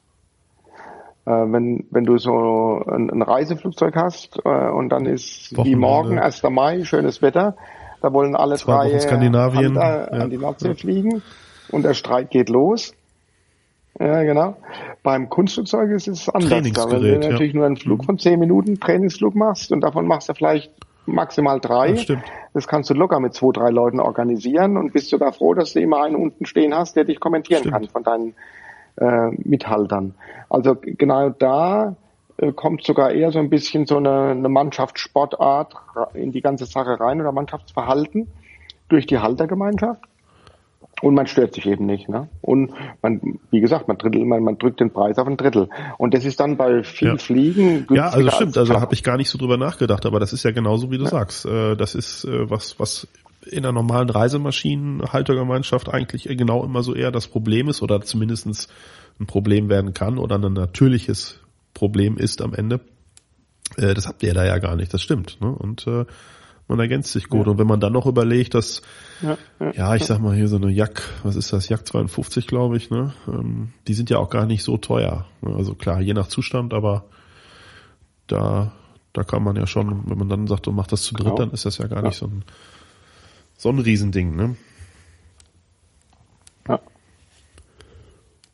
Äh, 1.24 1.30
wenn, 1.30 1.86
wenn 1.90 2.04
du 2.04 2.18
so 2.18 2.82
ein, 2.86 3.10
ein 3.10 3.22
Reiseflugzeug 3.22 3.94
hast 3.94 4.40
äh, 4.44 4.70
und 4.70 4.88
dann 4.88 5.06
ist 5.06 5.56
Wochenende. 5.56 5.70
wie 5.70 5.80
morgen, 5.80 6.18
1. 6.18 6.42
Mai, 6.50 6.84
schönes 6.84 7.22
Wetter, 7.22 7.56
da 8.00 8.12
wollen 8.12 8.34
alle 8.34 8.56
Zwei 8.56 8.88
drei 8.88 8.98
Skandinavien, 8.98 9.76
ja. 9.76 10.04
an 10.06 10.30
die 10.30 10.38
Nordsee 10.38 10.68
ja. 10.68 10.74
fliegen 10.74 11.22
und 11.70 11.84
der 11.84 11.94
Streit 11.94 12.30
geht 12.30 12.48
los. 12.48 12.94
Ja, 14.00 14.22
genau. 14.24 14.56
Beim 15.04 15.28
Kunstflugzeug 15.28 15.90
ist 15.90 16.08
es 16.08 16.28
anders. 16.28 16.50
Da, 16.72 16.90
wenn 16.90 17.02
du 17.02 17.28
natürlich 17.28 17.54
nur 17.54 17.66
einen 17.66 17.76
Flug 17.76 18.00
mhm. 18.00 18.04
von 18.04 18.18
zehn 18.18 18.40
Minuten 18.40 18.80
Trainingsflug 18.80 19.36
machst 19.36 19.70
und 19.70 19.80
davon 19.82 20.06
machst 20.06 20.28
du 20.28 20.34
vielleicht 20.34 20.72
maximal 21.06 21.60
drei. 21.60 21.92
Das, 21.92 22.06
das 22.54 22.68
kannst 22.68 22.90
du 22.90 22.94
locker 22.94 23.20
mit 23.20 23.34
zwei, 23.34 23.52
drei 23.52 23.70
Leuten 23.70 24.00
organisieren 24.00 24.76
und 24.76 24.92
bist 24.92 25.10
sogar 25.10 25.32
froh, 25.32 25.54
dass 25.54 25.74
du 25.74 25.80
immer 25.80 26.02
einen 26.02 26.16
unten 26.16 26.46
stehen 26.46 26.74
hast, 26.74 26.96
der 26.96 27.04
dich 27.04 27.20
kommentieren 27.20 27.60
stimmt. 27.60 27.74
kann 27.74 27.88
von 27.88 28.02
deinen 28.02 28.34
äh, 28.96 29.30
Mithaltern. 29.30 30.14
Also 30.48 30.76
genau 30.80 31.30
da 31.30 31.96
äh, 32.36 32.52
kommt 32.52 32.84
sogar 32.84 33.12
eher 33.12 33.30
so 33.30 33.38
ein 33.38 33.50
bisschen 33.50 33.86
so 33.86 33.96
eine, 33.96 34.30
eine 34.30 34.48
Mannschaftssportart 34.48 35.74
in 36.14 36.32
die 36.32 36.40
ganze 36.40 36.66
Sache 36.66 36.98
rein 36.98 37.20
oder 37.20 37.32
Mannschaftsverhalten 37.32 38.28
durch 38.88 39.06
die 39.06 39.18
Haltergemeinschaft. 39.18 40.02
Und 41.00 41.14
man 41.14 41.26
stört 41.26 41.54
sich 41.54 41.66
eben 41.66 41.86
nicht. 41.86 42.08
Ne? 42.08 42.28
Und 42.42 42.72
man, 43.02 43.38
wie 43.50 43.60
gesagt, 43.60 43.88
man, 43.88 43.98
drittel, 43.98 44.24
man, 44.24 44.44
man 44.44 44.58
drückt 44.58 44.78
den 44.78 44.92
Preis 44.92 45.18
auf 45.18 45.26
ein 45.26 45.36
Drittel. 45.36 45.68
Und 45.98 46.14
das 46.14 46.24
ist 46.24 46.38
dann 46.38 46.56
bei 46.56 46.84
viel 46.84 47.08
ja. 47.08 47.16
Fliegen 47.16 47.86
Ja, 47.90 48.10
also 48.10 48.30
stimmt, 48.30 48.56
also 48.56 48.80
habe 48.80 48.94
ich 48.94 49.02
gar 49.02 49.16
nicht 49.16 49.28
so 49.28 49.36
drüber 49.36 49.56
nachgedacht, 49.56 50.06
aber 50.06 50.20
das 50.20 50.32
ist 50.32 50.44
ja 50.44 50.52
genauso, 50.52 50.92
wie 50.92 50.98
du 50.98 51.04
ja. 51.04 51.10
sagst. 51.10 51.44
Äh, 51.44 51.76
das 51.76 51.96
ist 51.96 52.26
was, 52.28 52.78
was 52.78 53.08
in 53.46 53.64
einer 53.64 53.72
normalen 53.72 54.10
Reisemaschinenhaltergemeinschaft 54.10 55.88
eigentlich 55.88 56.24
genau 56.24 56.64
immer 56.64 56.82
so 56.82 56.94
eher 56.94 57.10
das 57.10 57.26
Problem 57.26 57.68
ist 57.68 57.82
oder 57.82 58.00
zumindestens 58.00 58.68
ein 59.20 59.26
Problem 59.26 59.68
werden 59.68 59.94
kann 59.94 60.18
oder 60.18 60.38
ein 60.38 60.52
natürliches 60.52 61.40
Problem 61.74 62.16
ist 62.16 62.40
am 62.42 62.54
Ende. 62.54 62.80
Äh, 63.76 63.94
das 63.94 64.06
habt 64.06 64.22
ihr 64.22 64.34
da 64.34 64.44
ja 64.44 64.58
gar 64.58 64.76
nicht, 64.76 64.92
das 64.94 65.02
stimmt. 65.02 65.40
Ne? 65.40 65.48
Und 65.48 65.86
äh, 65.86 66.04
man 66.68 66.80
ergänzt 66.80 67.12
sich 67.12 67.28
gut. 67.28 67.46
Ja. 67.46 67.52
Und 67.52 67.58
wenn 67.58 67.66
man 67.66 67.80
dann 67.80 67.92
noch 67.92 68.06
überlegt, 68.06 68.54
dass, 68.54 68.82
ja, 69.20 69.36
ja, 69.60 69.72
ja 69.72 69.94
ich 69.94 70.04
sag 70.04 70.20
mal 70.20 70.34
hier 70.34 70.48
so 70.48 70.56
eine 70.56 70.70
Jack, 70.70 71.02
was 71.22 71.36
ist 71.36 71.52
das, 71.52 71.68
Jack 71.68 71.86
52, 71.86 72.46
glaube 72.46 72.76
ich, 72.76 72.90
ne? 72.90 73.12
Ähm, 73.28 73.72
die 73.88 73.94
sind 73.94 74.10
ja 74.10 74.18
auch 74.18 74.30
gar 74.30 74.46
nicht 74.46 74.62
so 74.62 74.76
teuer. 74.78 75.26
Ne? 75.40 75.54
Also 75.54 75.74
klar, 75.74 76.00
je 76.00 76.14
nach 76.14 76.28
Zustand, 76.28 76.72
aber 76.72 77.04
da, 78.26 78.72
da 79.12 79.24
kann 79.24 79.42
man 79.42 79.56
ja 79.56 79.66
schon, 79.66 80.08
wenn 80.08 80.18
man 80.18 80.28
dann 80.28 80.46
sagt, 80.46 80.66
du 80.66 80.72
machst 80.72 80.92
das 80.92 81.02
zu 81.02 81.14
dritt, 81.14 81.26
genau. 81.26 81.36
dann 81.36 81.50
ist 81.50 81.66
das 81.66 81.78
ja 81.78 81.86
gar 81.88 82.02
nicht 82.02 82.16
so 82.16 82.26
ein, 82.26 82.44
so 83.56 83.68
ein 83.68 83.78
Riesending, 83.78 84.34
ne? 84.34 84.56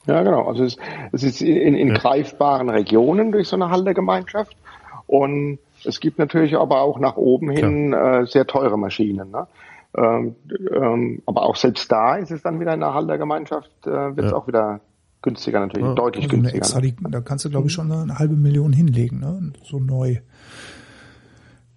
Ja, 0.08 0.22
genau. 0.22 0.48
Also 0.48 0.64
es, 0.64 0.76
es 1.12 1.22
ist 1.22 1.42
in, 1.42 1.74
in 1.74 1.88
ja. 1.88 1.94
greifbaren 1.94 2.70
Regionen 2.70 3.30
durch 3.30 3.48
so 3.48 3.56
eine 3.56 3.68
Haltergemeinschaft. 3.68 4.56
Und 5.06 5.58
es 5.84 6.00
gibt 6.00 6.18
natürlich 6.18 6.56
aber 6.56 6.80
auch 6.80 6.98
nach 6.98 7.16
oben 7.16 7.50
hin 7.50 7.92
äh, 7.92 8.24
sehr 8.26 8.46
teure 8.46 8.78
Maschinen. 8.78 9.30
Ne? 9.30 9.46
Ähm, 9.96 10.34
ähm, 10.72 11.22
aber 11.26 11.42
auch 11.42 11.56
selbst 11.56 11.92
da 11.92 12.16
ist 12.16 12.30
es 12.30 12.42
dann 12.42 12.58
wieder 12.58 12.72
in 12.72 12.80
der 12.80 12.94
Haltergemeinschaft, 12.94 13.70
äh, 13.86 14.16
wird 14.16 14.26
es 14.26 14.30
ja. 14.32 14.36
auch 14.36 14.48
wieder 14.48 14.80
günstiger 15.20 15.60
natürlich, 15.60 15.86
ja. 15.86 15.94
deutlich 15.94 16.24
also 16.24 16.36
günstiger. 16.36 16.58
Extra, 16.58 16.80
die, 16.80 16.94
da 17.10 17.20
kannst 17.20 17.44
du, 17.44 17.50
glaube 17.50 17.66
ich, 17.66 17.72
schon 17.72 17.92
eine 17.92 18.18
halbe 18.18 18.34
Million 18.34 18.72
hinlegen, 18.72 19.20
ne? 19.20 19.52
so 19.62 19.78
neu 19.78 20.18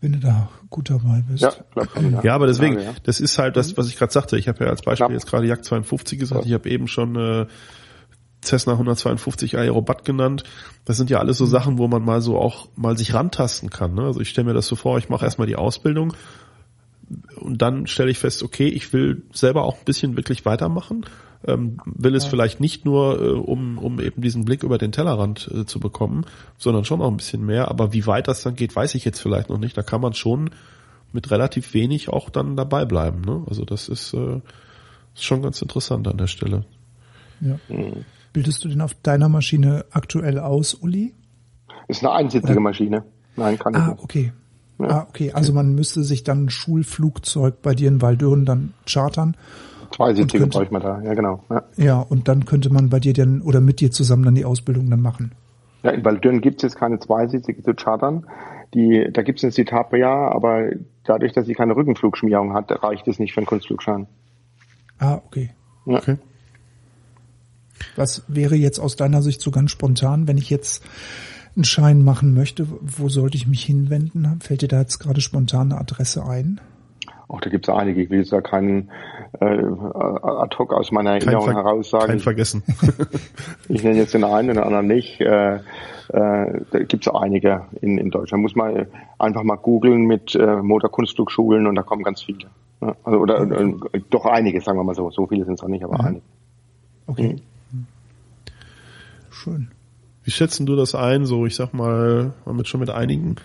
wenn 0.02 0.14
du 0.14 0.20
da 0.20 0.50
gut 0.70 0.90
dabei 0.90 1.24
bist. 1.30 1.44
Ja, 1.44 1.54
glaub, 1.74 1.88
ja. 1.96 2.24
ja 2.24 2.36
aber 2.36 2.48
deswegen, 2.48 2.80
das 3.04 3.20
ist 3.20 3.38
halt 3.38 3.56
das, 3.56 3.78
was 3.78 3.88
ich 3.88 3.98
gerade 3.98 4.12
sagte. 4.12 4.38
Ich 4.38 4.48
habe 4.48 4.66
ja 4.66 4.70
als 4.70 4.82
Beispiel 4.82 5.06
Knapp. 5.06 5.12
jetzt 5.12 5.28
gerade 5.28 5.46
Jagd 5.46 5.64
52 5.64 6.20
gesagt. 6.20 6.46
Ich 6.46 6.54
habe 6.54 6.70
eben 6.70 6.88
schon 6.88 7.16
äh, 7.16 7.46
Cessna 8.44 8.74
152 8.74 9.58
Aerobat 9.58 10.04
genannt. 10.04 10.44
Das 10.86 10.98
sind 10.98 11.12
ja 11.12 11.20
alles 11.20 11.38
so 11.38 11.46
mhm. 11.46 11.50
Sachen, 11.50 11.78
wo 11.78 11.88
man 11.88 12.04
mal 12.04 12.22
so 12.22 12.38
auch 12.38 12.68
mal 12.76 12.98
sich 12.98 13.14
rantasten 13.14 13.70
kann. 13.70 13.94
Ne? 13.94 14.04
Also 14.04 14.20
ich 14.20 14.30
stelle 14.30 14.48
mir 14.48 14.54
das 14.54 14.68
so 14.68 14.76
vor, 14.76 14.98
ich 14.98 15.10
mache 15.10 15.24
erstmal 15.24 15.48
die 15.48 15.56
Ausbildung 15.56 16.14
und 17.36 17.62
dann 17.62 17.88
stelle 17.88 18.10
ich 18.10 18.18
fest, 18.18 18.42
okay, 18.44 18.68
ich 18.68 18.94
will 18.94 19.24
selber 19.34 19.64
auch 19.64 19.78
ein 19.78 19.86
bisschen 19.86 20.16
wirklich 20.18 20.46
weitermachen. 20.46 21.06
Ähm, 21.46 21.78
will 21.86 22.16
es 22.16 22.26
ja. 22.26 22.30
vielleicht 22.30 22.60
nicht 22.60 22.86
nur, 22.86 23.20
äh, 23.20 23.30
um, 23.32 23.78
um 23.80 24.00
eben 24.00 24.22
diesen 24.22 24.46
Blick 24.46 24.62
über 24.64 24.78
den 24.78 24.92
Tellerrand 24.92 25.50
äh, 25.52 25.66
zu 25.66 25.80
bekommen, 25.80 26.26
sondern 26.58 26.86
schon 26.86 27.02
auch 27.02 27.10
ein 27.10 27.18
bisschen 27.18 27.46
mehr. 27.46 27.70
Aber 27.70 27.94
wie 27.94 28.06
weit 28.06 28.28
das 28.28 28.44
dann 28.44 28.56
geht, 28.56 28.76
weiß 28.76 28.94
ich 28.96 29.06
jetzt 29.06 29.20
vielleicht 29.20 29.50
noch 29.50 29.58
nicht. 29.58 29.76
Da 29.76 29.82
kann 29.82 30.02
man 30.02 30.14
schon 30.14 30.52
mit 31.14 31.32
relativ 31.32 31.74
wenig 31.74 32.10
auch 32.10 32.30
dann 32.30 32.56
dabei 32.56 32.86
bleiben. 32.86 33.22
Ne? 33.22 33.44
Also 33.48 33.66
das 33.66 33.90
ist, 33.90 34.14
äh, 34.14 34.42
ist 35.16 35.24
schon 35.24 35.42
ganz 35.42 35.62
interessant 35.62 36.08
an 36.08 36.18
der 36.18 36.28
Stelle. 36.28 36.66
Ja. 37.42 37.60
Mhm. 37.70 38.06
Bildest 38.34 38.64
du 38.64 38.70
den 38.70 38.82
auf 38.82 38.94
deiner 39.02 39.28
Maschine 39.28 39.86
aktuell 39.92 40.40
aus, 40.40 40.74
Uli? 40.74 41.14
Ist 41.88 42.04
eine 42.04 42.14
einsitzige 42.14 42.54
Oder? 42.54 42.62
Maschine. 42.62 43.04
Nein, 43.36 43.58
kann 43.60 43.74
ich 43.74 43.80
ah, 43.80 43.88
nicht. 43.90 44.04
Okay. 44.04 44.34
Ja. 44.80 44.88
Ah, 44.88 45.08
okay. 45.10 45.32
Also 45.34 45.54
man 45.54 45.76
müsste 45.76 46.04
sich 46.04 46.24
dann 46.24 46.46
ein 46.46 46.50
Schulflugzeug 46.50 47.62
bei 47.62 47.76
dir 47.76 47.90
in 47.90 48.02
Waldürn 48.02 48.46
dann 48.46 48.74
chartern. 48.86 49.36
Zweisitzige 49.92 50.48
brauche 50.48 50.64
ich 50.64 50.72
mal 50.72 50.80
da, 50.80 51.02
ja 51.02 51.14
genau. 51.14 51.44
Ja. 51.50 51.64
ja, 51.78 52.00
und 52.00 52.28
dann 52.28 52.46
könnte 52.46 52.72
man 52.72 52.90
bei 52.90 53.00
dir 53.00 53.14
dann 53.14 53.42
oder 53.42 53.62
mit 53.62 53.80
dir 53.80 53.92
zusammen 53.92 54.24
dann 54.24 54.36
die 54.36 54.46
Ausbildung 54.46 54.90
dann 54.90 55.02
machen. 55.02 55.34
Ja, 55.84 55.92
in 55.92 56.06
Waldürn 56.06 56.42
gibt 56.42 56.58
es 56.58 56.72
jetzt 56.72 56.80
keine 56.80 57.00
zweisitzige 57.00 57.64
zu 57.64 57.74
chartern. 57.74 58.26
Die, 58.74 59.10
da 59.12 59.22
gibt 59.22 59.40
es 59.40 59.44
ein 59.44 59.52
Citabria, 59.52 60.30
aber 60.30 60.70
dadurch, 61.04 61.34
dass 61.34 61.46
sie 61.46 61.56
keine 61.56 61.76
Rückenflugschmierung 61.76 62.54
hat, 62.54 62.72
reicht 62.84 63.08
es 63.08 63.20
nicht 63.20 63.34
für 63.34 63.40
einen 63.40 63.48
Kunstflugschein. 63.48 64.08
Ah, 65.00 65.16
okay. 65.16 65.52
Ja. 65.86 65.98
Okay. 65.98 66.18
Was 67.96 68.24
wäre 68.28 68.56
jetzt 68.56 68.80
aus 68.80 68.96
deiner 68.96 69.22
Sicht 69.22 69.42
so 69.42 69.52
ganz 69.52 69.72
spontan, 69.72 70.28
wenn 70.28 70.38
ich 70.38 70.50
jetzt 70.50 70.84
einen 71.56 71.66
Schein 71.66 72.04
machen 72.04 72.34
möchte? 72.34 72.68
Wo 72.80 73.10
sollte 73.10 73.36
ich 73.36 73.48
mich 73.48 73.64
hinwenden? 73.64 74.40
Fällt 74.40 74.62
dir 74.62 74.68
da 74.68 74.80
jetzt 74.80 75.00
gerade 75.00 75.20
spontan 75.20 75.72
eine 75.72 75.82
Adresse 75.82 76.24
ein? 76.26 76.62
Auch 77.32 77.40
da 77.40 77.50
gibt 77.50 77.66
es 77.66 77.74
einige. 77.74 78.02
Ich 78.02 78.10
will 78.10 78.20
jetzt 78.20 78.34
da 78.34 78.42
keinen 78.42 78.92
äh, 79.40 79.46
ad 79.46 80.58
hoc 80.58 80.74
aus 80.74 80.92
meiner 80.92 81.12
Erinnerung 81.12 81.46
Kein 81.46 81.56
heraus 81.56 81.90
sagen. 81.90 82.08
Kein 82.08 82.20
Vergessen. 82.20 82.64
Ich 83.70 83.84
nenne 83.84 84.00
jetzt 84.00 84.14
den 84.14 84.26
einen 84.26 84.50
und 84.50 84.56
den 84.56 84.64
anderen 84.66 84.88
nicht. 84.88 85.22
Äh, 85.22 85.56
äh, 85.56 85.60
da 86.10 86.80
gibt 86.86 87.08
es 87.08 87.14
einige 87.14 87.68
in, 87.80 87.98
in 87.98 88.12
Deutschland. 88.12 88.42
Muss 88.42 88.56
man 88.56 88.88
einfach 89.18 89.44
mal 89.44 89.56
googeln 89.56 90.02
mit 90.08 90.36
äh, 90.36 90.58
Motorkunstflugschulen 90.58 91.68
und 91.68 91.76
da 91.76 91.84
kommen 91.84 92.04
ganz 92.04 92.22
viele. 92.22 92.50
Ja, 92.82 92.98
also, 93.06 93.20
oder 93.20 93.50
äh, 93.50 93.76
doch 94.10 94.26
einige, 94.26 94.60
sagen 94.60 94.78
wir 94.78 94.84
mal 94.84 94.96
so. 94.96 95.10
So 95.10 95.26
viele 95.28 95.46
sind 95.46 95.54
es 95.54 95.64
auch 95.64 95.70
nicht, 95.70 95.86
aber 95.86 96.04
einige. 96.04 96.24
Okay. 97.08 97.38
Schön. 99.30 99.72
Wie 100.24 100.32
schätzen 100.32 100.66
du 100.66 100.76
das 100.76 100.96
ein? 100.96 101.26
So, 101.26 101.46
ich 101.46 101.56
sag 101.56 101.74
mal, 101.74 102.34
wir 102.44 102.52
haben 102.52 102.58
jetzt 102.58 102.68
schon 102.68 102.82
mit 102.82 102.90
einigen 102.90 103.38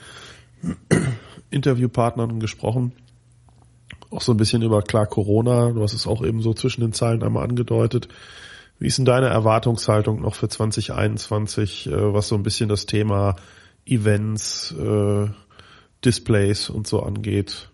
Interviewpartnern 1.51 2.41
gesprochen. 2.41 2.93
Auch 4.17 4.23
so 4.23 4.33
ein 4.33 4.39
bisschen 4.39 4.63
über 4.63 4.81
klar 4.81 5.05
Corona. 5.05 5.73
Du 5.73 5.83
hast 5.83 5.93
es 5.93 6.07
auch 6.07 6.25
eben 6.25 6.41
so 6.41 6.55
zwischen 6.55 6.81
den 6.81 6.95
Zeilen 6.95 7.23
einmal 7.23 7.45
angedeutet. 7.45 8.09
Wie 8.79 8.87
ist 8.87 8.97
denn 8.97 9.05
deine 9.05 9.27
Erwartungshaltung 9.27 10.23
noch 10.23 10.35
für 10.35 10.49
2021, 10.49 11.87
äh, 11.89 12.15
was 12.15 12.29
so 12.29 12.35
ein 12.35 12.43
bisschen 12.43 12.71
das 12.71 12.87
Thema 12.87 13.37
Events, 13.85 14.75
äh, 14.75 15.27
Displays 16.03 16.71
und 16.71 16.87
so 16.87 17.03
angeht? 17.03 17.69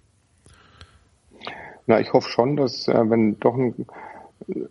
Na, 1.86 2.00
ich 2.00 2.12
hoffe 2.12 2.28
schon, 2.28 2.56
dass 2.56 2.88
äh, 2.88 3.08
wenn 3.08 3.38
doch 3.38 3.54
ein, 3.54 3.86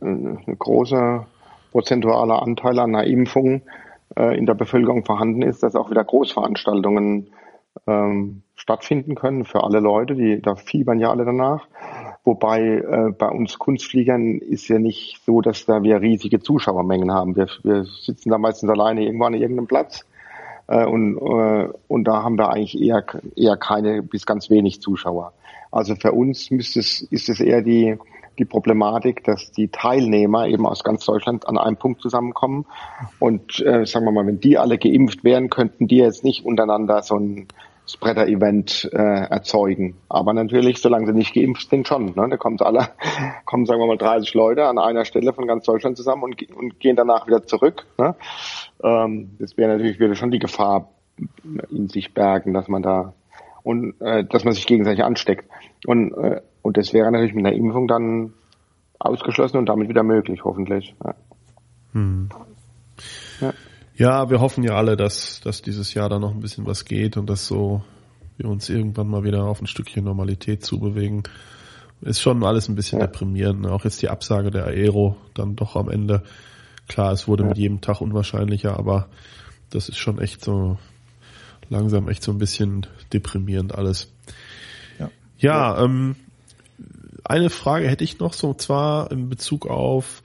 ein, 0.02 0.58
großer 0.60 1.26
prozentualer 1.72 2.42
Anteil 2.42 2.80
an 2.80 2.96
einer 2.96 3.08
Impfung 3.08 3.62
in 4.14 4.46
der 4.46 4.56
Bevölkerung 4.56 5.06
vorhanden 5.06 5.42
ist, 5.42 5.64
dass 5.64 5.74
auch 5.78 5.90
wieder 5.90 6.04
Großveranstaltungen 6.04 7.32
ähm, 7.88 8.44
stattfinden 8.62 9.16
können 9.16 9.44
für 9.44 9.64
alle 9.64 9.80
Leute, 9.80 10.14
die 10.14 10.40
da 10.40 10.56
fiebern 10.56 11.00
ja 11.00 11.10
alle 11.10 11.26
danach. 11.26 11.68
Wobei 12.24 12.62
äh, 12.62 13.12
bei 13.18 13.28
uns 13.28 13.58
Kunstfliegern 13.58 14.38
ist 14.38 14.68
ja 14.68 14.78
nicht 14.78 15.20
so, 15.26 15.42
dass 15.42 15.66
da 15.66 15.82
wir 15.82 16.00
riesige 16.00 16.40
Zuschauermengen 16.40 17.12
haben. 17.12 17.36
Wir, 17.36 17.48
wir 17.64 17.86
sitzen 17.86 18.30
da 18.30 18.38
meistens 18.38 18.70
alleine 18.70 19.04
irgendwo 19.04 19.26
an 19.26 19.34
irgendeinem 19.34 19.66
Platz 19.66 20.06
äh, 20.68 20.86
und, 20.86 21.18
äh, 21.18 21.70
und 21.88 22.04
da 22.04 22.22
haben 22.22 22.38
wir 22.38 22.52
eigentlich 22.52 22.80
eher, 22.80 23.04
eher 23.36 23.58
keine 23.58 24.04
bis 24.04 24.28
ganz 24.28 24.52
wenig 24.52 24.80
Zuschauer. 24.80 25.34
Also 25.72 25.96
für 25.96 26.12
uns 26.12 26.52
müsste 26.52 26.82
es, 26.82 27.02
ist 27.02 27.30
es 27.30 27.40
eher 27.40 27.64
die, 27.64 27.98
die 28.38 28.46
Problematik, 28.46 29.24
dass 29.24 29.52
die 29.52 29.70
Teilnehmer 29.70 30.46
eben 30.46 30.68
aus 30.68 30.84
ganz 30.84 31.04
Deutschland 31.06 31.48
an 31.48 31.58
einem 31.58 31.78
Punkt 31.78 32.02
zusammenkommen. 32.02 32.68
Und 33.18 33.60
äh, 33.66 33.88
sagen 33.88 34.06
wir 34.06 34.12
mal, 34.12 34.28
wenn 34.28 34.40
die 34.40 34.60
alle 34.60 34.78
geimpft 34.78 35.24
wären, 35.24 35.50
könnten 35.50 35.88
die 35.88 35.98
jetzt 35.98 36.24
nicht 36.24 36.46
untereinander 36.46 37.02
so 37.02 37.16
ein 37.16 37.48
Spreader-Event 37.88 38.90
äh, 38.94 38.98
erzeugen. 38.98 39.98
Aber 40.08 40.34
natürlich, 40.34 40.80
solange 40.80 41.08
sie 41.08 41.14
nicht 41.14 41.34
geimpft 41.34 41.70
sind, 41.70 41.88
schon. 41.88 42.06
Ne? 42.16 42.28
Da 42.30 42.38
kommen 42.38 42.58
alle, 42.62 42.90
kommen 43.46 43.66
sagen 43.66 43.80
wir 43.80 43.88
mal 43.88 43.98
30 43.98 44.34
Leute 44.34 44.66
an 44.66 44.78
einer 44.78 45.06
Stelle 45.06 45.34
von 45.34 45.48
ganz 45.48 45.66
Deutschland 45.66 45.98
zusammen 45.98 46.24
und, 46.24 46.52
und 46.56 46.80
gehen 46.80 46.96
danach 46.96 47.28
wieder 47.28 47.46
zurück. 47.46 47.86
Ne? 47.98 48.16
Ähm, 48.84 49.32
das 49.40 49.58
wäre 49.58 49.72
natürlich 49.72 50.00
würde 50.00 50.16
schon 50.16 50.32
die 50.32 50.40
Gefahr 50.40 50.90
in 51.70 51.88
sich 51.90 52.14
bergen, 52.14 52.54
dass 52.54 52.68
man 52.68 52.82
da 52.82 53.14
und 53.64 54.00
äh, 54.02 54.24
dass 54.24 54.44
man 54.44 54.54
sich 54.54 54.66
gegenseitig 54.66 55.04
ansteckt. 55.04 55.46
Und 55.86 56.14
äh, 56.14 56.42
und 56.62 56.78
das 56.78 56.94
wäre 56.94 57.12
natürlich 57.12 57.34
mit 57.34 57.46
einer 57.46 57.56
Impfung 57.56 57.88
dann 57.88 58.34
ausgeschlossen 59.00 59.58
und 59.58 59.68
damit 59.68 59.90
wieder 59.90 60.04
möglich, 60.04 60.44
hoffentlich. 60.44 60.96
Ja. 61.04 61.16
Ja. 61.94 62.30
Ja, 64.02 64.30
wir 64.32 64.40
hoffen 64.42 64.64
ja 64.64 64.76
alle, 64.76 64.98
dass, 64.98 65.42
dass 65.42 65.62
dieses 65.62 65.94
Jahr 65.94 66.10
da 66.10 66.18
noch 66.18 66.32
ein 66.32 66.40
bisschen 66.40 66.66
was 66.66 66.86
geht 66.86 67.18
und 67.18 67.30
dass 67.30 67.46
so 67.46 67.84
wir 68.38 68.50
uns 68.50 68.68
irgendwann 68.70 69.08
mal 69.08 69.24
wieder 69.24 69.44
auf 69.46 69.62
ein 69.62 69.68
Stückchen 69.68 70.04
Normalität 70.04 70.66
zubewegen. 70.66 71.22
Ist 72.02 72.20
schon 72.22 72.44
alles 72.44 72.68
ein 72.68 72.74
bisschen 72.74 73.00
Ja. 73.00 73.06
deprimierend. 73.06 73.62
ne? 73.62 73.72
Auch 73.72 73.84
jetzt 73.84 74.02
die 74.02 74.10
Absage 74.10 74.50
der 74.50 74.66
Aero 74.66 75.18
dann 75.36 75.56
doch 75.56 75.76
am 75.76 75.88
Ende. 75.90 76.24
Klar, 76.88 77.12
es 77.12 77.28
wurde 77.28 77.44
Ja. 77.44 77.50
mit 77.50 77.58
jedem 77.60 77.82
Tag 77.82 78.02
unwahrscheinlicher, 78.02 78.76
aber 78.78 79.08
das 79.70 79.88
ist 79.88 79.98
schon 79.98 80.20
echt 80.20 80.44
so 80.44 80.80
langsam 81.70 82.10
echt 82.10 82.24
so 82.24 82.32
ein 82.32 82.40
bisschen 82.40 82.88
deprimierend 83.14 83.76
alles. 83.76 84.12
Ja. 84.98 85.10
Ja, 85.38 85.84
ähm, 85.84 86.16
eine 87.24 87.52
Frage 87.52 87.88
hätte 87.88 88.04
ich 88.04 88.18
noch 88.18 88.34
so, 88.34 88.50
und 88.50 88.62
zwar 88.62 89.12
in 89.12 89.30
Bezug 89.30 89.68
auf, 89.68 90.24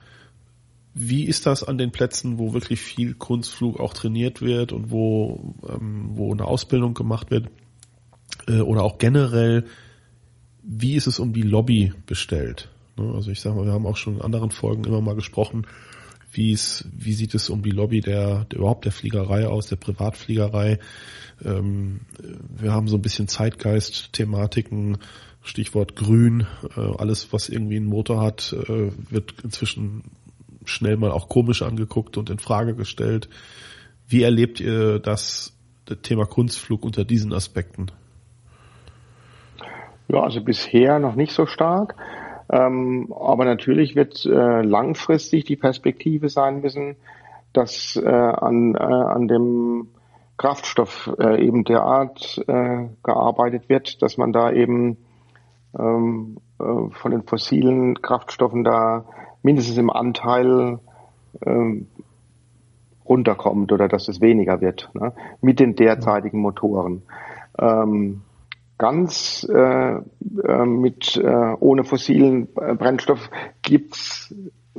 wie 0.97 1.25
ist 1.25 1.45
das 1.45 1.63
an 1.63 1.77
den 1.77 1.91
Plätzen, 1.91 2.37
wo 2.37 2.53
wirklich 2.53 2.81
viel 2.81 3.13
Kunstflug 3.13 3.79
auch 3.79 3.93
trainiert 3.93 4.41
wird 4.41 4.71
und 4.71 4.91
wo, 4.91 5.53
ähm, 5.69 6.09
wo 6.13 6.31
eine 6.31 6.45
Ausbildung 6.45 6.93
gemacht 6.93 7.29
wird? 7.29 7.49
Äh, 8.47 8.61
oder 8.61 8.83
auch 8.83 8.97
generell, 8.97 9.65
wie 10.63 10.95
ist 10.95 11.07
es 11.07 11.19
um 11.19 11.33
die 11.33 11.43
Lobby 11.43 11.93
bestellt? 12.05 12.69
Ne, 12.97 13.13
Also 13.13 13.31
ich 13.31 13.41
sag 13.41 13.55
mal, 13.55 13.65
wir 13.65 13.73
haben 13.73 13.85
auch 13.85 13.97
schon 13.97 14.15
in 14.15 14.21
anderen 14.21 14.51
Folgen 14.51 14.85
immer 14.85 15.01
mal 15.01 15.15
gesprochen, 15.15 15.67
wie 16.31 16.51
es, 16.51 16.85
wie 16.93 17.13
sieht 17.13 17.33
es 17.35 17.49
um 17.49 17.63
die 17.63 17.71
Lobby 17.71 18.01
der, 18.01 18.45
der 18.45 18.59
überhaupt 18.59 18.85
der 18.85 18.91
Fliegerei 18.91 19.47
aus, 19.47 19.67
der 19.67 19.77
Privatfliegerei? 19.77 20.79
Ähm, 21.43 22.01
wir 22.57 22.73
haben 22.73 22.87
so 22.87 22.97
ein 22.97 23.01
bisschen 23.01 23.27
Zeitgeist-Thematiken, 23.27 24.97
Stichwort 25.41 25.95
Grün, 25.95 26.45
äh, 26.75 26.81
alles 26.97 27.31
was 27.31 27.49
irgendwie 27.49 27.77
einen 27.77 27.85
Motor 27.85 28.21
hat, 28.21 28.53
äh, 28.53 28.91
wird 29.09 29.35
inzwischen 29.43 30.03
schnell 30.69 30.97
mal 30.97 31.11
auch 31.11 31.29
komisch 31.29 31.61
angeguckt 31.61 32.17
und 32.17 32.29
in 32.29 32.39
Frage 32.39 32.75
gestellt. 32.75 33.29
Wie 34.07 34.23
erlebt 34.23 34.59
ihr 34.59 34.99
das, 34.99 35.53
das 35.85 35.99
Thema 36.01 36.25
Kunstflug 36.25 36.85
unter 36.85 37.03
diesen 37.05 37.33
Aspekten? 37.33 37.87
Ja, 40.07 40.21
also 40.21 40.41
bisher 40.41 40.99
noch 40.99 41.15
nicht 41.15 41.33
so 41.33 41.45
stark. 41.45 41.95
Ähm, 42.49 43.13
aber 43.13 43.43
natürlich 43.43 43.95
wird 43.95 44.25
äh, 44.25 44.61
langfristig 44.61 45.43
die 45.43 45.57
Perspektive 45.57 46.29
sein 46.29 46.61
müssen, 46.61 46.95
dass 47.51 47.97
äh, 48.01 48.07
an, 48.07 48.75
äh, 48.75 48.77
an 48.77 49.27
dem 49.27 49.89
Kraftstoff 50.37 51.11
äh, 51.19 51.45
eben 51.45 51.63
derart 51.63 52.41
äh, 52.47 52.87
gearbeitet 53.03 53.67
wird, 53.69 54.01
dass 54.01 54.17
man 54.17 54.31
da 54.31 54.51
eben 54.51 54.97
ähm, 55.77 56.37
äh, 56.59 56.63
von 56.91 57.11
den 57.11 57.23
fossilen 57.23 58.01
Kraftstoffen 58.01 58.63
da 58.63 59.05
mindestens 59.47 59.77
im 59.77 59.89
Anteil 59.89 60.79
ähm, 61.45 61.87
runterkommt 63.07 63.71
oder 63.71 63.87
dass 63.87 64.09
es 64.09 64.19
weniger 64.19 64.59
wird 64.59 64.89
ne? 64.93 65.13
mit 65.39 65.61
den 65.61 65.75
derzeitigen 65.75 66.41
Motoren. 66.41 67.03
Ähm, 67.57 68.23
ganz 68.77 69.47
äh, 69.49 69.93
äh, 69.93 70.65
mit 70.65 71.15
äh, 71.15 71.53
ohne 71.61 71.85
fossilen 71.85 72.49
äh, 72.59 72.75
Brennstoff 72.75 73.29
gibt's 73.61 74.35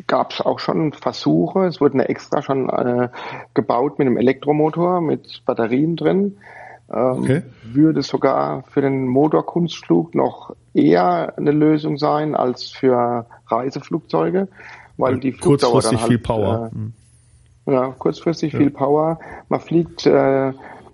gab 0.06 0.32
es 0.32 0.40
auch 0.42 0.58
schon 0.58 0.92
Versuche. 0.92 1.64
Es 1.64 1.80
wurden 1.80 2.00
extra 2.00 2.42
schon 2.42 2.68
äh, 2.68 3.08
gebaut 3.54 3.98
mit 3.98 4.06
einem 4.06 4.18
Elektromotor 4.18 5.00
mit 5.00 5.42
Batterien 5.46 5.96
drin. 5.96 6.36
Ähm, 6.92 7.18
Okay. 7.22 7.42
Würde 7.64 8.02
sogar 8.02 8.62
für 8.64 8.80
den 8.80 9.06
Motorkunstflug 9.06 10.14
noch 10.14 10.54
eher 10.74 11.36
eine 11.36 11.50
Lösung 11.50 11.98
sein 11.98 12.34
als 12.34 12.70
für 12.70 13.26
Reiseflugzeuge, 13.48 14.48
weil 14.96 15.18
die 15.18 15.32
Flugdauer 15.32 15.72
Kurzfristig 15.72 15.90
dann 15.90 16.00
halt, 16.00 16.08
viel 16.08 16.18
Power. 16.18 16.70
Äh, 16.72 16.74
Hm. 16.74 16.92
ja, 17.66 17.94
kurzfristig 17.98 18.56
viel 18.56 18.70
Power. 18.70 19.18
Man 19.48 19.60
fliegt, 19.60 20.06
äh, 20.06 20.52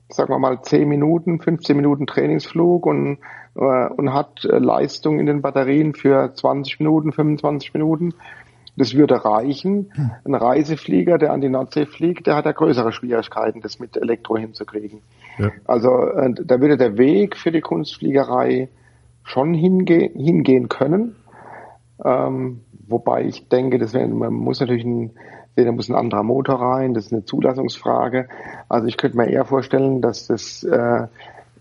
sagen 0.09 0.29
wir 0.31 0.39
mal, 0.39 0.61
10 0.63 0.89
Minuten, 0.89 1.41
15 1.41 1.77
Minuten 1.77 2.07
Trainingsflug 2.07 2.87
und, 2.87 3.19
äh, 3.55 3.87
und 3.87 4.13
hat 4.13 4.45
äh, 4.45 4.59
Leistung 4.59 5.21
in 5.21 5.27
den 5.27 5.43
Batterien 5.43 5.95
für 5.95 6.35
20 6.35 6.81
Minuten, 6.81 7.13
25 7.13 7.73
Minuten. 7.75 8.15
Das 8.77 8.95
würde 8.95 9.25
reichen. 9.25 9.93
Ein 10.25 10.35
Reiseflieger, 10.35 11.17
der 11.17 11.33
an 11.33 11.41
die 11.41 11.49
Nordsee 11.49 11.87
fliegt, 11.87 12.27
der 12.27 12.35
hat 12.35 12.45
ja 12.45 12.51
größere 12.51 12.91
Schwierigkeiten, 12.91 13.61
das 13.61 13.79
mit 13.79 13.97
Elektro 13.97 14.37
hinzukriegen. 14.37 15.01
Ja. 15.39 15.51
Also 15.65 15.91
äh, 15.91 16.33
da 16.45 16.61
würde 16.61 16.77
der 16.77 16.99
Weg 16.99 17.37
für 17.37 17.53
die 17.53 17.61
Kunstfliegerei 17.61 18.69
schon 19.23 19.55
hinge 19.55 20.11
hingehen 20.15 20.69
können. 20.69 21.17
Ähm, 22.05 22.61
wobei 22.87 23.25
ich 23.25 23.49
denke, 23.49 23.79
das 23.79 23.95
wär, 23.95 24.07
man 24.07 24.33
muss 24.35 24.61
natürlich 24.61 24.85
ein, 24.85 25.13
da 25.57 25.71
muss 25.73 25.89
ein 25.89 25.95
anderer 25.95 26.23
Motor 26.23 26.61
rein, 26.61 26.95
das 26.95 27.07
ist 27.07 27.13
eine 27.13 27.25
Zulassungsfrage. 27.25 28.29
Also 28.69 28.87
ich 28.87 28.97
könnte 28.97 29.17
mir 29.17 29.29
eher 29.29 29.45
vorstellen, 29.45 30.03
dass 30.03 30.27
das 30.27 30.65
äh, 30.65 31.07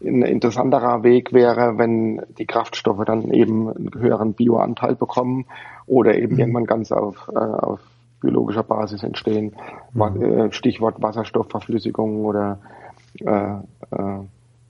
ein 0.06 0.22
interessanterer 0.24 1.04
Weg 1.04 1.32
wäre, 1.32 1.78
wenn 1.78 2.22
die 2.38 2.46
Kraftstoffe 2.46 3.06
dann 3.06 3.32
eben 3.32 3.70
einen 3.70 3.92
höheren 3.98 4.34
Bioanteil 4.34 4.96
bekommen 4.96 5.46
oder 5.86 6.16
eben 6.16 6.38
irgendwann 6.38 6.66
ganz 6.66 6.92
auf, 6.92 7.30
äh, 7.34 7.38
auf 7.38 7.80
biologischer 8.20 8.64
Basis 8.64 9.04
entstehen. 9.04 9.54
Wa- 9.94 10.14
äh, 10.16 10.52
Stichwort 10.52 11.02
Wasserstoffverflüssigung 11.02 12.26
oder 12.26 12.60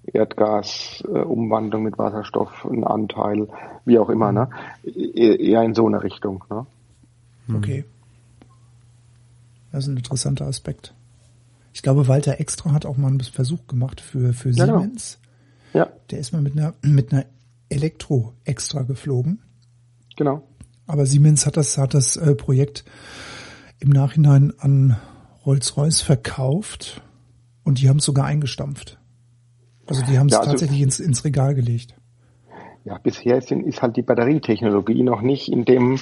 Erdgasumwandlung 0.05 1.83
mit 1.83 1.97
Wasserstoff, 1.97 2.65
ein 2.65 2.83
Anteil, 2.83 3.47
wie 3.85 3.97
auch 3.99 4.09
immer, 4.09 4.31
ne? 4.31 4.49
E- 4.83 5.35
Eher 5.51 5.63
in 5.63 5.73
so 5.73 5.87
eine 5.87 6.03
Richtung, 6.03 6.43
ne? 6.49 6.65
Okay. 7.55 7.85
Das 9.71 9.85
ist 9.85 9.89
ein 9.89 9.97
interessanter 9.97 10.45
Aspekt. 10.45 10.93
Ich 11.73 11.81
glaube, 11.81 12.07
Walter 12.07 12.39
Extra 12.39 12.71
hat 12.73 12.85
auch 12.85 12.97
mal 12.97 13.07
einen 13.07 13.21
Versuch 13.21 13.65
gemacht 13.67 13.99
für, 14.01 14.33
für 14.33 14.51
Genau. 14.51 14.79
Siemens. 14.79 15.19
Ja, 15.73 15.87
Der 16.11 16.19
ist 16.19 16.31
mal 16.33 16.41
mit 16.41 16.53
einer, 16.57 16.73
mit 16.83 17.11
einer 17.11 17.25
Elektro 17.69 18.33
extra 18.45 18.83
geflogen. 18.83 19.39
Genau. 20.15 20.43
Aber 20.85 21.05
Siemens 21.07 21.45
hat 21.47 21.57
das, 21.57 21.77
hat 21.77 21.93
das 21.95 22.17
äh, 22.17 22.35
Projekt 22.35 22.83
im 23.79 23.89
Nachhinein 23.89 24.53
an 24.59 24.97
Rolls-Royce 25.45 26.01
verkauft 26.01 27.01
und 27.63 27.81
die 27.81 27.89
haben 27.89 27.97
es 27.97 28.05
sogar 28.05 28.25
eingestampft. 28.25 28.99
Also 29.87 30.03
die 30.05 30.17
haben 30.17 30.27
es 30.27 30.33
ja, 30.33 30.39
also, 30.39 30.51
tatsächlich 30.51 30.81
ins, 30.81 30.99
ins 30.99 31.25
Regal 31.25 31.55
gelegt. 31.55 31.95
Ja, 32.85 32.97
bisher 32.97 33.37
ist, 33.37 33.51
ist 33.51 33.81
halt 33.81 33.95
die 33.95 34.01
Batterietechnologie 34.01 35.03
noch 35.03 35.21
nicht 35.21 35.49
in 35.49 35.65
dem 35.65 35.99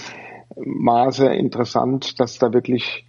Maße 0.55 1.27
interessant, 1.27 2.19
dass 2.19 2.39
da 2.39 2.53
wirklich 2.53 3.05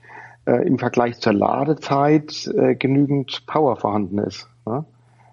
äh, 0.46 0.66
im 0.66 0.78
Vergleich 0.78 1.18
zur 1.20 1.32
Ladezeit 1.32 2.46
äh, 2.54 2.74
genügend 2.74 3.44
Power 3.46 3.76
vorhanden 3.76 4.18
ist. 4.18 4.48
Ja? 4.66 4.84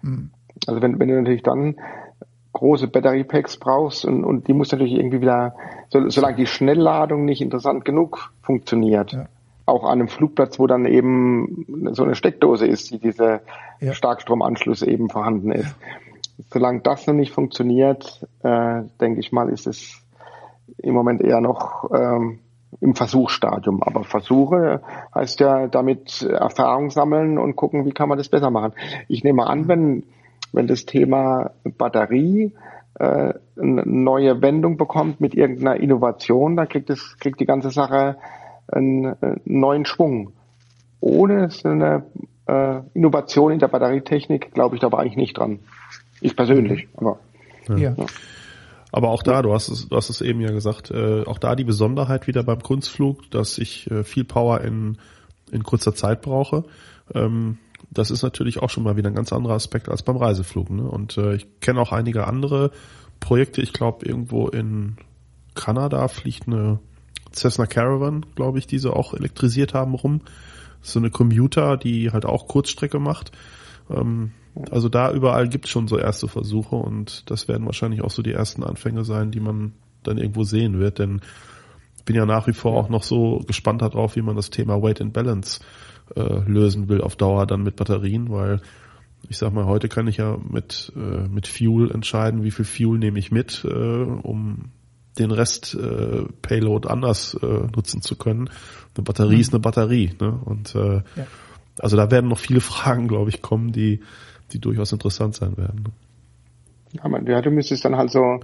Mhm. 0.02 0.30
Also 0.66 0.82
wenn, 0.82 0.98
wenn 0.98 1.08
du 1.08 1.16
natürlich 1.16 1.42
dann 1.42 1.76
große 2.52 2.88
Batteriepacks 2.88 3.58
brauchst 3.58 4.04
und, 4.04 4.24
und 4.24 4.48
die 4.48 4.52
muss 4.52 4.72
natürlich 4.72 4.92
irgendwie 4.92 5.20
wieder, 5.20 5.54
so, 5.88 6.08
solange 6.08 6.36
die 6.36 6.46
Schnellladung 6.46 7.24
nicht 7.24 7.40
interessant 7.40 7.84
genug 7.84 8.32
funktioniert, 8.42 9.12
ja. 9.12 9.26
Auch 9.70 9.84
an 9.84 10.00
einem 10.00 10.08
Flugplatz, 10.08 10.58
wo 10.58 10.66
dann 10.66 10.84
eben 10.84 11.66
so 11.92 12.04
eine 12.04 12.14
Steckdose 12.14 12.66
ist, 12.66 12.90
die 12.90 12.98
diese 12.98 13.40
ja. 13.80 13.94
Starkstromanschluss 13.94 14.82
eben 14.82 15.08
vorhanden 15.08 15.52
ist. 15.52 15.74
Solange 16.50 16.80
das 16.80 17.06
noch 17.06 17.14
nicht 17.14 17.32
funktioniert, 17.32 18.26
äh, 18.42 18.82
denke 19.00 19.20
ich 19.20 19.32
mal, 19.32 19.48
ist 19.48 19.66
es 19.66 20.02
im 20.78 20.94
Moment 20.94 21.22
eher 21.22 21.40
noch 21.40 21.90
ähm, 21.92 22.38
im 22.80 22.94
Versuchsstadium. 22.94 23.82
Aber 23.82 24.04
Versuche 24.04 24.82
heißt 25.14 25.40
ja 25.40 25.66
damit 25.66 26.22
Erfahrung 26.22 26.90
sammeln 26.90 27.38
und 27.38 27.56
gucken, 27.56 27.84
wie 27.84 27.92
kann 27.92 28.08
man 28.08 28.18
das 28.18 28.28
besser 28.28 28.50
machen. 28.50 28.72
Ich 29.08 29.24
nehme 29.24 29.46
an, 29.46 29.68
wenn, 29.68 30.04
wenn 30.52 30.66
das 30.66 30.86
Thema 30.86 31.50
Batterie 31.64 32.52
äh, 32.94 33.34
eine 33.60 33.82
neue 33.84 34.40
Wendung 34.42 34.76
bekommt 34.76 35.20
mit 35.20 35.34
irgendeiner 35.34 35.76
Innovation, 35.76 36.56
dann 36.56 36.68
kriegt 36.68 36.90
es, 36.90 37.16
kriegt 37.18 37.40
die 37.40 37.46
ganze 37.46 37.70
Sache 37.70 38.16
einen, 38.72 39.06
einen 39.06 39.40
neuen 39.44 39.84
Schwung. 39.84 40.32
Ohne 41.00 41.48
eine 41.64 42.04
äh, 42.46 42.80
Innovation 42.94 43.52
in 43.52 43.58
der 43.58 43.68
Batterietechnik 43.68 44.52
glaube 44.52 44.76
ich 44.76 44.80
da 44.80 44.88
aber 44.88 44.98
eigentlich 44.98 45.16
nicht 45.16 45.38
dran. 45.38 45.60
Ich 46.20 46.36
persönlich, 46.36 46.88
aber. 46.96 47.18
ja. 47.68 47.76
ja. 47.76 48.06
Aber 48.92 49.10
auch 49.10 49.22
da, 49.22 49.42
du 49.42 49.54
hast 49.54 49.68
es, 49.68 49.88
du 49.88 49.96
hast 49.96 50.10
es 50.10 50.20
eben 50.20 50.40
ja 50.40 50.50
gesagt, 50.50 50.90
äh, 50.90 51.22
auch 51.24 51.38
da 51.38 51.54
die 51.54 51.64
Besonderheit 51.64 52.26
wieder 52.26 52.42
beim 52.42 52.60
Kunstflug, 52.60 53.30
dass 53.30 53.58
ich 53.58 53.88
äh, 53.90 54.02
viel 54.02 54.24
Power 54.24 54.62
in, 54.62 54.98
in 55.52 55.62
kurzer 55.62 55.94
Zeit 55.94 56.22
brauche. 56.22 56.64
Ähm, 57.14 57.58
das 57.90 58.10
ist 58.10 58.22
natürlich 58.22 58.60
auch 58.60 58.70
schon 58.70 58.82
mal 58.82 58.96
wieder 58.96 59.08
ein 59.08 59.14
ganz 59.14 59.32
anderer 59.32 59.54
Aspekt 59.54 59.88
als 59.88 60.02
beim 60.02 60.16
Reiseflug. 60.16 60.70
Ne? 60.70 60.82
Und 60.82 61.18
äh, 61.18 61.34
ich 61.34 61.60
kenne 61.60 61.80
auch 61.80 61.92
einige 61.92 62.26
andere 62.26 62.72
Projekte. 63.20 63.62
Ich 63.62 63.72
glaube, 63.72 64.06
irgendwo 64.06 64.48
in 64.48 64.96
Kanada 65.54 66.08
fliegt 66.08 66.46
eine 66.46 66.80
Cessna 67.32 67.66
Caravan, 67.66 68.26
glaube 68.34 68.58
ich, 68.58 68.66
die 68.66 68.78
sie 68.78 68.92
auch 68.92 69.14
elektrisiert 69.14 69.74
haben 69.74 69.94
rum. 69.94 70.20
So 70.82 70.98
eine 70.98 71.10
Commuter, 71.10 71.76
die 71.76 72.10
halt 72.10 72.24
auch 72.24 72.48
Kurzstrecke 72.48 72.98
macht. 72.98 73.32
Ähm, 73.90 74.32
also 74.70 74.88
da 74.88 75.12
überall 75.12 75.48
gibt 75.48 75.66
es 75.66 75.70
schon 75.70 75.88
so 75.88 75.98
erste 75.98 76.28
Versuche 76.28 76.76
und 76.76 77.30
das 77.30 77.48
werden 77.48 77.66
wahrscheinlich 77.66 78.02
auch 78.02 78.10
so 78.10 78.22
die 78.22 78.32
ersten 78.32 78.64
Anfänge 78.64 79.04
sein, 79.04 79.30
die 79.30 79.40
man 79.40 79.72
dann 80.02 80.18
irgendwo 80.18 80.44
sehen 80.44 80.78
wird, 80.78 80.98
denn 80.98 81.20
ich 81.96 82.04
bin 82.04 82.16
ja 82.16 82.26
nach 82.26 82.46
wie 82.46 82.52
vor 82.52 82.76
auch 82.76 82.88
noch 82.88 83.02
so 83.02 83.42
gespannt 83.46 83.82
darauf, 83.82 84.16
wie 84.16 84.22
man 84.22 84.36
das 84.36 84.50
Thema 84.50 84.82
Weight 84.82 85.00
and 85.00 85.12
Balance 85.12 85.60
äh, 86.16 86.40
lösen 86.46 86.88
will 86.88 87.02
auf 87.02 87.16
Dauer 87.16 87.46
dann 87.46 87.62
mit 87.62 87.76
Batterien, 87.76 88.30
weil 88.30 88.60
ich 89.28 89.36
sag 89.36 89.52
mal, 89.52 89.66
heute 89.66 89.88
kann 89.88 90.08
ich 90.08 90.16
ja 90.16 90.38
mit, 90.48 90.92
äh, 90.96 91.28
mit 91.28 91.46
Fuel 91.46 91.90
entscheiden, 91.90 92.42
wie 92.42 92.50
viel 92.50 92.64
Fuel 92.64 92.98
nehme 92.98 93.18
ich 93.18 93.30
mit, 93.30 93.64
äh, 93.64 93.68
um 93.68 94.70
den 95.18 95.30
Rest 95.30 95.74
äh, 95.74 96.24
Payload 96.42 96.88
anders 96.88 97.34
äh, 97.42 97.46
nutzen 97.74 98.00
zu 98.00 98.16
können. 98.16 98.50
Eine 98.96 99.04
Batterie 99.04 99.36
mhm. 99.36 99.40
ist 99.40 99.52
eine 99.52 99.60
Batterie. 99.60 100.12
Ne? 100.20 100.38
Und 100.44 100.74
äh, 100.74 100.96
ja. 100.96 101.26
also 101.78 101.96
da 101.96 102.10
werden 102.10 102.28
noch 102.28 102.38
viele 102.38 102.60
Fragen, 102.60 103.08
glaube 103.08 103.30
ich, 103.30 103.42
kommen, 103.42 103.72
die 103.72 104.00
die 104.52 104.58
durchaus 104.58 104.92
interessant 104.92 105.34
sein 105.34 105.56
werden. 105.56 105.84
Ja, 106.92 107.08
man, 107.08 107.26
ja, 107.26 107.40
du 107.40 107.50
müsstest 107.50 107.84
dann 107.84 107.96
halt 107.96 108.10
so, 108.10 108.40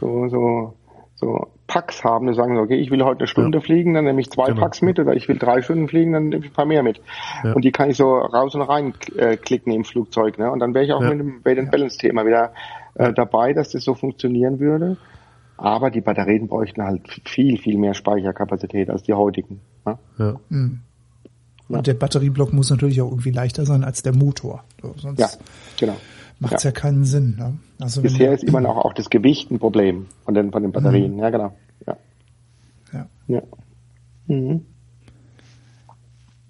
so, 0.00 0.28
so, 0.28 0.74
so 1.14 1.46
Packs 1.66 2.02
haben, 2.04 2.26
die 2.26 2.34
sagen, 2.34 2.58
okay, 2.58 2.76
ich 2.76 2.90
will 2.90 3.02
heute 3.04 3.20
eine 3.20 3.28
Stunde 3.28 3.58
ja. 3.58 3.62
fliegen, 3.62 3.94
dann 3.94 4.04
nehme 4.04 4.20
ich 4.20 4.30
zwei 4.30 4.46
genau. 4.46 4.62
Packs 4.62 4.82
mit 4.82 4.98
oder 4.98 5.14
ich 5.14 5.28
will 5.28 5.38
drei 5.38 5.62
Stunden 5.62 5.88
fliegen, 5.88 6.12
dann 6.12 6.28
nehme 6.28 6.44
ich 6.44 6.50
ein 6.50 6.54
paar 6.54 6.66
mehr 6.66 6.82
mit. 6.82 7.00
Ja. 7.44 7.52
Und 7.52 7.64
die 7.64 7.72
kann 7.72 7.90
ich 7.90 7.96
so 7.96 8.16
raus 8.16 8.54
und 8.54 8.62
rein 8.62 8.94
äh, 9.16 9.36
klicken 9.36 9.72
im 9.72 9.84
Flugzeug. 9.84 10.38
Ne? 10.38 10.50
Und 10.50 10.58
dann 10.58 10.74
wäre 10.74 10.84
ich 10.84 10.92
auch 10.92 11.02
ja. 11.02 11.10
mit 11.10 11.20
dem 11.20 11.44
Weight 11.44 11.58
and 11.58 11.70
Balance 11.70 11.98
Thema 11.98 12.26
wieder 12.26 12.52
äh, 12.94 13.12
dabei, 13.12 13.52
dass 13.52 13.70
das 13.70 13.84
so 13.84 13.94
funktionieren 13.94 14.58
würde. 14.58 14.96
Aber 15.56 15.90
die 15.90 16.00
Batterien 16.00 16.48
bräuchten 16.48 16.82
halt 16.82 17.20
viel, 17.24 17.58
viel 17.58 17.78
mehr 17.78 17.94
Speicherkapazität 17.94 18.90
als 18.90 19.02
die 19.02 19.12
heutigen. 19.12 19.60
Ne? 19.86 19.98
Ja. 20.18 20.40
Mhm. 20.48 20.80
Und 21.68 21.76
ja. 21.76 21.82
der 21.82 21.94
Batterieblock 21.94 22.52
muss 22.52 22.70
natürlich 22.70 23.00
auch 23.00 23.10
irgendwie 23.10 23.30
leichter 23.30 23.64
sein 23.64 23.84
als 23.84 24.02
der 24.02 24.14
Motor. 24.14 24.64
So, 24.82 24.94
sonst 24.96 25.18
ja, 25.18 25.28
genau. 25.78 25.96
macht 26.38 26.54
es 26.54 26.64
ja. 26.64 26.70
ja. 26.70 26.74
keinen 26.74 27.04
Sinn. 27.04 27.36
Ne? 27.38 27.58
Also 27.80 28.02
Bisher 28.02 28.32
ist 28.32 28.44
immer 28.44 28.60
noch 28.60 28.76
auch 28.76 28.92
das 28.92 29.08
Gewicht 29.08 29.50
ein 29.50 29.58
Problem 29.58 30.06
von 30.24 30.34
den, 30.34 30.52
von 30.52 30.62
den 30.62 30.72
Batterien. 30.72 31.14
Mhm. 31.14 31.18
Ja, 31.20 31.30
genau. 31.30 31.56
Ja. 31.86 31.96
Ja. 32.92 33.06
ja. 33.28 33.42
Mhm. 34.26 34.66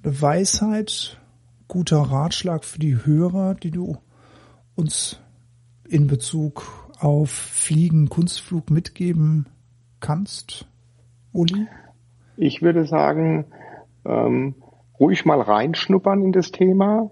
Weisheit, 0.03 1.19
guter 1.69 1.99
Ratschlag 1.99 2.65
für 2.65 2.79
die 2.79 3.07
Hörer, 3.07 3.55
die 3.55 3.71
du 3.71 3.97
uns 4.75 5.21
in 5.89 6.07
Bezug 6.07 6.84
auf 7.01 7.31
Fliegen, 7.31 8.09
Kunstflug 8.09 8.71
mitgeben 8.71 9.47
kannst, 10.01 10.67
Uli? 11.33 11.67
Ich 12.37 12.63
würde 12.63 12.85
sagen, 12.85 13.47
ähm, 14.05 14.55
ruhig 14.99 15.25
mal 15.25 15.41
reinschnuppern 15.41 16.23
in 16.23 16.33
das 16.33 16.51
Thema. 16.51 17.11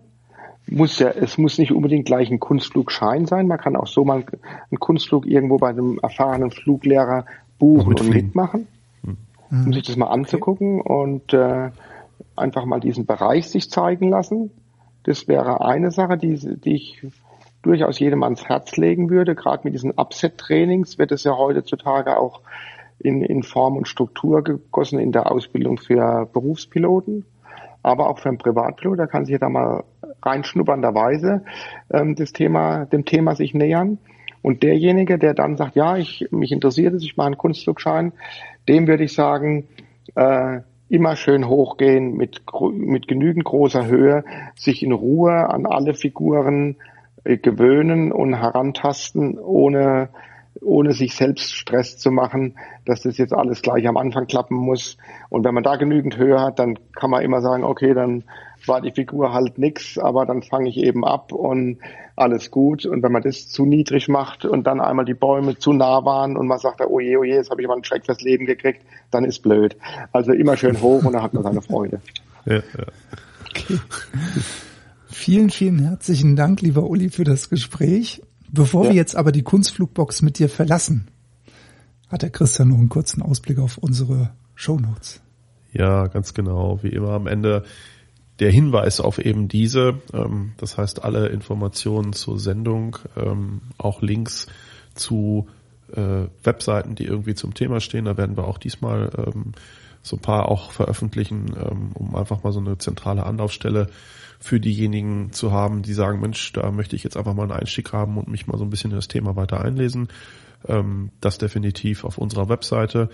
Muss 0.69 0.99
ja, 0.99 1.09
es 1.09 1.39
muss 1.39 1.59
nicht 1.59 1.73
unbedingt 1.73 2.07
gleich 2.07 2.31
ein 2.31 2.39
Kunstflugschein 2.39 3.27
sein. 3.27 3.49
Man 3.49 3.59
kann 3.59 3.77
auch 3.77 3.87
so 3.87 4.05
mal 4.05 4.25
einen 4.71 4.79
Kunstflug 4.79 5.27
irgendwo 5.27 5.59
bei 5.59 5.71
einem 5.71 5.99
erfahrenen 6.01 6.51
Fluglehrer 6.51 7.27
buchen 7.59 7.95
und 7.95 8.09
mitmachen, 8.09 8.69
mhm. 9.03 9.17
um 9.51 9.73
sich 9.73 9.83
das 9.85 9.97
mal 9.97 10.07
anzugucken 10.07 10.81
okay. 10.81 10.93
und 10.93 11.33
äh, 11.35 11.71
einfach 12.37 12.65
mal 12.65 12.81
diesen 12.81 13.07
Bereich 13.07 13.49
sich 13.49 13.71
zeigen 13.71 14.09
lassen. 14.09 14.51
Das 15.05 15.27
wäre 15.27 15.65
eine 15.65 15.91
Sache, 15.91 16.17
die, 16.17 16.39
die 16.61 16.75
ich 16.75 17.07
durchaus 17.63 17.99
jedem 17.99 18.23
ans 18.23 18.49
Herz 18.49 18.77
legen 18.77 19.11
würde. 19.11 19.35
Gerade 19.35 19.63
mit 19.65 19.75
diesen 19.75 19.93
Upset-Trainings 19.93 20.99
wird 20.99 21.13
es 21.13 21.25
ja 21.25 21.37
heutzutage 21.37 22.19
auch 22.19 22.41
in, 22.99 23.23
in 23.23 23.43
Form 23.43 23.77
und 23.77 23.89
Struktur 23.89 24.43
gegossen 24.43 24.99
in 24.99 25.13
der 25.13 25.31
Ausbildung 25.31 25.79
für 25.79 26.27
Berufspiloten 26.33 27.25
aber 27.83 28.09
auch 28.09 28.19
für 28.19 28.29
einen 28.29 28.39
Privatpilot, 28.39 28.99
der 28.99 29.07
kann 29.07 29.25
sich 29.25 29.39
da 29.39 29.49
mal 29.49 29.85
reinschnuppernderweise 30.23 31.43
ähm, 31.91 32.15
das 32.15 32.33
Thema, 32.33 32.87
dem 32.87 33.05
Thema 33.05 33.35
sich 33.35 33.55
nähern. 33.55 33.99
Und 34.41 34.63
derjenige, 34.63 35.19
der 35.19 35.35
dann 35.35 35.57
sagt, 35.57 35.77
ja, 35.77 35.97
ich, 35.97 36.27
mich 36.31 36.53
interessiert 36.53 36.95
es, 36.95 37.05
ich 37.05 37.17
mache 37.17 37.29
einen 37.29 37.39
Kunstflugschein, 37.39 38.13
dem 38.69 38.87
würde 38.87 39.05
ich 39.05 39.15
sagen, 39.15 39.69
äh, 40.15 40.61
immer 40.89 41.17
schön 41.17 41.49
hochgehen 41.49 42.17
mit, 42.17 42.43
mit 42.73 43.09
genügend 43.09 43.45
großer 43.45 43.87
Höhe, 43.87 44.25
sich 44.57 44.83
in 44.83 44.93
Ruhe 44.93 45.49
an 45.49 45.65
alle 45.67 45.95
Figuren 45.95 46.77
gewöhnen 47.25 48.13
und 48.13 48.35
herantasten, 48.35 49.39
ohne 49.39 50.09
ohne 50.61 50.93
sich 50.93 51.15
selbst 51.15 51.55
Stress 51.55 51.99
zu 51.99 52.11
machen, 52.11 52.55
dass 52.85 53.03
das 53.03 53.19
jetzt 53.19 53.33
alles 53.33 53.63
gleich 53.63 53.87
am 53.89 53.97
Anfang 53.97 54.27
klappen 54.27 54.57
muss. 54.57 54.97
Und 55.29 55.45
wenn 55.45 55.55
man 55.55 55.63
da 55.63 55.77
genügend 55.77 56.17
Höhe 56.17 56.41
hat, 56.41 56.59
dann 56.59 56.79
kann 56.95 57.11
man 57.11 57.23
immer 57.23 57.41
sagen, 57.41 57.65
okay, 57.65 57.95
dann 57.95 58.25
war 58.67 58.81
die 58.81 58.93
Figur 58.93 59.33
halt 59.33 59.59
nix, 59.59 59.99
aber 59.99 60.25
dann 60.25 60.43
fange 60.43 60.69
ich 60.69 60.77
eben 60.77 61.05
ab 61.05 61.33
und 61.33 61.79
alles 62.15 62.51
gut. 62.51 62.87
Und 62.87 63.03
wenn 63.03 63.13
man 63.13 63.23
das 63.23 63.49
zu 63.49 63.65
niedrig 63.65 64.09
macht 64.09 64.45
und 64.45 64.67
dann 64.67 64.81
einmal 64.81 65.05
die 65.05 65.15
Bäume 65.15 65.59
zu 65.59 65.73
nah 65.73 66.05
waren 66.05 66.37
und 66.37 66.47
man 66.47 66.59
sagt, 66.59 66.81
oh 66.87 67.01
je, 67.01 67.17
oh 67.17 67.25
je, 67.25 67.35
jetzt 67.35 67.51
habe 67.51 67.61
ich 67.61 67.67
mal 67.67 67.75
einen 67.75 67.85
Schreck 67.85 68.05
fürs 68.05 68.21
Leben 68.21 68.47
gekriegt, 68.47 68.83
dann 69.11 69.25
ist 69.25 69.41
blöd. 69.41 69.77
Also 70.13 70.33
immer 70.33 70.57
schön 70.57 70.81
hoch 70.81 71.05
und 71.05 71.15
dann 71.15 71.23
hat 71.23 71.35
man 71.35 71.43
seine 71.43 71.63
Freude. 71.63 72.01
Ja, 72.45 72.57
ja. 72.57 72.63
Okay. 73.49 73.79
Vielen, 75.13 75.51
vielen 75.51 75.79
herzlichen 75.79 76.37
Dank, 76.37 76.63
lieber 76.63 76.85
Uli, 76.85 77.11
für 77.11 77.25
das 77.25 77.51
Gespräch. 77.51 78.23
Bevor 78.51 78.85
ja. 78.85 78.91
wir 78.91 78.97
jetzt 78.97 79.15
aber 79.15 79.31
die 79.31 79.43
Kunstflugbox 79.43 80.23
mit 80.23 80.39
dir 80.39 80.49
verlassen, 80.49 81.09
hat 82.09 82.23
der 82.23 82.31
Christian 82.31 82.69
noch 82.69 82.79
einen 82.79 82.89
kurzen 82.89 83.23
Ausblick 83.23 83.59
auf 83.59 83.77
unsere 83.79 84.31
Shownotes. 84.55 85.21
Ja, 85.73 86.07
ganz 86.07 86.33
genau. 86.33 86.83
Wie 86.83 86.89
immer 86.89 87.11
am 87.11 87.27
Ende 87.27 87.65
der 88.41 88.51
Hinweis 88.51 89.01
auf 89.01 89.19
eben 89.19 89.49
diese. 89.49 90.01
Ähm, 90.15 90.53
das 90.57 90.79
heißt, 90.79 91.05
alle 91.05 91.29
Informationen 91.29 92.15
zur 92.15 92.39
Sendung, 92.41 92.97
ähm, 93.17 93.61
auch 93.77 94.01
Links 94.01 94.47
zu 94.95 95.47
äh, 95.95 96.27
Webseiten, 96.43 96.95
die 96.95 97.05
irgendwie 97.05 97.35
zum 97.35 97.53
Thema 97.53 97.81
stehen. 97.81 98.07
Da 98.07 98.17
werden 98.17 98.37
wir 98.37 98.49
auch 98.49 98.59
diesmal 98.59 99.11
ähm, 99.19 99.53
so 100.03 100.17
ein 100.17 100.23
paar 100.23 100.49
auch 100.49 100.73
veröffentlichen, 100.73 101.55
um 101.95 102.17
einfach 102.17 102.43
mal 102.43 102.53
so 102.53 102.59
eine 102.59 102.77
zentrale 102.77 103.25
Anlaufstelle 103.25 103.87
für 104.43 104.59
diejenigen 104.59 105.33
zu 105.33 105.53
haben, 105.53 105.83
die 105.83 105.93
sagen, 105.95 106.21
Mensch, 106.21 106.53
da 106.53 106.73
möchte 106.73 106.97
ich 106.97 107.05
jetzt 107.05 107.17
einfach 107.17 107.33
mal 107.33 107.45
einen 107.45 107.53
Einstieg 107.53 107.93
haben 107.93 108.19
und 108.19 108.27
mich 108.27 108.49
mal 108.49 108.59
so 108.59 108.65
ein 108.65 108.71
bisschen 108.71 108.91
in 108.91 108.97
das 108.97 109.07
Thema 109.07 109.37
weiter 109.37 109.61
einlesen. 109.61 110.09
Ähm, 110.67 111.13
das 111.21 111.39
definitiv 111.39 112.05
auf 112.05 112.19
unserer 112.19 112.49
Webseite 112.49 113.09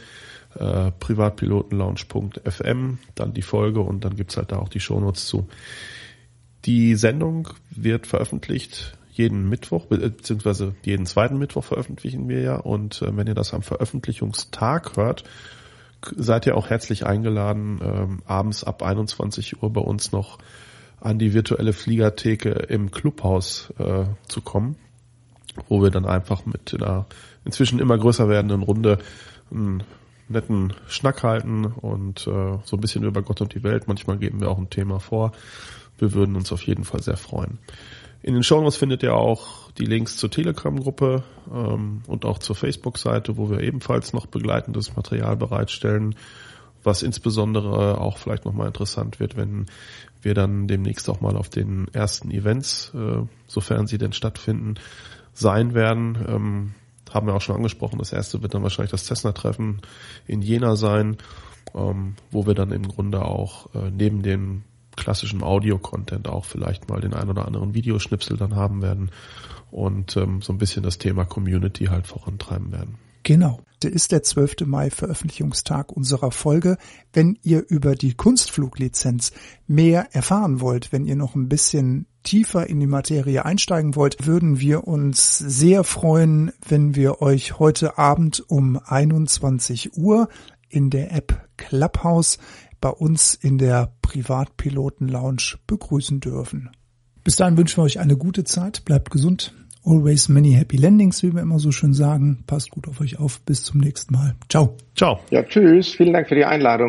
äh, 0.59 0.91
privatpilotenlaunch.fm, 0.91 2.99
dann 3.15 3.35
die 3.35 3.43
Folge 3.43 3.81
und 3.81 4.07
dann 4.07 4.17
gibt's 4.17 4.39
halt 4.39 4.53
da 4.53 4.59
auch 4.59 4.71
die 4.71 4.81
Shownotes 4.81 5.27
zu. 5.27 5.47
Die 6.65 6.95
Sendung 6.95 7.51
wird 7.71 8.07
veröffentlicht 8.07 8.97
jeden 9.13 9.51
Mittwoch, 9.51 9.85
beziehungsweise 9.87 10.77
jeden 10.83 11.05
zweiten 11.05 11.37
Mittwoch 11.39 11.65
veröffentlichen 11.65 12.27
wir 12.29 12.41
ja. 12.41 12.57
Und 12.57 13.03
äh, 13.03 13.15
wenn 13.15 13.27
ihr 13.27 13.35
das 13.35 13.53
am 13.53 13.61
Veröffentlichungstag 13.63 14.97
hört, 14.97 15.25
seid 16.17 16.47
ihr 16.47 16.57
auch 16.57 16.71
herzlich 16.71 17.05
eingeladen, 17.05 17.81
ähm, 17.83 18.23
abends 18.25 18.65
ab 18.65 18.83
21 18.83 19.63
Uhr 19.63 19.71
bei 19.71 19.83
uns 19.83 20.13
noch 20.13 20.39
an 21.01 21.19
die 21.19 21.35
virtuelle 21.35 21.73
Fliegertheke 21.73 22.51
im 22.51 22.91
Clubhaus 22.91 23.73
äh, 23.79 24.05
zu 24.27 24.41
kommen, 24.41 24.77
wo 25.69 25.83
wir 25.83 25.91
dann 25.91 26.07
einfach 26.07 26.45
mit 26.47 26.75
einer 26.75 27.07
inzwischen 27.45 27.79
immer 27.79 27.97
größer 27.97 28.29
werdenden 28.29 28.63
Runde 28.63 28.99
einen 29.51 29.83
netten 30.29 30.75
Schnack 30.87 31.23
halten 31.23 31.65
und 31.65 32.27
äh, 32.27 32.59
so 32.65 32.77
ein 32.77 32.81
bisschen 32.81 33.05
über 33.05 33.23
Gott 33.23 33.41
und 33.41 33.55
die 33.55 33.63
Welt. 33.63 33.89
Manchmal 33.89 34.19
geben 34.19 34.41
wir 34.41 34.51
auch 34.51 34.59
ein 34.59 34.71
Thema 34.71 35.01
vor. 35.01 35.33
Wir 35.99 36.13
würden 36.13 36.37
uns 36.37 36.53
auf 36.53 36.63
jeden 36.63 36.85
Fall 36.85 37.03
sehr 37.03 37.17
freuen. 37.17 37.59
In 38.23 38.35
den 38.35 38.43
Shownotes 38.43 38.77
findet 38.77 39.03
ihr 39.03 39.15
auch 39.15 39.71
die 39.73 39.85
Links 39.85 40.17
zur 40.17 40.31
Telegram-Gruppe 40.31 41.23
ähm, 41.53 42.03
und 42.07 42.25
auch 42.25 42.39
zur 42.39 42.57
Facebook-Seite, 42.57 43.37
wo 43.37 43.49
wir 43.49 43.61
ebenfalls 43.61 44.13
noch 44.13 44.27
begleitendes 44.27 44.97
Material 44.97 45.37
bereitstellen, 45.37 46.15
was 46.89 47.03
insbesondere 47.03 48.01
auch 48.01 48.17
vielleicht 48.17 48.45
nochmal 48.45 48.67
interessant 48.67 49.21
wird, 49.21 49.37
wenn 49.37 49.67
wir 50.23 50.35
dann 50.35 50.67
demnächst 50.67 51.09
auch 51.09 51.21
mal 51.21 51.37
auf 51.37 51.49
den 51.49 51.87
ersten 51.93 52.31
Events, 52.31 52.93
äh, 52.95 53.23
sofern 53.47 53.87
sie 53.87 53.99
denn 53.99 54.13
stattfinden, 54.13 54.75
sein 55.33 55.75
werden. 55.75 56.19
Ähm, 56.27 56.75
haben 57.11 57.27
wir 57.27 57.35
auch 57.35 57.41
schon 57.41 57.57
angesprochen. 57.57 57.99
Das 57.99 58.13
erste 58.13 58.43
wird 58.43 58.55
dann 58.55 58.63
wahrscheinlich 58.63 58.91
das 58.91 59.07
Cessna-Treffen 59.07 59.81
in 60.27 60.43
Jena 60.43 60.77
sein, 60.77 61.19
ähm, 61.75 62.17
wo 62.31 62.47
wir 62.47 62.55
dann 62.55 62.73
im 62.73 62.89
Grunde 62.89 63.25
auch 63.25 63.75
äh, 63.75 63.91
neben 63.91 64.23
dem 64.23 64.65
klassischen 64.97 65.43
Audio-Content 65.43 66.27
auch 66.29 66.45
vielleicht 66.45 66.89
mal 66.89 67.01
den 67.01 67.15
ein 67.15 67.31
oder 67.31 67.47
anderen 67.47 67.75
Videoschnipsel 67.75 68.37
dann 68.37 68.57
haben 68.57 68.83
werden 68.83 69.11
und 69.71 70.17
ähm, 70.17 70.43
so 70.43 70.53
ein 70.53 70.59
bisschen 70.59 70.83
das 70.83 70.99
Thema 70.99 71.25
Community 71.25 71.87
halt 71.87 72.07
vorantreiben 72.07 72.73
werden. 72.73 72.99
Genau. 73.29 73.61
Der 73.83 73.93
ist 73.93 74.11
der 74.11 74.23
12. 74.23 74.65
Mai 74.65 74.89
Veröffentlichungstag 74.89 75.93
unserer 75.93 76.31
Folge. 76.31 76.79
Wenn 77.13 77.39
ihr 77.43 77.63
über 77.69 77.95
die 77.95 78.15
Kunstfluglizenz 78.15 79.33
mehr 79.67 80.09
erfahren 80.13 80.63
wollt, 80.63 80.93
wenn 80.93 81.05
ihr 81.05 81.15
noch 81.15 81.35
ein 81.35 81.47
bisschen 81.47 82.07
tiefer 82.23 82.67
in 82.71 82.81
die 82.81 82.87
Materie 82.87 83.45
einsteigen 83.45 83.97
wollt, 83.97 84.27
würden 84.27 84.61
wir 84.61 84.89
uns 84.89 85.37
sehr 85.37 85.85
freuen, 85.85 86.53
wenn 86.67 86.95
wir 86.95 87.21
euch 87.21 87.59
heute 87.59 87.99
Abend 87.99 88.43
um 88.49 88.81
21 88.83 89.99
Uhr 89.99 90.31
in 90.71 90.89
der 90.89 91.13
App 91.13 91.51
Clubhouse 91.59 92.39
bei 92.81 92.89
uns 92.89 93.35
in 93.35 93.59
der 93.59 93.93
Privatpiloten-Lounge 94.01 95.59
begrüßen 95.67 96.21
dürfen. 96.21 96.71
Bis 97.25 97.37
dahin 97.37 97.59
wünschen 97.59 97.77
wir 97.77 97.85
euch 97.85 98.01
eine 98.01 98.17
gute 98.17 98.45
Zeit, 98.45 98.87
bleibt 98.87 99.11
gesund, 99.11 99.53
always 99.85 100.29
many 100.29 100.53
happy 100.53 100.77
landings, 100.77 101.23
wie 101.23 101.35
wir 101.35 101.43
immer 101.43 101.59
so 101.59 101.73
schön 101.73 101.95
sagen. 101.95 102.45
Passt 102.47 102.71
gut 102.71 102.89
auf 102.89 103.01
euch 103.01 103.19
auf, 103.19 103.41
bis 103.41 103.63
zum 103.63 103.81
nächsten 103.81 104.15
Mal. 104.15 104.35
Ciao. 104.49 104.77
Ciao. 104.95 105.21
Ja, 105.31 105.43
tschüss, 105.43 105.93
vielen 105.93 106.13
Dank 106.13 106.29
für 106.29 106.35
die 106.35 106.45
Einladung. 106.45 106.89